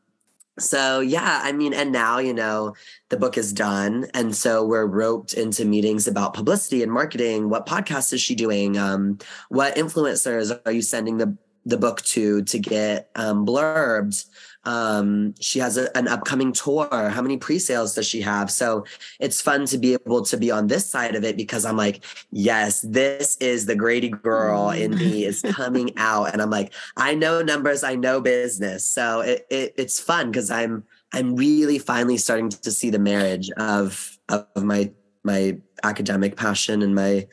so 0.59 0.99
yeah, 1.01 1.41
I 1.43 1.51
mean, 1.51 1.73
and 1.73 1.91
now, 1.91 2.19
you 2.19 2.33
know, 2.33 2.75
the 3.09 3.17
book 3.17 3.37
is 3.37 3.51
done. 3.51 4.07
And 4.13 4.35
so 4.35 4.65
we're 4.65 4.85
roped 4.85 5.33
into 5.33 5.65
meetings 5.65 6.07
about 6.07 6.33
publicity 6.33 6.81
and 6.81 6.91
marketing. 6.91 7.49
What 7.49 7.65
podcast 7.65 8.13
is 8.13 8.21
she 8.21 8.35
doing? 8.35 8.77
Um, 8.77 9.19
what 9.49 9.75
influencers 9.75 10.57
are 10.65 10.71
you 10.71 10.81
sending 10.81 11.17
the 11.17 11.37
the 11.65 11.77
book 11.77 12.01
to 12.03 12.43
to 12.43 12.59
get 12.59 13.09
um, 13.15 13.45
blurbs. 13.45 14.25
Um, 14.65 15.35
she 15.39 15.59
has 15.59 15.77
a, 15.77 15.95
an 15.97 16.07
upcoming 16.07 16.51
tour. 16.51 16.87
How 17.09 17.21
many 17.21 17.37
pre-sales 17.37 17.93
does 17.95 18.07
she 18.07 18.21
have? 18.21 18.49
So 18.51 18.85
it's 19.19 19.41
fun 19.41 19.65
to 19.67 19.77
be 19.77 19.93
able 19.93 20.23
to 20.23 20.37
be 20.37 20.51
on 20.51 20.67
this 20.67 20.89
side 20.89 21.15
of 21.15 21.23
it 21.23 21.37
because 21.37 21.65
I'm 21.65 21.77
like, 21.77 22.03
yes, 22.31 22.81
this 22.81 23.37
is 23.37 23.65
the 23.65 23.75
Grady 23.75 24.09
girl 24.09 24.71
in 24.71 24.95
me 24.95 25.25
is 25.25 25.41
coming 25.41 25.91
out, 25.97 26.33
and 26.33 26.41
I'm 26.41 26.49
like, 26.49 26.73
I 26.97 27.13
know 27.15 27.41
numbers, 27.41 27.83
I 27.83 27.95
know 27.95 28.21
business. 28.21 28.85
So 28.85 29.21
it, 29.21 29.45
it 29.49 29.73
it's 29.77 29.99
fun 29.99 30.31
because 30.31 30.51
I'm 30.51 30.83
I'm 31.13 31.35
really 31.35 31.79
finally 31.79 32.17
starting 32.17 32.49
to 32.49 32.71
see 32.71 32.89
the 32.89 32.99
marriage 32.99 33.49
of 33.57 34.17
of 34.29 34.63
my 34.63 34.91
my 35.23 35.57
academic 35.83 36.35
passion 36.35 36.81
and 36.81 36.95
my 36.95 37.27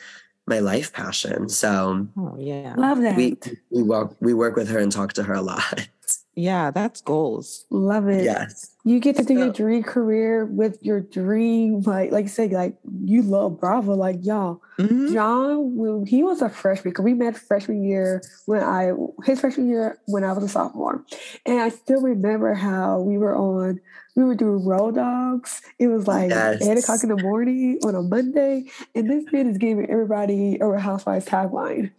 my 0.47 0.59
life 0.59 0.93
passion. 0.93 1.49
So 1.49 2.09
Oh 2.17 2.37
yeah, 2.39 2.75
Love 2.77 3.01
that. 3.03 3.17
we 3.17 3.39
we 3.71 3.83
work 3.83 4.15
we 4.21 4.35
work 4.35 4.57
with 4.57 4.69
her 4.69 4.79
and 4.79 4.91
talk 4.93 5.13
to 5.15 5.23
her 5.23 5.35
a 5.35 5.43
lot. 5.43 5.89
yeah, 6.35 6.71
that's 6.71 7.01
goals. 7.01 7.65
Love 7.71 8.09
it. 8.09 8.25
yes. 8.25 8.69
You 8.85 8.99
get 8.99 9.15
to 9.17 9.23
do 9.23 9.35
your 9.35 9.53
dream 9.53 9.85
career 9.85 10.45
with 10.45 10.83
your 10.83 11.01
dream, 11.01 11.83
like 11.83 12.11
like 12.11 12.25
you 12.25 12.29
say, 12.29 12.49
like 12.49 12.75
you 13.05 13.23
love 13.23 13.61
Bravo, 13.61 13.95
like 13.95 14.17
y'all. 14.25 14.61
Mhm. 14.79 15.13
John, 15.13 15.77
when 15.77 16.05
he 16.05 16.25
was 16.25 16.43
a 16.43 16.49
freshman, 16.49 16.91
because 16.91 17.05
we 17.05 17.15
met 17.15 17.37
freshman 17.37 17.85
year 17.85 18.23
when 18.47 18.61
I 18.63 18.91
his 19.25 19.41
freshman 19.41 19.69
year 19.69 19.99
when 20.07 20.25
I 20.25 20.33
was 20.33 20.43
a 20.43 20.49
sophomore, 20.49 21.05
and 21.47 21.61
I 21.61 21.69
still 21.69 22.01
remember 22.01 22.55
how 22.55 23.01
we 23.01 23.19
were 23.19 23.37
on. 23.37 23.79
We 24.17 24.25
were 24.25 24.35
doing 24.35 24.65
road 24.67 24.97
dogs. 24.97 25.63
It 25.79 25.87
was 25.87 26.09
like 26.09 26.31
Yes. 26.31 26.67
eight 26.67 26.77
o'clock 26.79 27.03
in 27.05 27.11
the 27.11 27.23
morning 27.23 27.79
on 27.85 27.95
a 27.95 28.03
Monday, 28.03 28.65
and 28.97 29.09
this 29.09 29.25
man 29.33 29.47
is 29.47 29.59
giving 29.59 29.89
everybody 29.89 30.59
a 30.61 30.77
Housewives 30.79 31.25
tagline. 31.27 31.93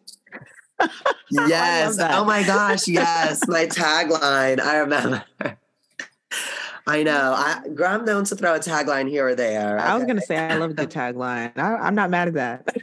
Yes. 1.32 1.98
Oh 2.00 2.26
my 2.26 2.44
gosh. 2.44 2.88
Yes. 2.88 3.42
my 3.48 3.66
tagline. 3.66 4.60
I 4.60 4.78
remember. 4.78 5.24
I 6.86 7.02
know. 7.02 7.34
I, 7.36 7.64
I'm 7.86 8.06
known 8.06 8.26
to 8.26 8.36
throw 8.36 8.56
a 8.56 8.60
tagline 8.60 9.10
here 9.10 9.28
or 9.28 9.36
there. 9.36 9.80
I 9.80 9.96
was 9.96 10.04
gonna 10.04 10.22
say 10.22 10.38
I 10.38 10.58
love 10.58 10.76
the 10.76 10.86
tagline. 10.86 11.58
I, 11.58 11.76
I'm 11.76 11.96
not 11.96 12.10
mad 12.10 12.28
at 12.28 12.34
that. 12.36 12.78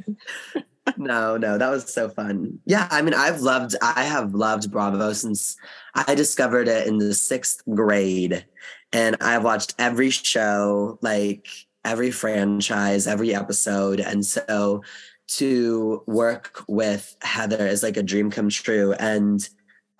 no, 0.96 1.36
no, 1.36 1.58
that 1.58 1.70
was 1.70 1.92
so 1.92 2.08
fun. 2.08 2.58
Yeah, 2.64 2.88
I 2.90 3.02
mean, 3.02 3.14
I've 3.14 3.40
loved, 3.40 3.76
I 3.82 4.04
have 4.04 4.34
loved 4.34 4.70
Bravo 4.70 5.12
since 5.12 5.56
I 5.94 6.14
discovered 6.14 6.68
it 6.68 6.86
in 6.86 6.98
the 6.98 7.14
sixth 7.14 7.62
grade, 7.74 8.44
and 8.92 9.16
I've 9.20 9.44
watched 9.44 9.74
every 9.78 10.10
show, 10.10 10.98
like 11.02 11.46
every 11.84 12.10
franchise, 12.10 13.06
every 13.06 13.34
episode, 13.34 14.00
and 14.00 14.24
so 14.24 14.82
to 15.30 16.02
work 16.06 16.64
with 16.66 17.16
Heather 17.22 17.66
is 17.66 17.82
like 17.82 17.96
a 17.96 18.02
dream 18.02 18.30
come 18.30 18.48
true. 18.48 18.92
And 18.94 19.48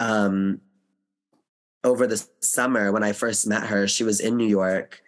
um, 0.00 0.60
over 1.84 2.06
the 2.06 2.24
summer, 2.40 2.90
when 2.90 3.04
I 3.04 3.12
first 3.12 3.46
met 3.46 3.64
her, 3.64 3.86
she 3.86 4.02
was 4.02 4.20
in 4.20 4.36
New 4.36 4.46
York 4.46 5.02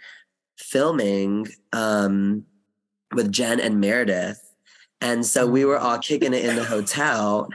filming 0.57 1.49
um, 1.73 2.45
with 3.12 3.33
Jen 3.33 3.59
and 3.59 3.81
Meredith. 3.81 4.41
And 5.01 5.27
so 5.27 5.47
we 5.47 5.64
were 5.64 5.79
all 5.79 5.99
kicking 5.99 6.33
it 6.35 6.45
in 6.45 6.55
the 6.55 6.64
hotel. 6.64 7.49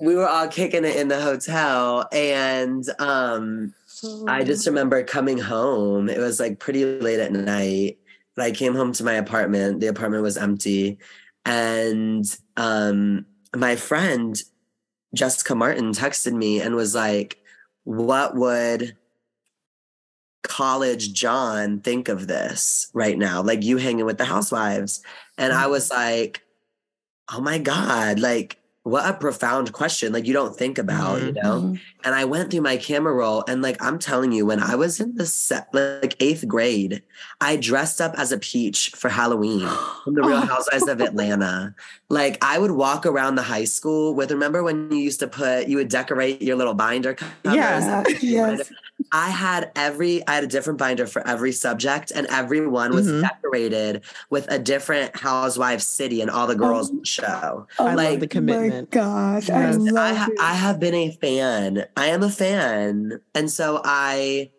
we 0.00 0.16
were 0.16 0.28
all 0.28 0.48
kicking 0.48 0.84
it 0.84 0.96
in 0.96 1.06
the 1.06 1.20
hotel. 1.20 2.08
And 2.12 2.84
um, 2.98 3.72
I 4.26 4.42
just 4.42 4.66
remember 4.66 5.04
coming 5.04 5.38
home. 5.38 6.08
It 6.08 6.18
was 6.18 6.40
like 6.40 6.58
pretty 6.58 6.84
late 6.84 7.20
at 7.20 7.30
night. 7.30 7.98
But 8.36 8.44
I 8.46 8.50
came 8.50 8.74
home 8.74 8.92
to 8.94 9.04
my 9.04 9.14
apartment. 9.14 9.80
The 9.80 9.86
apartment 9.86 10.22
was 10.22 10.36
empty. 10.36 10.98
And 11.44 12.24
um, 12.56 13.26
my 13.54 13.76
friend, 13.76 14.40
Jessica 15.14 15.54
Martin, 15.54 15.92
texted 15.92 16.32
me 16.32 16.60
and 16.60 16.74
was 16.74 16.94
like, 16.94 17.38
What 17.84 18.34
would 18.34 18.96
college 20.42 21.12
John 21.12 21.80
think 21.80 22.08
of 22.08 22.26
this 22.26 22.90
right 22.92 23.16
now? 23.16 23.42
Like 23.42 23.62
you 23.62 23.76
hanging 23.78 24.04
with 24.04 24.18
the 24.18 24.24
housewives. 24.24 25.02
And 25.38 25.52
I 25.52 25.66
was 25.66 25.90
like, 25.90 26.42
Oh 27.32 27.40
my 27.40 27.58
God, 27.58 28.18
like 28.18 28.58
what 28.82 29.08
a 29.08 29.16
profound 29.16 29.72
question 29.72 30.12
like 30.12 30.26
you 30.26 30.34
don't 30.34 30.56
think 30.56 30.76
about 30.76 31.18
you 31.22 31.32
know 31.32 31.60
Mhm. 31.62 31.80
And 32.04 32.14
i 32.14 32.24
went 32.24 32.50
through 32.50 32.60
my 32.60 32.76
camera 32.76 33.12
roll 33.12 33.44
and 33.48 33.62
like 33.62 33.76
i'm 33.82 33.98
telling 33.98 34.32
you 34.32 34.44
when 34.46 34.60
i 34.60 34.74
was 34.74 35.00
in 35.00 35.14
the 35.16 35.26
set 35.26 35.68
like 35.72 36.16
eighth 36.20 36.46
grade 36.46 37.02
i 37.40 37.56
dressed 37.56 38.00
up 38.00 38.14
as 38.18 38.32
a 38.32 38.38
peach 38.38 38.90
for 38.94 39.08
halloween 39.08 39.66
from 40.04 40.14
the 40.14 40.22
real 40.22 40.36
Oh. 40.44 40.46
housewives 40.46 40.88
of 40.88 41.00
atlanta 41.00 41.74
like 42.08 42.38
i 42.44 42.58
would 42.58 42.72
walk 42.72 43.06
around 43.06 43.34
the 43.36 43.42
high 43.42 43.64
school 43.64 44.14
with 44.14 44.30
remember 44.30 44.62
when 44.62 44.90
you 44.90 44.98
used 44.98 45.20
to 45.20 45.26
put 45.28 45.66
you 45.68 45.76
would 45.78 45.88
decorate 45.88 46.42
your 46.42 46.56
little 46.56 46.74
binder 46.74 47.14
covers 47.14 47.32
Yeah. 47.44 48.02
Yeah, 48.04 48.04
yes. 48.20 48.70
I 49.12 49.28
had 49.30 49.70
every 49.76 50.26
I 50.26 50.34
had 50.36 50.44
a 50.44 50.46
different 50.46 50.78
binder 50.78 51.06
for 51.06 51.26
every 51.26 51.52
subject, 51.52 52.10
and 52.12 52.26
every 52.28 52.66
one 52.66 52.92
was 52.94 53.06
Mhm. 53.08 53.22
decorated 53.22 54.02
with 54.30 54.46
a 54.50 54.58
different 54.58 55.16
housewife 55.16 55.82
city 55.82 56.20
and 56.20 56.30
all 56.30 56.46
the 56.46 56.54
girls 56.54 56.90
in 56.90 57.00
the 57.00 57.04
show. 57.06 57.66
Oh 57.78 57.86
I 57.86 57.94
like, 57.94 58.10
love 58.10 58.20
the 58.20 58.26
commitment. 58.28 58.94
My 58.94 59.00
gosh, 59.00 59.50
I 59.50 59.60
Yes. 59.70 59.76
love 59.78 60.16
I, 60.16 60.26
it. 60.26 60.32
I 60.40 60.54
have 60.54 60.78
been 60.80 60.94
a 60.94 61.10
fan. 61.10 61.84
I 61.96 62.06
am 62.06 62.22
a 62.22 62.30
fan. 62.30 63.20
And 63.34 63.50
so 63.50 63.80
I, 63.84 64.50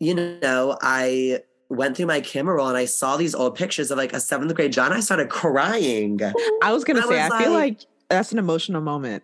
you 0.00 0.14
know, 0.14 0.76
I 0.82 1.40
went 1.68 1.96
through 1.96 2.06
my 2.06 2.20
camera 2.20 2.56
roll 2.56 2.68
and 2.68 2.76
I 2.76 2.84
saw 2.84 3.16
these 3.16 3.34
old 3.34 3.54
pictures 3.54 3.90
of 3.90 3.98
like 3.98 4.12
a 4.12 4.20
seventh 4.20 4.54
grade 4.54 4.72
John. 4.72 4.92
I 4.92 5.00
started 5.00 5.28
crying. 5.30 6.20
I 6.62 6.72
was 6.72 6.84
gonna 6.84 7.02
say, 7.02 7.20
I 7.20 7.28
was 7.28 7.38
feel 7.42 7.52
like- 7.52 7.78
like 7.80 7.86
that's 8.10 8.32
an 8.32 8.38
emotional 8.38 8.82
moment. 8.82 9.22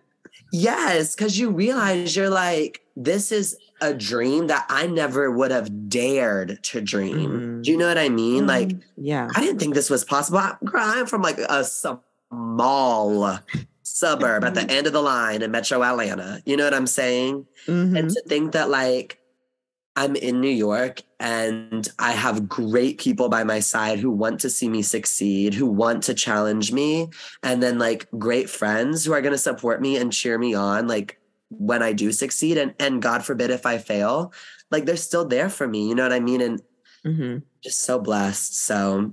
Yes, 0.51 1.15
because 1.15 1.37
you 1.37 1.51
realize 1.51 2.15
you're 2.15 2.29
like, 2.29 2.81
this 2.95 3.31
is 3.31 3.55
a 3.81 3.93
dream 3.93 4.47
that 4.47 4.65
I 4.67 4.87
never 4.87 5.29
would 5.31 5.51
have 5.51 5.89
dared 5.89 6.59
to 6.63 6.81
dream. 6.81 7.59
Mhm. 7.59 7.63
Do 7.63 7.71
you 7.71 7.77
know 7.77 7.87
what 7.87 7.97
I 7.99 8.09
mean? 8.09 8.47
Like, 8.47 8.69
Mhm. 8.69 8.81
Yeah. 8.97 9.29
I 9.35 9.41
didn't 9.41 9.59
think 9.59 9.73
this 9.75 9.89
was 9.89 10.03
possible. 10.03 10.39
I, 10.39 10.55
girl, 10.65 10.81
I'm 10.83 11.05
from 11.05 11.21
like 11.21 11.37
a 11.37 11.63
small 11.63 13.39
suburb 13.93 14.43
at 14.43 14.53
the 14.53 14.69
end 14.71 14.87
of 14.87 14.93
the 14.93 15.01
line 15.01 15.41
in 15.41 15.51
Metro 15.51 15.83
Atlanta. 15.83 16.41
You 16.45 16.57
know 16.57 16.63
what 16.63 16.73
I'm 16.73 16.87
saying? 16.87 17.45
Mhm. 17.67 17.97
And 17.97 18.09
to 18.09 18.21
think 18.27 18.51
that 18.53 18.69
like 18.69 19.19
I'm 19.95 20.15
in 20.15 20.39
New 20.39 20.49
York 20.51 21.01
and 21.19 21.87
I 21.99 22.11
have 22.11 22.47
great 22.47 22.99
people 22.99 23.27
by 23.27 23.43
my 23.43 23.59
side 23.59 23.99
who 23.99 24.11
want 24.11 24.39
to 24.41 24.49
see 24.49 24.69
me 24.69 24.81
succeed, 24.81 25.53
who 25.53 25.65
want 25.65 26.03
to 26.03 26.13
challenge 26.13 26.71
me, 26.71 27.09
and 27.43 27.61
then 27.61 27.79
like 27.79 28.07
great 28.17 28.49
friends 28.49 29.03
who 29.03 29.11
are 29.13 29.21
going 29.21 29.33
to 29.33 29.37
support 29.37 29.81
me 29.81 29.97
and 29.97 30.13
cheer 30.13 30.37
me 30.37 30.53
on 30.53 30.87
like 30.87 31.19
when 31.49 31.81
I 31.83 31.93
do 31.93 32.11
succeed 32.11 32.57
and 32.57 32.73
and 32.79 33.01
God 33.01 33.25
forbid 33.25 33.49
if 33.49 33.65
I 33.65 33.77
fail, 33.79 34.31
like 34.71 34.85
they're 34.85 34.95
still 34.95 35.25
there 35.25 35.49
for 35.49 35.67
me, 35.67 35.89
you 35.89 35.95
know 35.95 36.03
what 36.03 36.13
I 36.13 36.19
mean? 36.19 36.41
And 36.41 36.61
Mhm. 37.05 37.43
just 37.61 37.81
so 37.81 37.99
blessed. 37.99 38.63
So 38.65 39.11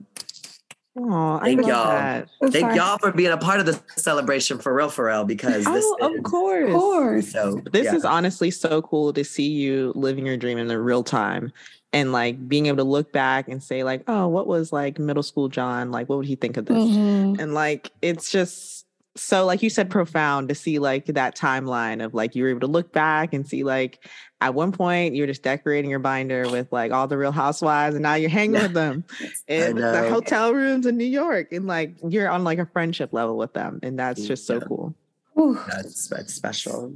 Aw, 0.98 1.38
I 1.38 1.44
Thank 1.44 1.60
love 1.62 1.68
y'all. 1.68 1.84
that. 1.90 2.28
Thank 2.40 2.54
sorry. 2.56 2.76
y'all 2.76 2.98
for 2.98 3.12
being 3.12 3.32
a 3.32 3.36
part 3.36 3.60
of 3.60 3.66
the 3.66 3.78
celebration 3.96 4.58
for 4.58 4.74
real, 4.74 4.88
for 4.88 5.06
real, 5.06 5.24
because 5.24 5.64
this 5.64 5.84
Oh, 6.00 6.10
is 6.12 6.18
of 6.18 6.22
course. 6.24 6.68
Of 6.70 6.74
course. 6.74 7.28
so 7.32 7.60
This 7.70 7.84
yeah. 7.84 7.94
is 7.94 8.04
honestly 8.04 8.50
so 8.50 8.80
cool 8.82 9.12
to 9.12 9.22
see 9.24 9.48
you 9.48 9.92
living 9.94 10.24
your 10.26 10.36
dream 10.38 10.56
in 10.58 10.68
the 10.68 10.80
real 10.80 11.04
time 11.04 11.52
and 11.92 12.12
like 12.12 12.48
being 12.48 12.66
able 12.66 12.78
to 12.78 12.84
look 12.84 13.12
back 13.12 13.48
and 13.48 13.62
say 13.62 13.84
like, 13.84 14.04
oh, 14.08 14.26
what 14.28 14.46
was 14.46 14.72
like 14.72 14.98
middle 14.98 15.22
school 15.22 15.48
John? 15.48 15.90
Like, 15.90 16.08
what 16.08 16.16
would 16.18 16.26
he 16.26 16.36
think 16.36 16.56
of 16.56 16.64
this? 16.66 16.76
Mhm. 16.76 17.40
And 17.40 17.52
like, 17.52 17.90
it's 18.00 18.30
just 18.30 18.86
so 19.18 19.46
like 19.46 19.62
you 19.62 19.70
said, 19.70 19.88
profound 19.90 20.48
to 20.50 20.54
see 20.54 20.78
like 20.78 21.06
that 21.06 21.34
timeline 21.36 22.04
of 22.04 22.12
like 22.12 22.34
you 22.34 22.42
were 22.42 22.50
able 22.50 22.60
to 22.60 22.66
look 22.66 22.92
back 22.92 23.32
and 23.32 23.46
see 23.48 23.64
like 23.64 23.98
at 24.40 24.54
one 24.54 24.70
point 24.72 25.14
you 25.14 25.22
were 25.22 25.26
just 25.26 25.42
decorating 25.42 25.90
your 25.90 25.98
binder 25.98 26.48
with 26.50 26.70
like 26.70 26.92
all 26.92 27.06
the 27.06 27.16
real 27.16 27.32
housewives 27.32 27.94
and 27.94 28.02
now 28.02 28.14
you're 28.14 28.28
hanging 28.30 28.60
with 28.60 28.74
them 28.74 29.02
in 29.48 29.76
the 29.76 30.08
hotel 30.10 30.52
rooms 30.52 30.84
in 30.86 30.96
New 30.96 31.04
York 31.04 31.52
and 31.52 31.66
like 31.66 31.94
you're 32.06 32.28
on 32.28 32.44
like 32.44 32.58
a 32.58 32.66
friendship 32.66 33.12
level 33.12 33.36
with 33.36 33.52
them. 33.54 33.80
And 33.82 33.98
that's 33.98 34.26
just 34.26 34.46
so 34.46 34.54
Yeah. 34.54 34.60
cool. 34.68 34.94
Whew. 35.34 35.58
that's 35.68 36.08
that's 36.08 36.34
special. 36.34 36.94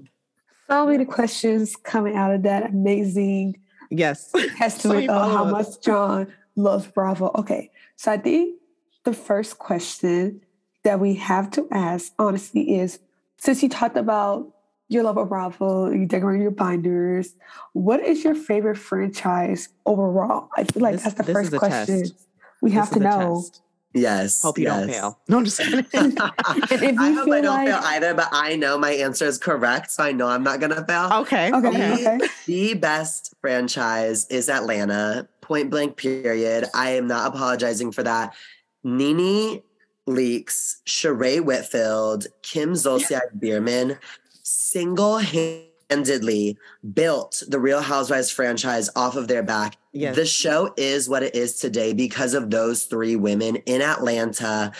So 0.68 0.86
many 0.86 1.04
questions 1.04 1.74
coming 1.76 2.14
out 2.16 2.32
of 2.34 2.42
that 2.44 2.70
amazing 2.70 3.58
Yes. 3.90 4.30
testament 4.56 5.06
many 5.06 5.08
of 5.08 5.30
how 5.32 5.44
much 5.44 5.80
John 5.82 6.32
loves 6.56 6.86
Bravo. 6.86 7.32
Okay, 7.34 7.70
so 7.96 8.12
I 8.12 8.18
think 8.18 8.60
the 9.04 9.12
first 9.12 9.58
question 9.58 10.40
that 10.84 11.00
we 11.00 11.14
have 11.14 11.50
to 11.52 11.66
ask, 11.72 12.12
honestly, 12.18 12.78
is 12.78 13.00
since 13.38 13.62
you 13.62 13.68
talked 13.68 13.96
about 13.96 14.52
your 14.90 15.04
love 15.04 15.16
of 15.16 15.28
Bravo, 15.28 15.90
you 15.90 16.04
decorate 16.04 16.42
your 16.42 16.50
binders, 16.50 17.34
what 17.72 18.00
is 18.00 18.24
your 18.24 18.34
favorite 18.34 18.76
franchise 18.76 19.68
overall? 19.86 20.48
I 20.56 20.64
feel 20.64 20.82
like 20.82 20.94
This- 20.96 21.04
that's 21.04 21.14
the 21.14 21.32
first 21.32 21.56
question 21.56 22.02
test. 22.02 22.14
we 22.60 22.72
have 22.72 22.88
This 22.90 22.98
to 22.98 23.04
know. 23.04 23.34
test. 23.42 23.62
Yes. 23.92 24.42
Hope 24.42 24.56
you 24.58 24.66
don't 24.66 24.86
fail. 24.88 25.18
No, 25.28 25.38
I'm 25.38 25.44
just 25.44 25.58
kidding. 25.60 25.80
if 25.90 25.92
you 25.94 26.96
I 26.98 27.10
hope 27.12 27.28
I 27.28 27.40
don't 27.40 27.66
fail 27.66 27.80
either, 27.82 28.14
but 28.14 28.28
I 28.32 28.54
know 28.56 28.78
my 28.78 28.90
answer 28.92 29.24
is 29.26 29.36
correct, 29.38 29.90
so 29.92 30.02
I 30.04 30.12
know 30.12 30.26
I'm 30.28 30.42
not 30.44 30.60
gonna 30.60 30.84
fail. 30.84 31.08
okay. 31.22 31.52
Okay, 31.52 31.68
Okay. 31.68 31.92
okay. 31.94 32.18
The 32.46 32.74
best 32.74 33.34
franchise 33.40 34.26
is 34.28 34.48
Atlanta, 34.48 35.28
point 35.40 35.70
blank, 35.70 35.96
period. 35.96 36.66
I 36.74 36.90
am 36.90 37.06
not 37.08 37.34
apologizing 37.34 37.90
for 37.92 38.02
that. 38.04 38.34
Nene 38.84 39.62
Leakes, 40.08 40.76
Sheree 40.86 41.40
Whitfield, 41.44 42.26
Kim 42.42 42.72
Zolciak 42.74 43.38
Biermann 43.40 43.98
single 44.50 45.18
handedly 45.18 46.56
built 46.92 47.42
the 47.48 47.58
Real 47.58 47.80
Housewives 47.80 48.30
franchise 48.30 48.88
off 48.96 49.16
of 49.16 49.28
their 49.28 49.42
back. 49.42 49.76
Yes. 49.92 50.14
The 50.14 50.24
show 50.24 50.72
is 50.76 51.08
what 51.08 51.24
it 51.24 51.34
is 51.34 51.56
today 51.56 51.92
because 51.92 52.34
of 52.34 52.50
those 52.50 52.84
three 52.84 53.16
women 53.16 53.56
in 53.66 53.82
Atlanta. 53.82 54.70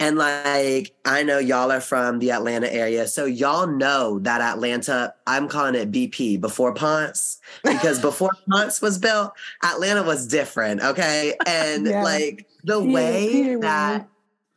And 0.00 0.18
like, 0.18 0.92
I 1.04 1.22
know 1.22 1.38
y'all 1.38 1.70
are 1.70 1.80
from 1.80 2.18
the 2.18 2.32
Atlanta 2.32 2.72
area. 2.72 3.06
So 3.06 3.26
y'all 3.26 3.68
know 3.68 4.18
that 4.20 4.40
Atlanta, 4.40 5.14
I'm 5.26 5.46
calling 5.48 5.76
it 5.76 5.92
BP 5.92 6.40
before 6.40 6.74
Ponce, 6.74 7.38
because 7.64 8.00
before 8.00 8.32
Ponce 8.50 8.82
was 8.82 8.98
built, 8.98 9.32
Atlanta 9.62 10.02
was 10.02 10.26
different. 10.26 10.82
Okay. 10.82 11.34
And 11.46 11.86
Yeah. 11.86 12.02
like 12.02 12.46
the 12.64 12.80
Peter- 12.80 12.92
way 12.92 13.54
that, 13.56 14.08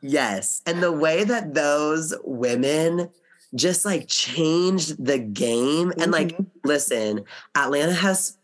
yes. 0.01 0.63
And 0.65 0.81
the 0.81 0.91
way 0.91 1.23
that 1.23 1.53
those 1.53 2.15
women 2.23 3.09
just 3.55 3.85
like 3.85 4.07
changed 4.07 5.03
the 5.03 5.17
game. 5.19 5.91
And 5.97 6.11
like, 6.11 6.37
Mhm. 6.37 6.45
listen, 6.63 7.23
Atlanta 7.55 7.93
has 7.93 8.35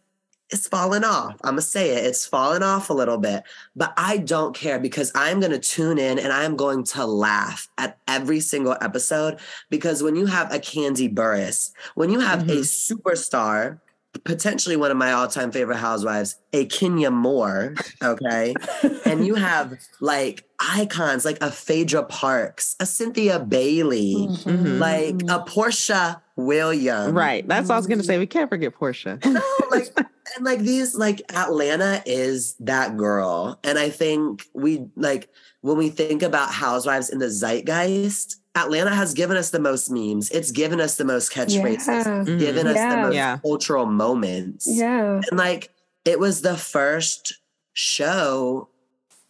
it's 0.52 0.68
fallen 0.68 1.04
off. 1.04 1.34
I'm 1.44 1.54
gonna 1.54 1.62
say 1.62 1.90
it. 1.90 2.06
It's 2.06 2.26
fallen 2.26 2.62
off 2.62 2.92
a 2.92 2.94
little 2.94 3.18
bit, 3.18 3.42
but 3.76 3.94
I 3.98 4.18
don't 4.18 4.56
care 4.56 4.78
because 4.80 5.12
I'm 5.16 5.40
gonna 5.40 5.58
tune 5.58 5.98
in 5.98 6.20
and 6.20 6.32
I'm 6.32 6.56
going 6.56 6.84
to 6.84 7.06
laugh 7.06 7.68
at 7.80 7.98
every 8.08 8.40
single 8.40 8.78
episode. 8.80 9.40
Because 9.72 10.04
when 10.04 10.16
you 10.16 10.28
have 10.28 10.54
a 10.54 10.60
Kandi 10.60 11.12
Burruss, 11.14 11.72
when 11.96 12.12
you 12.12 12.20
have 12.20 12.48
a 12.48 12.58
superstar, 12.58 13.80
potentially 14.24 14.76
one 14.76 14.92
of 14.92 14.98
my 14.98 15.12
all-time 15.12 15.52
favorite 15.52 15.78
housewives, 15.78 16.36
a 16.54 16.66
Kenya 16.66 17.12
Moore, 17.12 17.76
okay, 18.04 18.54
and 19.06 19.26
you 19.26 19.36
have 19.36 19.74
like 20.00 20.46
icons 20.60 21.26
like 21.26 21.38
a 21.42 21.52
Phaedra 21.52 22.04
Parks, 22.04 22.76
a 22.80 22.86
Cynthia 22.86 23.40
Bailey, 23.40 24.16
Mhm. 24.30 24.80
like 24.80 25.16
a 25.24 25.44
Porsha 25.44 26.22
Williams, 26.38 27.14
Right. 27.14 27.48
That's 27.48 27.70
what 27.70 27.76
I 27.76 27.78
was 27.78 27.88
gonna 27.88 28.04
say. 28.04 28.18
We 28.18 28.28
can't 28.28 28.50
forget 28.50 28.74
Porsha. 28.76 29.24
no, 29.26 29.42
like 29.72 29.90
and 30.36 30.46
like 30.46 30.60
these 30.60 30.96
like 30.96 31.22
Atlanta 31.34 32.02
is 32.06 32.56
that 32.60 32.98
girl. 32.98 33.60
And 33.64 33.78
I 33.80 33.90
think 33.90 34.48
we 34.54 34.86
like 34.96 35.30
when 35.62 35.78
we 35.78 35.90
think 35.90 36.24
about 36.24 36.52
housewives 36.52 37.10
in 37.10 37.20
the 37.20 37.30
zeitgeist, 37.30 38.38
Atlanta 38.56 38.96
has 38.96 39.14
given 39.14 39.36
us 39.38 39.50
the 39.50 39.60
most 39.60 39.90
memes. 39.92 40.30
It's 40.32 40.52
given 40.52 40.80
us 40.80 40.96
the 40.96 41.06
most 41.06 41.32
catchphrases, 41.32 41.88
Yeah. 41.88 42.24
Mhm. 42.26 42.40
given 42.40 42.68
us 42.68 42.78
the 42.78 42.98
most 43.02 43.16
Yeah. 43.16 43.38
cultural 43.40 43.86
moments. 43.86 44.66
Yeah. 44.70 45.22
And 45.30 45.38
like 45.38 45.72
it 46.06 46.20
was 46.20 46.42
the 46.42 46.56
first 46.58 47.34
show 47.74 48.70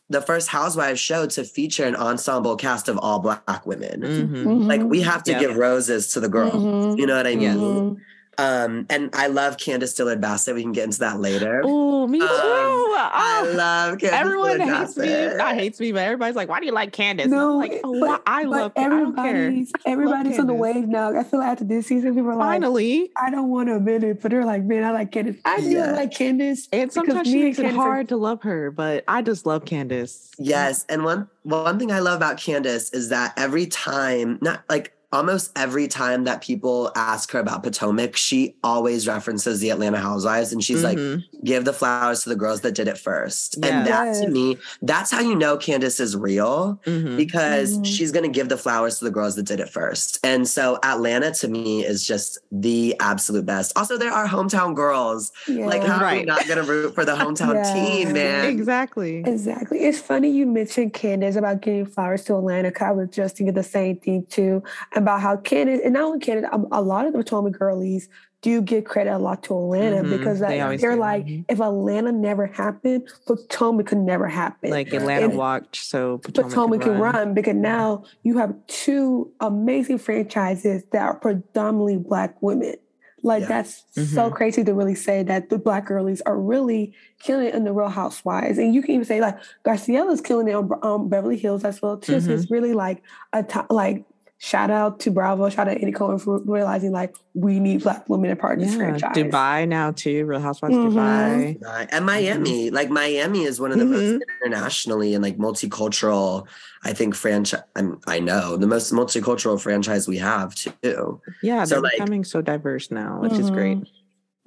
the 0.08 0.22
first 0.22 0.50
Housewives 0.50 1.00
show 1.00 1.26
to 1.26 1.44
feature 1.44 1.84
an 1.84 1.96
ensemble 1.96 2.56
cast 2.58 2.88
of 2.88 3.00
all 3.00 3.18
black 3.18 3.66
women. 3.66 4.02
Mhm. 4.02 4.68
Like 4.68 4.82
Mhm. 4.82 4.90
we 4.90 5.02
have 5.02 5.24
to 5.24 5.32
Yeah. 5.32 5.40
give 5.40 5.58
roses 5.58 6.10
to 6.10 6.20
the 6.20 6.30
girls. 6.30 6.54
Mhm. 6.54 7.00
You 7.00 7.08
know 7.08 7.18
what 7.18 7.26
I 7.26 7.36
mean? 7.36 8.00
Yeah. 8.38 8.64
Um, 8.64 8.86
and 8.90 9.10
I 9.14 9.28
love 9.28 9.58
Candiace 9.58 9.96
Dillard 9.96 10.22
Bassett. 10.22 10.56
We 10.56 10.62
can 10.62 10.72
get 10.72 10.86
into 10.86 11.00
that 11.00 11.20
later. 11.20 11.62
Oh, 11.64 12.08
me 12.08 12.20
too. 12.20 12.26
Um, 12.26 12.32
I 12.32 13.12
Ah, 13.14 13.52
love 13.56 14.00
Candiace 14.00 14.12
Everyone 14.14 14.58
Dillard 14.60 14.78
hates 14.78 14.98
me. 14.98 15.14
I 15.26 15.34
Not 15.36 15.56
hates 15.56 15.80
me, 15.80 15.92
but 15.92 16.00
everybody's 16.00 16.36
like, 16.36 16.50
"Why 16.50 16.60
do 16.60 16.66
you 16.66 16.72
like 16.72 16.92
Candiace?" 16.92 17.26
And 17.26 17.34
I'm 17.34 17.40
No, 17.40 17.58
like, 17.58 17.82
oh, 17.84 18.00
but, 18.00 18.22
I 18.26 18.44
but 18.44 18.50
love. 18.50 18.72
I 18.76 18.82
everybody's 18.84 19.72
everybody's 19.86 20.40
on 20.40 20.48
the 20.48 20.54
wave 20.54 20.88
now. 20.88 21.18
I 21.18 21.24
feel 21.24 21.40
like 21.40 21.50
after 21.50 21.64
this 21.66 21.88
season, 21.88 22.16
people 22.16 22.32
are 22.32 22.36
like, 22.36 22.46
Finally, 22.48 23.12
I 23.22 23.30
don't 23.30 23.50
want 23.50 23.70
to 23.70 23.76
admit 23.76 24.04
it, 24.04 24.22
but 24.22 24.32
they're 24.32 24.46
like, 24.46 24.64
man, 24.64 24.84
I 24.84 24.92
like 24.92 25.12
Candiace. 25.12 25.38
I 25.46 25.60
do 25.62 25.70
Yeah. 25.70 25.92
like 25.94 26.12
Candiace. 26.12 26.68
and 26.72 26.90
because 26.90 26.94
sometimes 26.94 27.28
me 27.28 27.34
she 27.34 27.44
makes 27.44 27.60
it 27.60 27.64
Candiace 27.64 27.80
are- 27.80 27.84
hard 27.84 28.10
to 28.10 28.18
love 28.18 28.42
her, 28.44 28.72
but 28.72 29.04
I 29.08 29.22
just 29.22 29.46
love 29.46 29.66
Candiace. 29.66 30.32
Yes, 30.38 30.86
and 30.90 31.04
one 31.04 31.28
one 31.44 31.78
thing 31.78 31.92
I 31.92 32.00
love 32.00 32.18
about 32.18 32.38
Candiace 32.38 32.90
is 32.94 33.10
that 33.10 33.34
every 33.38 33.68
time, 33.68 34.40
not 34.42 34.62
like 34.70 34.94
almost 35.12 35.52
every 35.58 35.88
time 35.88 36.24
that 36.26 36.42
people 36.42 36.92
ask 36.96 37.32
her 37.32 37.40
about 37.40 37.64
Potomac, 37.64 38.16
she 38.16 38.56
always 38.64 39.08
references 39.08 39.60
the 39.60 39.70
Atlanta 39.70 39.98
Housewives, 40.00 40.52
and 40.52 40.64
she's 40.64 40.84
like, 40.84 40.98
Mhm. 40.98 41.24
"Give 41.44 41.64
the 41.66 41.74
flowers 41.74 42.24
to 42.24 42.30
the 42.30 42.36
girls 42.36 42.62
that 42.62 42.74
did 42.76 42.88
it 42.88 42.98
first. 42.98 43.58
Yeah. 43.60 43.68
And 43.80 43.88
that 43.88 44.24
to 44.24 44.30
me, 44.30 44.58
that's 44.82 45.12
how 45.12 45.20
you 45.22 45.36
know 45.36 45.58
Candiace 45.58 46.00
is 46.00 46.16
real 46.18 46.80
Mhm. 46.86 47.18
because 47.18 47.78
Mhm. 47.78 47.86
she's 47.86 48.12
going 48.12 48.24
to 48.24 48.32
give 48.32 48.50
the 48.50 48.58
flowers 48.58 49.00
to 49.00 49.06
the 49.06 49.12
girls 49.12 49.36
that 49.36 49.44
did 49.46 49.60
it 49.60 49.70
first. 49.70 50.20
And 50.24 50.48
so 50.48 50.80
Atlanta 50.84 51.32
to 51.36 51.48
me 51.48 51.86
is 51.86 52.06
just 52.06 52.40
the 52.52 52.96
absolute 53.00 53.46
best. 53.46 53.72
Also, 53.76 53.98
there 53.98 54.12
are 54.12 54.28
hometown 54.28 54.76
girls. 54.76 55.32
Yeah. 55.48 55.66
Like, 55.68 55.84
how 55.84 56.04
are 56.04 56.14
we 56.16 56.24
not 56.24 56.48
going 56.48 56.64
to 56.64 56.70
root 56.72 56.96
for 56.96 57.06
the 57.06 57.16
hometown 57.16 57.56
Yeah. 57.56 57.74
team, 57.74 58.14
man? 58.14 58.46
exactly. 58.46 59.24
Exactly. 59.26 59.80
It's 59.84 60.00
funny 60.00 60.30
you 60.30 60.46
mentioned 60.46 60.94
Candiace 60.94 61.36
about 61.36 61.62
giving 61.62 61.86
flowers 61.86 62.24
to 62.26 62.36
Atlanta. 62.38 62.72
'cause 62.72 62.88
I 62.88 62.92
was 62.92 63.10
just 63.12 63.38
thinking 63.38 63.54
the 63.54 63.64
same 63.64 63.98
thing 63.98 64.26
too 64.30 64.64
about 64.96 65.22
how 65.22 65.38
Candiace, 65.38 65.82
and 65.84 65.94
not 65.94 66.04
only 66.04 66.46
um, 66.46 66.68
a 66.72 66.82
lot 66.82 67.06
of 67.06 67.14
the 67.14 67.20
Potomac 67.20 67.54
girlies 67.54 68.10
do 68.42 68.62
give 68.62 68.84
credit 68.84 69.12
a 69.12 69.18
lot 69.18 69.42
to 69.44 69.54
Atlanta 69.58 70.04
Mhm. 70.04 70.18
because 70.18 70.40
they 70.40 70.64
like, 70.64 70.80
they're 70.80 70.96
like, 70.96 71.26
Mhm. 71.26 71.46
if 71.50 71.60
Atlanta 71.60 72.12
never 72.12 72.46
happened, 72.46 73.08
Potomac 73.26 73.88
could 73.88 73.98
never 73.98 74.28
happen. 74.28 74.70
Like 74.70 74.94
Atlanta 74.94 75.26
And- 75.30 75.38
walked, 75.38 75.76
so 75.78 76.20
Potomac, 76.20 76.52
Potomac 76.52 76.82
can 76.82 77.00
run. 77.00 77.34
because 77.34 77.56
now 77.56 78.04
you 78.24 78.38
have 78.38 78.54
two 78.68 79.32
amazing 79.40 79.98
franchises 79.98 80.84
that 80.92 81.02
are 81.02 81.16
predominantly 81.16 81.98
black 81.98 82.40
women. 82.42 82.76
Like 83.24 83.42
Yeah. 83.42 83.48
that's 83.48 83.84
so 83.94 84.30
Mhm. 84.30 84.34
crazy 84.36 84.64
to 84.64 84.74
really 84.76 84.94
say 84.94 85.24
that 85.24 85.50
the 85.50 85.58
black 85.58 85.88
girlies 85.88 86.22
are 86.28 86.38
really 86.40 86.94
killing 87.20 87.48
it 87.48 87.56
in 87.56 87.64
the 87.64 87.74
Real 87.74 87.88
Housewives, 87.90 88.60
and 88.60 88.76
you 88.76 88.84
can 88.84 88.92
even 88.92 89.06
say 89.06 89.20
like 89.20 89.38
Garcelle's 89.66 90.22
killing 90.22 90.48
it 90.48 90.54
on 90.54 90.70
um, 90.84 91.10
Beverly 91.10 91.38
Hills 91.38 91.64
as 91.64 91.82
well 91.82 91.98
too. 91.98 92.20
So 92.22 92.30
Mhm. 92.30 92.34
it's 92.36 92.52
really 92.52 92.74
like 92.74 93.02
a 93.34 93.42
t- 93.42 93.60
like 93.72 94.04
shout 94.38 94.70
out 94.70 95.00
to 95.02 95.12
Bravo, 95.12 95.50
shout 95.50 95.68
out 95.68 95.78
Andy 95.78 95.92
Cohen 95.92 96.20
for 96.20 96.40
realizing 96.40 96.92
like 96.92 97.16
we 97.34 97.60
need 97.60 97.84
black 97.84 98.08
women 98.10 98.30
in 98.30 98.38
part 98.38 98.60
of 98.60 98.66
this 98.66 98.74
Yeah, 98.76 98.78
franchise. 98.98 99.16
Dubai 99.16 99.68
now 99.68 99.92
too. 99.92 100.26
Real 100.26 100.40
Housewives 100.40 100.76
Mhm. 100.76 100.92
Dubai. 100.94 101.62
Right. 101.64 101.88
And 101.92 102.06
Miami, 102.06 102.70
like 102.70 102.90
Miami 102.90 103.44
is 103.44 103.60
one 103.60 103.72
of 103.72 103.80
the 103.80 103.86
most 103.86 104.22
internationally 104.44 105.14
and 105.14 105.24
like 105.24 105.38
multicultural, 105.38 106.46
I 106.84 106.94
think, 106.94 107.16
franchise. 107.16 107.62
I 108.08 108.20
know 108.20 108.58
the 108.58 108.68
most 108.68 108.92
multicultural 108.94 109.60
franchise 109.60 110.08
we 110.08 110.18
have 110.18 110.54
too. 110.54 111.22
Yeah, 111.42 111.64
So, 111.64 111.76
they're 111.76 111.82
like- 111.82 111.94
becoming 111.94 112.24
so 112.24 112.42
diverse 112.42 112.92
now, 112.92 113.20
which 113.22 113.34
is 113.34 113.50
great. 113.50 113.78
Mhm. 113.80 113.88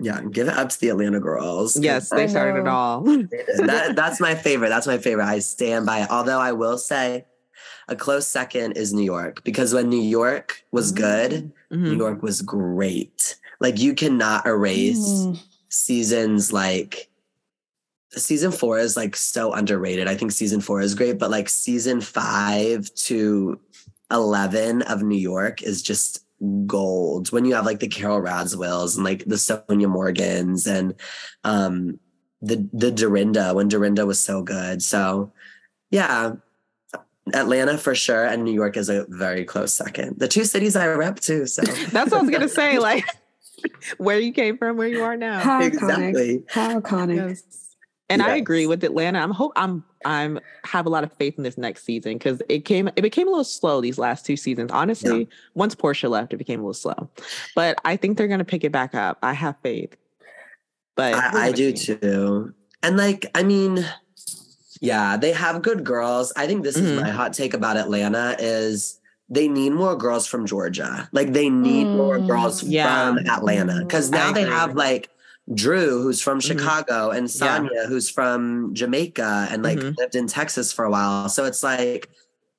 Yeah, 0.01 0.21
give 0.31 0.47
it 0.47 0.57
up 0.57 0.69
to 0.69 0.81
the 0.81 0.91
Atlanta 0.91 1.19
girls. 1.19 1.77
Yes, 1.77 2.11
they 2.11 2.29
started 2.29 2.61
it 2.61 2.69
all. 2.69 3.01
that, 3.03 3.95
that's 3.97 4.21
my 4.21 4.37
favorite. 4.37 4.69
That's 4.69 4.87
my 4.87 4.99
favorite. 4.99 5.25
I 5.27 5.41
stand 5.41 5.87
by 5.87 6.03
it. 6.03 6.11
Although 6.11 6.39
I 6.39 6.53
will 6.53 6.79
say, 6.79 7.25
a 7.89 7.97
close 7.97 8.27
second 8.27 8.73
is 8.73 8.93
New 8.93 9.05
York 9.05 9.43
because 9.45 9.73
when 9.75 9.89
New 9.89 10.01
York 10.01 10.65
was 10.73 10.93
good, 10.93 11.53
New 11.71 11.95
Mhm. 11.95 11.99
York 11.99 12.23
was 12.23 12.43
great. 12.43 13.37
Like 13.61 13.79
you 13.79 13.95
cannot 13.95 14.47
erase 14.47 14.99
Mhm. 14.99 15.39
seasons 15.69 16.53
like 16.53 17.09
season 18.17 18.51
four 18.51 18.79
is 18.79 18.97
like 18.97 19.15
so 19.17 19.53
underrated. 19.53 20.09
I 20.09 20.17
think 20.17 20.33
season 20.33 20.61
four 20.61 20.81
is 20.81 20.95
great, 20.95 21.19
but 21.19 21.31
like 21.31 21.49
season 21.49 22.01
five 22.01 22.93
to 23.07 23.61
11 24.11 24.83
of 24.83 25.03
New 25.03 25.19
York 25.19 25.63
is 25.63 25.83
just 25.83 26.25
gold 26.67 27.31
when 27.33 27.45
you 27.45 27.55
have 27.55 27.67
like 27.67 27.81
the 27.81 27.89
Carol 27.89 28.21
Radziwills 28.23 28.95
and 28.95 29.05
like 29.05 29.25
the 29.27 29.35
Sonja 29.37 29.89
Morgans 29.89 30.67
and 30.67 30.95
um 31.45 31.99
the 32.41 32.67
the 32.73 32.91
Dorinda 32.93 33.53
when 33.55 33.69
Dorinda 33.69 34.07
was 34.07 34.21
so 34.21 34.43
good. 34.43 34.83
So 34.83 35.33
yeah, 35.91 36.37
Atlanta 37.35 37.79
for 37.79 37.95
sure, 37.95 38.25
and 38.25 38.45
New 38.45 38.53
York 38.53 38.77
is 38.77 38.89
a 38.89 39.07
very 39.09 39.45
close 39.45 39.73
second. 39.73 40.19
The 40.19 40.29
two 40.29 40.45
cities 40.45 40.77
I 40.77 40.87
rep 40.89 41.21
too. 41.21 41.47
So 41.47 41.63
That's 41.93 42.11
what 42.11 42.15
I 42.15 42.23
was 42.23 42.31
gonna 42.31 42.49
say. 42.49 42.79
Like 42.89 43.05
where 43.99 44.19
you 44.19 44.33
came 44.33 44.57
from, 44.57 44.77
where 44.77 44.89
you 44.89 45.03
are 45.03 45.17
now. 45.17 45.41
How 45.41 45.61
iconic. 45.61 45.67
exactly. 45.67 46.45
How 46.49 46.81
iconic. 46.81 47.17
Yes. 47.17 47.43
And 48.11 48.23
I 48.23 48.37
agree 48.37 48.67
with 48.67 48.83
Atlanta. 48.85 49.19
I'm 49.19 49.33
hope 49.33 49.53
I'm 49.57 49.85
I'm 50.05 50.41
have 50.65 50.87
a 50.87 50.89
lot 50.89 51.05
of 51.05 51.13
faith 51.13 51.35
in 51.37 51.45
this 51.45 51.59
next 51.59 51.85
season 51.85 52.15
because 52.15 52.41
it 52.49 52.65
came 52.65 52.89
it 52.97 53.03
became 53.03 53.27
a 53.27 53.31
little 53.31 53.45
slow 53.45 53.81
these 53.81 53.99
last 53.99 54.25
two 54.25 54.37
seasons. 54.37 54.71
Honestly, 54.73 55.29
once 55.55 55.75
Porsha 55.75 56.09
left, 56.09 56.33
it 56.33 56.39
became 56.39 56.61
a 56.61 56.63
little 56.63 56.75
slow. 56.75 57.11
But 57.55 57.79
I 57.85 57.97
think 57.97 58.17
they're 58.17 58.29
gonna 58.29 58.45
pick 58.45 58.65
it 58.65 58.73
back 58.73 58.95
up. 58.95 59.19
I 59.23 59.35
have 59.35 59.57
faith. 59.63 59.95
But 60.97 61.15
I, 61.15 61.49
I 61.49 61.53
do 61.53 61.73
too. 61.73 62.55
And 62.83 62.97
like, 62.97 63.31
I 63.35 63.43
mean, 63.43 63.85
yeah, 64.81 65.17
they 65.17 65.33
have 65.33 65.63
good 65.63 65.85
girls. 65.85 66.33
I 66.37 66.47
think 66.47 66.63
this 66.63 66.77
Mhm. 66.77 66.83
is 66.83 67.01
my 67.01 67.09
hot 67.11 67.33
take 67.33 67.55
about 67.55 67.77
Atlanta 67.77 68.37
is 68.39 68.99
they 69.31 69.47
need 69.49 69.71
more 69.71 69.95
girls 69.97 70.27
from 70.27 70.47
Georgia. 70.47 71.09
Like 71.13 71.33
they 71.33 71.51
need 71.51 71.85
more 71.85 72.19
Mm. 72.19 72.27
girls 72.27 72.63
Yeah. 72.63 72.87
from 73.09 73.19
Atlanta. 73.27 73.85
Cause 73.87 74.11
now 74.11 74.33
they 74.33 74.43
have 74.45 74.75
like 74.75 75.11
Drew, 75.55 76.03
who's 76.03 76.21
from 76.21 76.39
Mhm. 76.41 76.47
Chicago, 76.49 77.11
and 77.11 77.29
Yeah. 77.35 77.87
Who's 77.89 78.09
from 78.11 78.75
Jamaica 78.75 79.49
and 79.51 79.63
like 79.63 79.79
Mhm. 79.79 79.97
lived 79.99 80.15
in 80.15 80.27
Texas 80.27 80.73
for 80.73 80.85
a 80.85 80.91
while. 80.91 81.29
So 81.29 81.45
it's 81.45 81.63
like, 81.63 82.11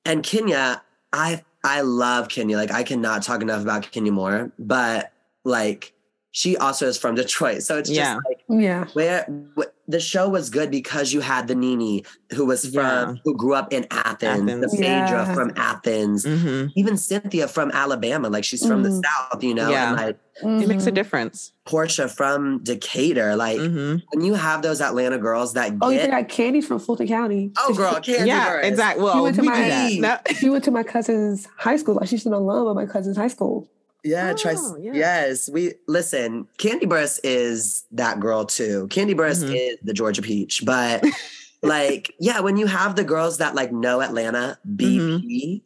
and 0.04 0.22
Kenya, 0.22 0.82
I 1.12 1.42
I 1.62 1.82
love 1.82 2.28
Kenya. 2.28 2.56
Like 2.56 2.70
I 2.72 2.82
cannot 2.82 3.22
talk 3.22 3.42
enough 3.42 3.60
about 3.62 3.90
Kenya 3.90 4.10
Moore, 4.12 4.50
but 4.58 5.12
like 5.44 5.92
she 6.32 6.56
also 6.56 6.86
is 6.86 6.96
from 6.96 7.14
Detroit. 7.16 7.62
So 7.62 7.78
it's 7.78 7.88
just 7.88 7.98
Yeah. 7.98 8.18
like 8.28 8.38
Yeah. 8.48 8.84
where 8.92 9.26
wh- 9.58 9.64
the 9.88 9.98
show 9.98 10.28
was 10.28 10.50
good 10.50 10.70
because 10.70 11.12
you 11.12 11.20
had 11.20 11.48
the 11.48 11.54
NeNe 11.56 12.04
who 12.34 12.44
was 12.44 12.64
from 12.66 12.74
Yeah. 12.74 13.14
who 13.24 13.36
grew 13.36 13.54
up 13.54 13.72
in 13.72 13.86
Athens, 13.90 14.42
Athens. 14.48 14.60
the 14.60 14.68
Phaedra 14.76 14.84
Yeah. 15.26 15.34
from 15.34 15.52
Athens, 15.56 16.24
Mhm. 16.24 16.70
even 16.76 16.96
Cynthia 16.96 17.48
from 17.48 17.72
Alabama, 17.72 18.28
like 18.28 18.44
she's 18.44 18.64
from 18.64 18.84
the 18.84 18.90
Mhm. 18.90 19.02
South, 19.04 19.42
you 19.42 19.54
know, 19.54 19.70
Yeah. 19.70 19.88
and 19.88 19.96
like 19.96 20.18
It 20.42 20.68
makes 20.68 20.86
a 20.86 20.90
Mhm. 20.90 20.94
difference. 20.94 21.52
Porsha 21.68 22.08
from 22.08 22.60
Decatur. 22.62 23.36
Like 23.36 23.58
Mhm. 23.58 24.00
when 24.12 24.24
you 24.24 24.32
have 24.34 24.62
those 24.62 24.80
Atlanta 24.80 25.18
girls 25.18 25.52
that 25.52 25.72
Oh, 25.82 25.90
you 25.90 25.98
get 25.98 26.06
forgot 26.06 26.28
Kandi's 26.28 26.66
from 26.66 26.78
Fulton 26.78 27.06
County. 27.08 27.52
oh 27.58 27.74
girl, 27.74 27.92
Kandi 27.94 28.24
Yeah, 28.26 28.48
Burruss. 28.48 28.64
exactly. 28.64 29.04
Well, 29.04 29.22
went 29.22 29.34
to 29.36 29.42
we 29.42 29.48
my- 29.48 29.90
do 29.90 30.00
that. 30.00 30.24
No. 30.30 30.34
She 30.36 30.48
went 30.48 30.64
to 30.64 30.70
my 30.70 30.82
cousin's 30.82 31.46
high 31.58 31.76
school. 31.76 31.96
Like 31.96 32.08
she's 32.08 32.24
an 32.24 32.32
alum 32.32 32.68
of 32.68 32.74
my 32.76 32.86
cousin's 32.86 33.18
high 33.18 33.28
school. 33.28 33.68
Yeah, 34.04 34.32
try, 34.34 34.54
Oh, 34.56 34.76
yeah. 34.80 34.92
yes. 34.94 35.48
We 35.50 35.74
listen. 35.86 36.46
Kandi 36.58 36.82
Burruss 36.84 37.20
is 37.24 37.84
that 37.92 38.20
girl 38.20 38.44
too. 38.44 38.86
Kandi 38.90 39.14
Burruss 39.14 39.44
Mhm. 39.44 39.54
is 39.54 39.78
the 39.82 39.92
Georgia 39.92 40.22
Peach, 40.22 40.62
but 40.64 41.04
like, 41.62 42.14
yeah, 42.18 42.40
when 42.40 42.56
you 42.56 42.66
have 42.66 42.96
the 42.96 43.04
girls 43.04 43.38
that 43.38 43.54
like 43.54 43.72
know 43.72 44.00
Atlanta 44.00 44.58
BP, 44.76 45.62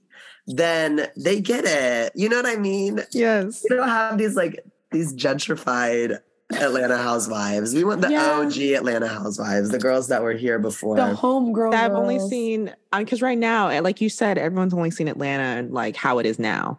then 0.47 1.09
they 1.17 1.41
get 1.41 1.65
it. 1.65 2.13
You 2.15 2.29
know 2.29 2.37
what 2.37 2.47
I 2.47 2.57
mean? 2.57 3.01
Yes. 3.13 3.65
We 3.69 3.77
don't 3.77 3.89
have 3.89 4.19
these 4.19 4.37
like 4.37 4.65
these 4.91 5.13
gentrified 5.15 6.19
Atlanta 6.53 6.99
housewives. 6.99 7.75
We 7.75 7.85
want 7.85 8.03
the 8.03 8.11
Yeah. 8.11 8.39
OG 8.41 8.75
Atlanta 8.75 9.09
housewives, 9.09 9.71
the 9.71 9.79
girls 9.79 10.09
that 10.09 10.23
were 10.23 10.35
here 10.35 10.59
before. 10.59 10.97
The 10.97 11.15
homegirl. 11.15 11.75
I've 11.75 11.93
only 11.93 12.19
girls. 12.19 12.31
seen 12.31 12.75
because 12.97 13.23
right 13.23 13.39
now, 13.39 13.69
eh, 13.69 13.81
like 13.81 14.01
you 14.01 14.09
said, 14.09 14.37
everyone's 14.39 14.75
only 14.75 14.91
seen 14.91 15.09
Atlanta 15.09 15.43
and 15.43 15.73
like 15.73 15.97
how 15.97 16.19
it 16.19 16.27
is 16.27 16.39
now, 16.39 16.79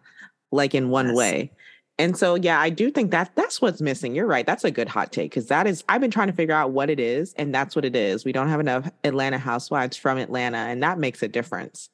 like 0.56 0.74
in 0.74 0.90
one 0.90 1.08
Yes. 1.10 1.16
way. 1.16 1.52
And 1.98 2.18
so, 2.18 2.36
yeah, 2.36 2.60
I 2.60 2.70
do 2.70 2.92
think 2.92 3.12
that 3.12 3.32
that's 3.36 3.62
what's 3.62 3.80
missing. 3.80 4.16
You're 4.16 4.26
right. 4.26 4.46
That's 4.46 4.66
a 4.66 4.72
good 4.72 4.90
hot 4.90 5.14
take 5.14 5.32
because 5.32 5.48
that 5.48 5.66
is. 5.66 5.82
I've 5.88 6.02
been 6.02 6.12
trying 6.12 6.28
to 6.28 6.34
figure 6.34 6.54
out 6.54 6.72
what 6.72 6.90
it 6.90 7.00
is, 7.00 7.34
and 7.38 7.56
that's 7.56 7.74
what 7.74 7.86
it 7.86 7.96
is. 7.96 8.26
We 8.26 8.34
don't 8.34 8.50
have 8.50 8.60
enough 8.60 8.92
Atlanta 9.06 9.38
housewives 9.38 9.96
from 9.96 10.18
Atlanta, 10.18 10.58
and 10.58 10.84
that 10.84 11.00
makes 11.00 11.22
a 11.24 11.28
difference. 11.30 11.90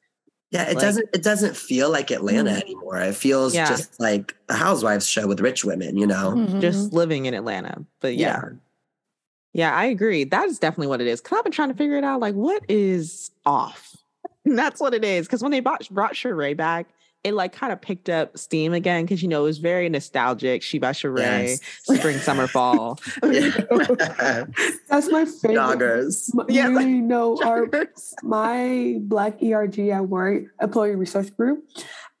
yeah, 0.50 0.64
it 0.64 0.74
like- 0.74 0.82
doesn't 0.82 1.08
it 1.14 1.22
doesn't 1.22 1.56
feel 1.56 1.88
like 1.90 2.10
Atlanta 2.10 2.50
Mhm. 2.50 2.60
anymore. 2.62 2.98
It 2.98 3.14
feels 3.14 3.54
Yeah. 3.54 3.68
just 3.68 3.98
like 4.00 4.34
a 4.50 4.54
housewives 4.54 5.06
show 5.08 5.26
with 5.26 5.40
rich 5.40 5.64
women, 5.64 5.96
you 5.96 6.06
know? 6.06 6.32
Mhm. 6.36 6.60
Just 6.60 6.92
living 6.92 7.24
in 7.24 7.32
Atlanta, 7.32 7.82
but 8.00 8.16
yeah, 8.16 8.40
Yeah. 8.42 8.48
yeah, 9.54 9.74
I 9.74 9.86
agree. 9.86 10.24
That 10.24 10.48
is 10.48 10.58
definitely 10.58 10.88
what 10.88 11.00
it 11.00 11.06
is. 11.06 11.20
Because 11.22 11.38
I've 11.38 11.44
been 11.44 11.52
trying 11.52 11.68
to 11.70 11.74
figure 11.74 11.96
it 11.96 12.04
out. 12.04 12.20
Like, 12.20 12.34
what 12.34 12.62
is 12.68 13.30
off? 13.46 13.96
And 14.44 14.58
that's 14.58 14.78
what 14.80 14.92
it 14.92 15.04
is. 15.04 15.26
Because 15.26 15.42
when 15.42 15.52
they 15.52 15.60
brought 15.60 15.88
brought 15.90 16.12
Sheree 16.14 16.54
back, 16.56 16.86
it 17.24 17.34
like 17.34 17.52
kind 17.52 17.72
of 17.72 17.80
picked 17.80 18.08
up 18.08 18.36
steam 18.36 18.72
again 18.72 19.04
because 19.04 19.22
you 19.22 19.28
know 19.28 19.40
it 19.42 19.44
was 19.44 19.58
very 19.58 19.88
nostalgic. 19.88 20.62
She 20.62 20.78
by 20.78 20.90
Sheree, 20.90 21.20
Yes. 21.20 21.60
spring, 21.98 22.18
summer, 22.18 22.46
fall. 22.48 22.98
That's 23.22 25.10
my 25.10 25.24
favorite. 25.24 25.56
Joggers. 25.56 26.34
My, 26.34 26.44
Yeah, 26.48 26.68
you 26.80 27.00
know, 27.02 27.38
our 27.42 27.66
my 28.22 28.96
Black 29.00 29.42
ERG 29.42 29.78
at 29.90 30.08
work, 30.08 30.44
employee 30.60 30.96
resource 30.96 31.30
group. 31.30 31.64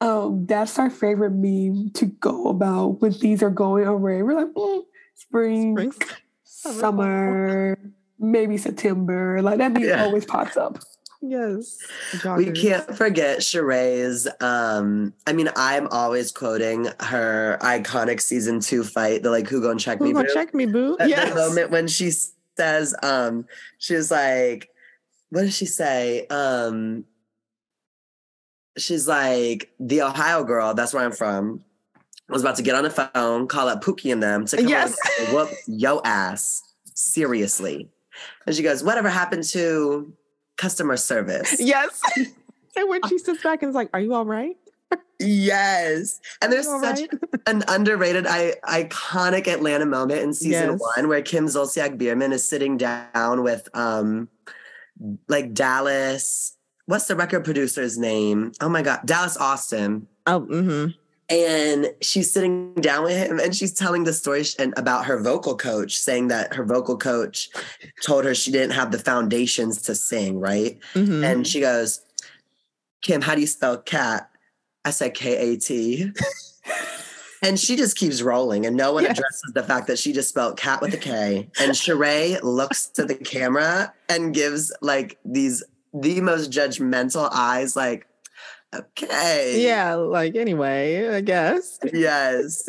Um, 0.00 0.46
that's 0.46 0.78
our 0.80 0.90
favorite 0.90 1.30
meme 1.30 1.90
to 1.94 2.06
go 2.06 2.48
about 2.48 3.00
when 3.00 3.12
things 3.12 3.40
are 3.42 3.50
going 3.50 3.86
away. 3.86 4.22
We're 4.24 4.34
like, 4.34 4.52
mm, 4.54 4.82
spring, 5.14 5.92
Spring, 5.92 6.74
summer, 6.74 7.78
maybe 8.18 8.56
September. 8.56 9.40
Like 9.42 9.58
that 9.58 9.72
meme 9.72 9.84
Yeah. 9.84 10.02
always 10.04 10.24
pops 10.24 10.56
up. 10.56 10.78
Yes. 11.22 11.78
We 12.36 12.50
can't 12.52 12.96
forget 12.96 13.38
Sheree's. 13.38 14.28
Um, 14.40 15.14
I 15.26 15.32
mean, 15.32 15.48
I'm 15.56 15.86
always 15.88 16.30
quoting 16.32 16.88
her 17.00 17.58
iconic 17.62 18.20
season 18.20 18.60
two 18.60 18.84
fight, 18.84 19.22
the 19.22 19.30
like 19.30 19.48
who 19.48 19.62
gonna 19.62 19.78
check 19.78 19.98
Who 19.98 20.04
me, 20.06 20.12
gonna 20.12 20.28
boo? 20.28 20.34
check 20.34 20.54
me, 20.54 20.66
boo? 20.66 20.96
At 21.00 21.08
Yes. 21.08 21.28
the 21.30 21.34
moment 21.34 21.70
when 21.70 21.88
she 21.88 22.10
says, 22.56 22.94
um, 23.02 23.46
she 23.78 23.94
was 23.94 24.10
like, 24.10 24.68
what 25.30 25.42
does 25.42 25.56
she 25.56 25.66
say? 25.66 26.26
Um, 26.26 27.04
she's 28.76 29.06
like, 29.08 29.70
the 29.80 30.02
Ohio 30.02 30.44
girl, 30.44 30.74
that's 30.74 30.92
where 30.92 31.04
I'm 31.04 31.12
from, 31.12 31.64
was 32.28 32.42
about 32.42 32.56
to 32.56 32.62
get 32.62 32.74
on 32.74 32.84
the 32.84 32.90
phone, 32.90 33.46
call 33.48 33.68
up 33.68 33.82
Pookie 33.82 34.12
and 34.12 34.22
them 34.22 34.44
to 34.46 34.56
come 34.56 34.68
Yes. 34.68 34.96
and 35.20 35.34
whoop 35.34 35.50
yo 35.66 36.00
ass. 36.04 36.62
Seriously. 36.94 37.88
And 38.46 38.54
she 38.54 38.62
goes, 38.62 38.84
whatever 38.84 39.08
happened 39.08 39.44
to 39.44 40.12
customer 40.62 40.96
service? 40.96 41.56
Yes. 41.58 42.00
and 42.76 42.88
when 42.88 43.00
she 43.08 43.18
sits 43.18 43.42
back 43.42 43.62
and 43.62 43.70
is 43.70 43.74
like, 43.74 43.90
"Are 43.92 44.00
you 44.00 44.14
all 44.14 44.24
right? 44.24 44.56
Yes. 45.18 46.20
And 46.40 46.52
there's 46.52 46.66
such 46.66 47.00
right?" 47.00 47.10
an 47.46 47.64
underrated, 47.66 48.26
I, 48.28 48.54
iconic 48.64 49.48
Atlanta 49.48 49.86
moment 49.86 50.22
in 50.22 50.32
season 50.32 50.72
Yes. 50.72 50.80
one 50.80 51.08
where 51.08 51.22
Kim 51.22 51.46
Zolciak 51.46 51.98
Biermann 51.98 52.32
is 52.32 52.48
sitting 52.48 52.76
down 52.76 53.42
with 53.42 53.68
um 53.74 54.28
like 55.28 55.52
Dallas. 55.52 56.56
What's 56.86 57.06
the 57.06 57.16
record 57.16 57.44
producer's 57.44 57.98
name? 57.98 58.52
Oh 58.60 58.68
my 58.68 58.82
God, 58.82 59.00
Dallas 59.04 59.36
Austin. 59.36 60.06
Oh, 60.26 60.40
mm-hmm. 60.42 60.92
And 61.32 61.94
she's 62.02 62.30
sitting 62.30 62.74
down 62.74 63.04
with 63.04 63.16
him 63.16 63.38
and 63.40 63.56
she's 63.56 63.72
telling 63.72 64.04
the 64.04 64.12
story 64.12 64.44
and 64.58 64.74
about 64.76 65.06
her 65.06 65.18
vocal 65.18 65.56
coach, 65.56 65.96
saying 65.96 66.28
that 66.28 66.52
her 66.54 66.64
vocal 66.64 66.98
coach 66.98 67.48
told 68.04 68.26
her 68.26 68.34
she 68.34 68.52
didn't 68.52 68.72
have 68.72 68.92
the 68.92 68.98
foundations 68.98 69.80
to 69.82 69.94
sing, 69.94 70.38
right? 70.40 70.78
Mm-hmm. 70.92 71.24
And 71.24 71.46
she 71.46 71.60
goes, 71.60 72.02
Kim, 73.00 73.22
how 73.22 73.34
do 73.34 73.40
you 73.40 73.46
spell 73.46 73.78
cat? 73.78 74.28
I 74.84 74.90
said 74.90 75.14
K 75.14 75.36
A 75.36 75.56
T. 75.56 76.12
and 77.42 77.58
she 77.58 77.76
just 77.76 77.96
keeps 77.96 78.20
rolling, 78.20 78.66
and 78.66 78.76
no 78.76 78.92
one 78.92 79.04
Yes. 79.04 79.18
addresses 79.18 79.52
the 79.54 79.62
fact 79.62 79.86
that 79.86 79.98
she 79.98 80.12
just 80.12 80.28
spelled 80.28 80.58
cat 80.58 80.82
with 80.82 80.92
a 80.92 80.98
K. 80.98 81.48
And 81.58 81.72
Sheree 81.72 82.42
looks 82.42 82.86
to 82.88 83.04
the 83.04 83.14
camera 83.14 83.92
and 84.08 84.34
gives 84.34 84.72
like 84.82 85.18
these 85.24 85.64
the 85.94 86.20
most 86.20 86.50
judgmental 86.50 87.28
eyes, 87.32 87.74
like, 87.76 88.06
okay. 88.74 89.62
yeah, 89.64 89.94
like 89.94 90.34
anyway, 90.36 91.08
I 91.08 91.20
guess. 91.20 91.78
Yes. 91.92 92.68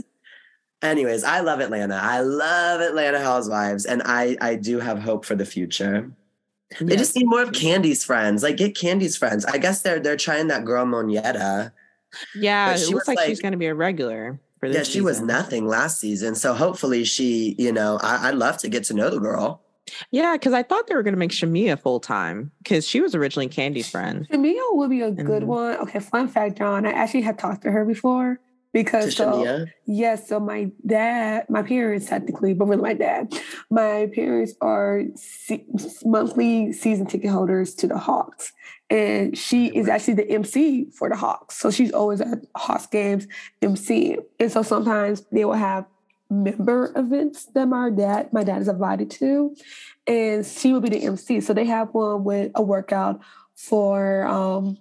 Anyways, 0.82 1.24
I 1.24 1.39
love 1.39 1.62
Atlanta. 1.62 1.95
I 1.95 2.20
love 2.20 2.82
Atlanta 2.82 3.20
Housewives, 3.22 3.86
and 3.86 4.01
I 4.06 4.36
I 4.41 4.56
do 4.56 4.80
have 4.80 4.99
hope 4.99 5.24
for 5.24 5.34
the 5.36 5.45
future. 5.45 6.12
They 6.82 6.95
just 6.97 7.16
need 7.16 7.26
more 7.26 7.41
of 7.41 7.51
Kandi's 7.51 8.04
friends. 8.04 8.43
Like 8.43 8.58
get 8.58 8.74
Kandi's 8.76 9.16
friends. 9.16 9.45
I 9.45 9.58
guess 9.60 9.82
they're 9.82 9.99
they're 9.99 10.18
trying 10.18 10.47
that 10.47 10.66
girl 10.66 10.86
Monyetta. 10.86 11.72
yeah. 12.36 12.70
but 12.70 12.80
It 12.80 12.86
she 12.86 12.93
looks 12.93 13.08
was 13.08 13.16
like, 13.16 13.28
she's 13.28 13.41
going 13.41 13.51
to 13.54 13.58
be 13.58 13.68
a 13.68 13.76
regular 13.76 14.39
for 14.60 14.68
this. 14.70 14.76
Yeah, 14.76 14.84
she 14.84 15.01
was 15.01 15.22
nothing 15.22 15.68
last 15.68 15.99
season. 15.99 16.36
So 16.36 16.54
hopefully 16.54 17.04
she, 17.04 17.56
you 17.58 17.72
know, 17.72 17.99
I, 18.01 18.30
I'd 18.30 18.36
love 18.36 18.58
to 18.60 18.70
get 18.70 18.84
to 18.86 18.93
know 18.93 19.10
the 19.10 19.20
girl. 19.20 19.62
Yeah, 20.11 20.33
because 20.33 20.53
I 20.53 20.63
thought 20.63 20.87
they 20.87 20.95
were 20.95 21.03
going 21.03 21.13
to 21.13 21.19
make 21.19 21.31
Shamea 21.31 21.79
full 21.79 21.99
time 21.99 22.51
because 22.63 22.87
she 22.87 23.01
was 23.01 23.15
originally 23.15 23.49
Kandi's 23.49 23.89
friend. 23.89 24.27
Shamea 24.31 24.61
would 24.75 24.89
be 24.89 25.01
a 25.01 25.11
good 25.11 25.43
Mhm. 25.43 25.47
one. 25.47 25.77
Okay, 25.77 25.99
fun 25.99 26.27
fact, 26.27 26.57
John. 26.57 26.85
I 26.85 26.91
actually 26.91 27.21
had 27.21 27.37
talked 27.39 27.63
to 27.63 27.71
her 27.71 27.85
before 27.85 28.39
because 28.73 29.15
so, 29.15 29.31
Shamea. 29.31 29.67
Yes, 29.85 30.27
so 30.27 30.39
my 30.39 30.71
dad, 30.85 31.45
my 31.49 31.61
parents 31.63 32.07
technically, 32.07 32.53
but 32.53 32.65
really 32.65 32.81
my 32.81 32.93
dad, 32.93 33.33
my 33.69 34.09
parents 34.15 34.53
are 34.61 35.01
se- 35.15 35.65
monthly 36.05 36.71
season 36.73 37.05
ticket 37.05 37.29
holders 37.31 37.75
to 37.75 37.87
the 37.87 37.97
Hawks. 37.97 38.51
And 38.89 39.35
she 39.37 39.67
is 39.67 39.87
actually 39.87 40.15
the 40.15 40.29
MC 40.29 40.89
for 40.97 41.09
the 41.09 41.15
Hawks. 41.15 41.57
So 41.57 41.71
she's 41.71 41.91
always 41.91 42.21
at 42.21 42.39
Hawks 42.55 42.85
games 42.85 43.27
MC. 43.61 44.17
And 44.39 44.51
so 44.51 44.61
sometimes 44.61 45.23
they 45.31 45.45
will 45.45 45.53
have 45.53 45.85
member 46.41 46.91
events 46.95 47.45
that 47.53 47.67
my 47.67 47.89
dad, 47.89 48.31
my 48.34 48.43
dad 48.43 48.61
is 48.61 48.67
invited 48.67 49.11
to. 49.11 49.55
And 50.07 50.45
she 50.45 50.73
will 50.73 50.81
be 50.81 50.89
the 50.89 51.03
MC. 51.03 51.39
So 51.41 51.53
they 51.53 51.65
have 51.65 51.93
one 51.93 52.23
with 52.23 52.51
a 52.55 52.61
workout 52.61 53.21
for 53.55 54.25
um 54.25 54.77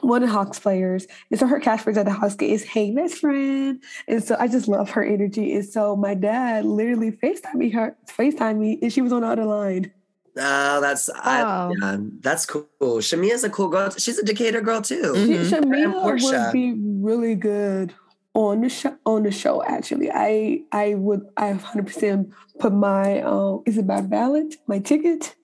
one 0.00 0.22
of 0.24 0.28
the 0.28 0.32
Hawks 0.34 0.58
players. 0.58 1.06
And 1.30 1.38
so 1.38 1.46
her 1.46 1.60
catchphrase 1.60 1.96
at 1.96 2.06
the 2.06 2.12
Hawks 2.12 2.34
game 2.34 2.50
is 2.52 2.64
"Hey, 2.64 2.90
best 2.92 3.18
friend." 3.18 3.80
And 4.08 4.24
so 4.24 4.36
I 4.38 4.48
just 4.48 4.66
love 4.66 4.90
her 4.90 5.04
energy. 5.04 5.54
And 5.54 5.64
so 5.64 5.94
my 5.94 6.14
dad 6.14 6.64
literally 6.64 7.12
FaceTime 7.12 7.54
me 7.54 7.70
her 7.70 7.96
FaceTime 8.08 8.58
me, 8.58 8.78
and 8.82 8.92
she 8.92 9.00
was 9.02 9.12
on 9.12 9.20
the 9.22 9.28
other 9.28 9.44
line. 9.44 9.92
Oh, 10.36 10.80
that's 10.80 11.08
I, 11.10 11.42
Oh. 11.42 11.72
yeah, 11.80 11.96
that's 12.20 12.44
cool. 12.44 12.66
Shamea's 12.80 13.44
a 13.44 13.50
cool 13.50 13.68
girl. 13.68 13.90
She's 13.90 14.18
a 14.18 14.24
Decatur 14.24 14.60
girl 14.62 14.82
too. 14.82 15.12
Mhm. 15.14 15.26
She, 15.26 15.54
Shamea 15.54 16.22
would 16.24 16.52
be 16.52 16.72
really 16.76 17.36
good 17.36 17.94
on 18.34 18.60
the 18.60 18.68
show. 18.68 18.96
On 19.06 19.22
the 19.22 19.30
show, 19.30 19.62
actually, 19.64 20.10
I 20.12 20.62
I 20.72 20.94
would 20.94 21.26
I 21.36 21.48
100 21.48 21.86
percent 21.86 22.30
put 22.58 22.72
my 22.72 23.20
um 23.22 23.62
is 23.66 23.78
it 23.78 23.86
my 23.86 24.00
ballot 24.00 24.56
my 24.66 24.78
ticket. 24.78 25.36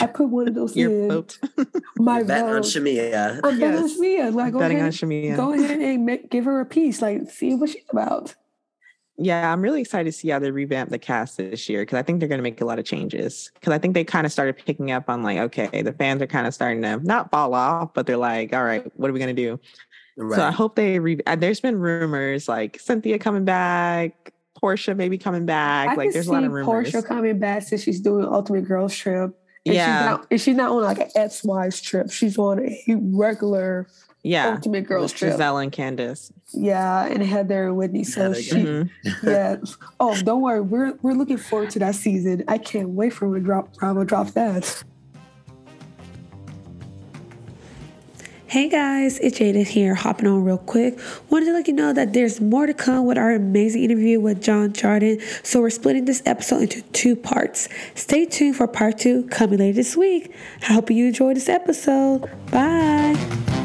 I 0.00 0.06
put 0.06 0.28
one 0.28 0.48
of 0.48 0.54
those 0.54 0.76
Your 0.76 0.90
in 0.90 1.08
vote. 1.08 1.38
my 1.96 2.22
Bet 2.22 2.44
on. 2.44 2.62
Shamea. 2.62 3.40
I'm 3.44 3.60
betting 3.60 3.82
on 3.82 3.88
Shamea. 3.88 4.34
Like 4.34 4.52
go 4.52 4.58
Betting 4.58 4.80
on 4.80 4.90
Shamea. 4.90 5.36
go 5.36 5.52
ahead 5.52 5.80
and 5.80 6.04
make, 6.04 6.30
give 6.30 6.44
her 6.44 6.60
a 6.60 6.66
piece. 6.66 7.00
Like 7.00 7.30
see 7.30 7.54
what 7.54 7.70
she's 7.70 7.84
about. 7.90 8.34
Yeah, 9.18 9.50
I'm 9.50 9.62
really 9.62 9.80
excited 9.80 10.04
to 10.04 10.12
see 10.12 10.28
how 10.28 10.38
they 10.38 10.50
revamp 10.50 10.90
the 10.90 10.98
cast 10.98 11.38
this 11.38 11.70
year 11.70 11.82
because 11.82 11.96
I 11.96 12.02
think 12.02 12.20
they're 12.20 12.28
going 12.28 12.38
to 12.38 12.42
make 12.42 12.60
a 12.60 12.66
lot 12.66 12.78
of 12.78 12.84
changes. 12.84 13.50
Because 13.54 13.72
I 13.72 13.78
think 13.78 13.94
they 13.94 14.04
kind 14.04 14.26
of 14.26 14.32
started 14.32 14.58
picking 14.58 14.90
up 14.90 15.08
on 15.08 15.22
like, 15.22 15.38
okay, 15.38 15.80
the 15.80 15.94
fans 15.94 16.20
are 16.20 16.26
kind 16.26 16.46
of 16.46 16.52
starting 16.52 16.82
to 16.82 16.98
not 16.98 17.30
fall 17.30 17.54
off, 17.54 17.94
but 17.94 18.06
they're 18.06 18.18
like, 18.18 18.52
all 18.52 18.64
right, 18.64 18.84
what 18.98 19.08
are 19.08 19.14
we 19.14 19.18
going 19.18 19.34
to 19.34 19.42
do? 19.42 19.58
Right. 20.16 20.36
So 20.36 20.42
I 20.44 20.50
hope 20.50 20.76
they. 20.76 20.98
Re- 20.98 21.20
uh, 21.26 21.36
there's 21.36 21.60
been 21.60 21.78
rumors 21.78 22.48
like 22.48 22.80
Cynthia 22.80 23.18
coming 23.18 23.44
back, 23.44 24.32
Porsha 24.62 24.96
maybe 24.96 25.18
coming 25.18 25.44
back. 25.46 25.90
I 25.90 25.94
like 25.94 26.12
there's 26.12 26.24
see 26.26 26.30
a 26.30 26.34
lot 26.34 26.44
of 26.44 26.52
rumors. 26.52 26.90
Porsha 26.90 27.04
coming 27.04 27.38
back 27.38 27.62
since 27.64 27.82
she's 27.82 28.00
doing 28.00 28.24
Ultimate 28.24 28.62
Girls 28.66 28.94
Trip. 28.96 29.36
And 29.66 29.74
Yeah. 29.74 29.84
She's 30.00 30.06
not, 30.10 30.26
and 30.30 30.40
she's 30.40 30.56
not 30.56 30.70
on 30.70 30.82
like 30.82 30.98
an 31.00 31.10
ex 31.14 31.44
wives 31.44 31.80
trip. 31.80 32.10
She's 32.10 32.38
on 32.38 32.60
a 32.60 32.94
regular 32.96 33.86
yeah, 34.22 34.48
Ultimate 34.54 34.86
Girls 34.86 35.12
with 35.12 35.18
trip. 35.18 35.36
Gizelle 35.36 35.62
and 35.62 35.70
Candiace. 35.70 36.32
Yeah, 36.52 37.04
and 37.06 37.22
Heather 37.22 37.66
and 37.68 37.76
Whitney. 37.76 38.02
So 38.04 38.22
Heather, 38.22 38.42
she, 38.42 38.54
Mhm. 38.56 38.90
yeah. 39.22 39.56
Oh, 40.00 40.20
don't 40.22 40.40
worry. 40.40 40.60
We're 40.60 40.94
we're 41.02 41.12
looking 41.12 41.36
forward 41.36 41.70
to 41.70 41.78
that 41.80 41.94
season. 41.94 42.42
I 42.48 42.58
can't 42.58 42.90
wait 42.90 43.12
for 43.12 43.28
when 43.28 43.42
drop 43.42 43.76
Bravo 43.76 44.04
drop 44.04 44.28
that. 44.28 44.82
Hey 48.56 48.70
guys, 48.70 49.18
it's 49.18 49.38
Jayda 49.38 49.66
here, 49.66 49.94
hopping 49.94 50.26
on 50.26 50.42
real 50.42 50.56
quick. 50.56 50.98
Wanted 51.28 51.44
to 51.44 51.52
let 51.52 51.68
you 51.68 51.74
know 51.74 51.92
that 51.92 52.14
there's 52.14 52.40
more 52.40 52.64
to 52.64 52.72
come 52.72 53.04
with 53.04 53.18
our 53.18 53.32
amazing 53.32 53.84
interview 53.84 54.18
with 54.18 54.42
John 54.42 54.72
Jardin. 54.72 55.20
So 55.42 55.60
we're 55.60 55.68
splitting 55.68 56.06
this 56.06 56.22
episode 56.24 56.62
into 56.62 56.80
two 56.80 57.16
parts. 57.16 57.68
Stay 57.94 58.24
tuned 58.24 58.56
for 58.56 58.66
part 58.66 58.96
two 58.96 59.24
coming 59.24 59.58
later 59.58 59.74
this 59.74 59.94
week. 59.94 60.34
I 60.62 60.72
hope 60.72 60.90
you 60.90 61.08
enjoyed 61.08 61.36
this 61.36 61.50
episode. 61.50 62.30
Bye. 62.50 63.55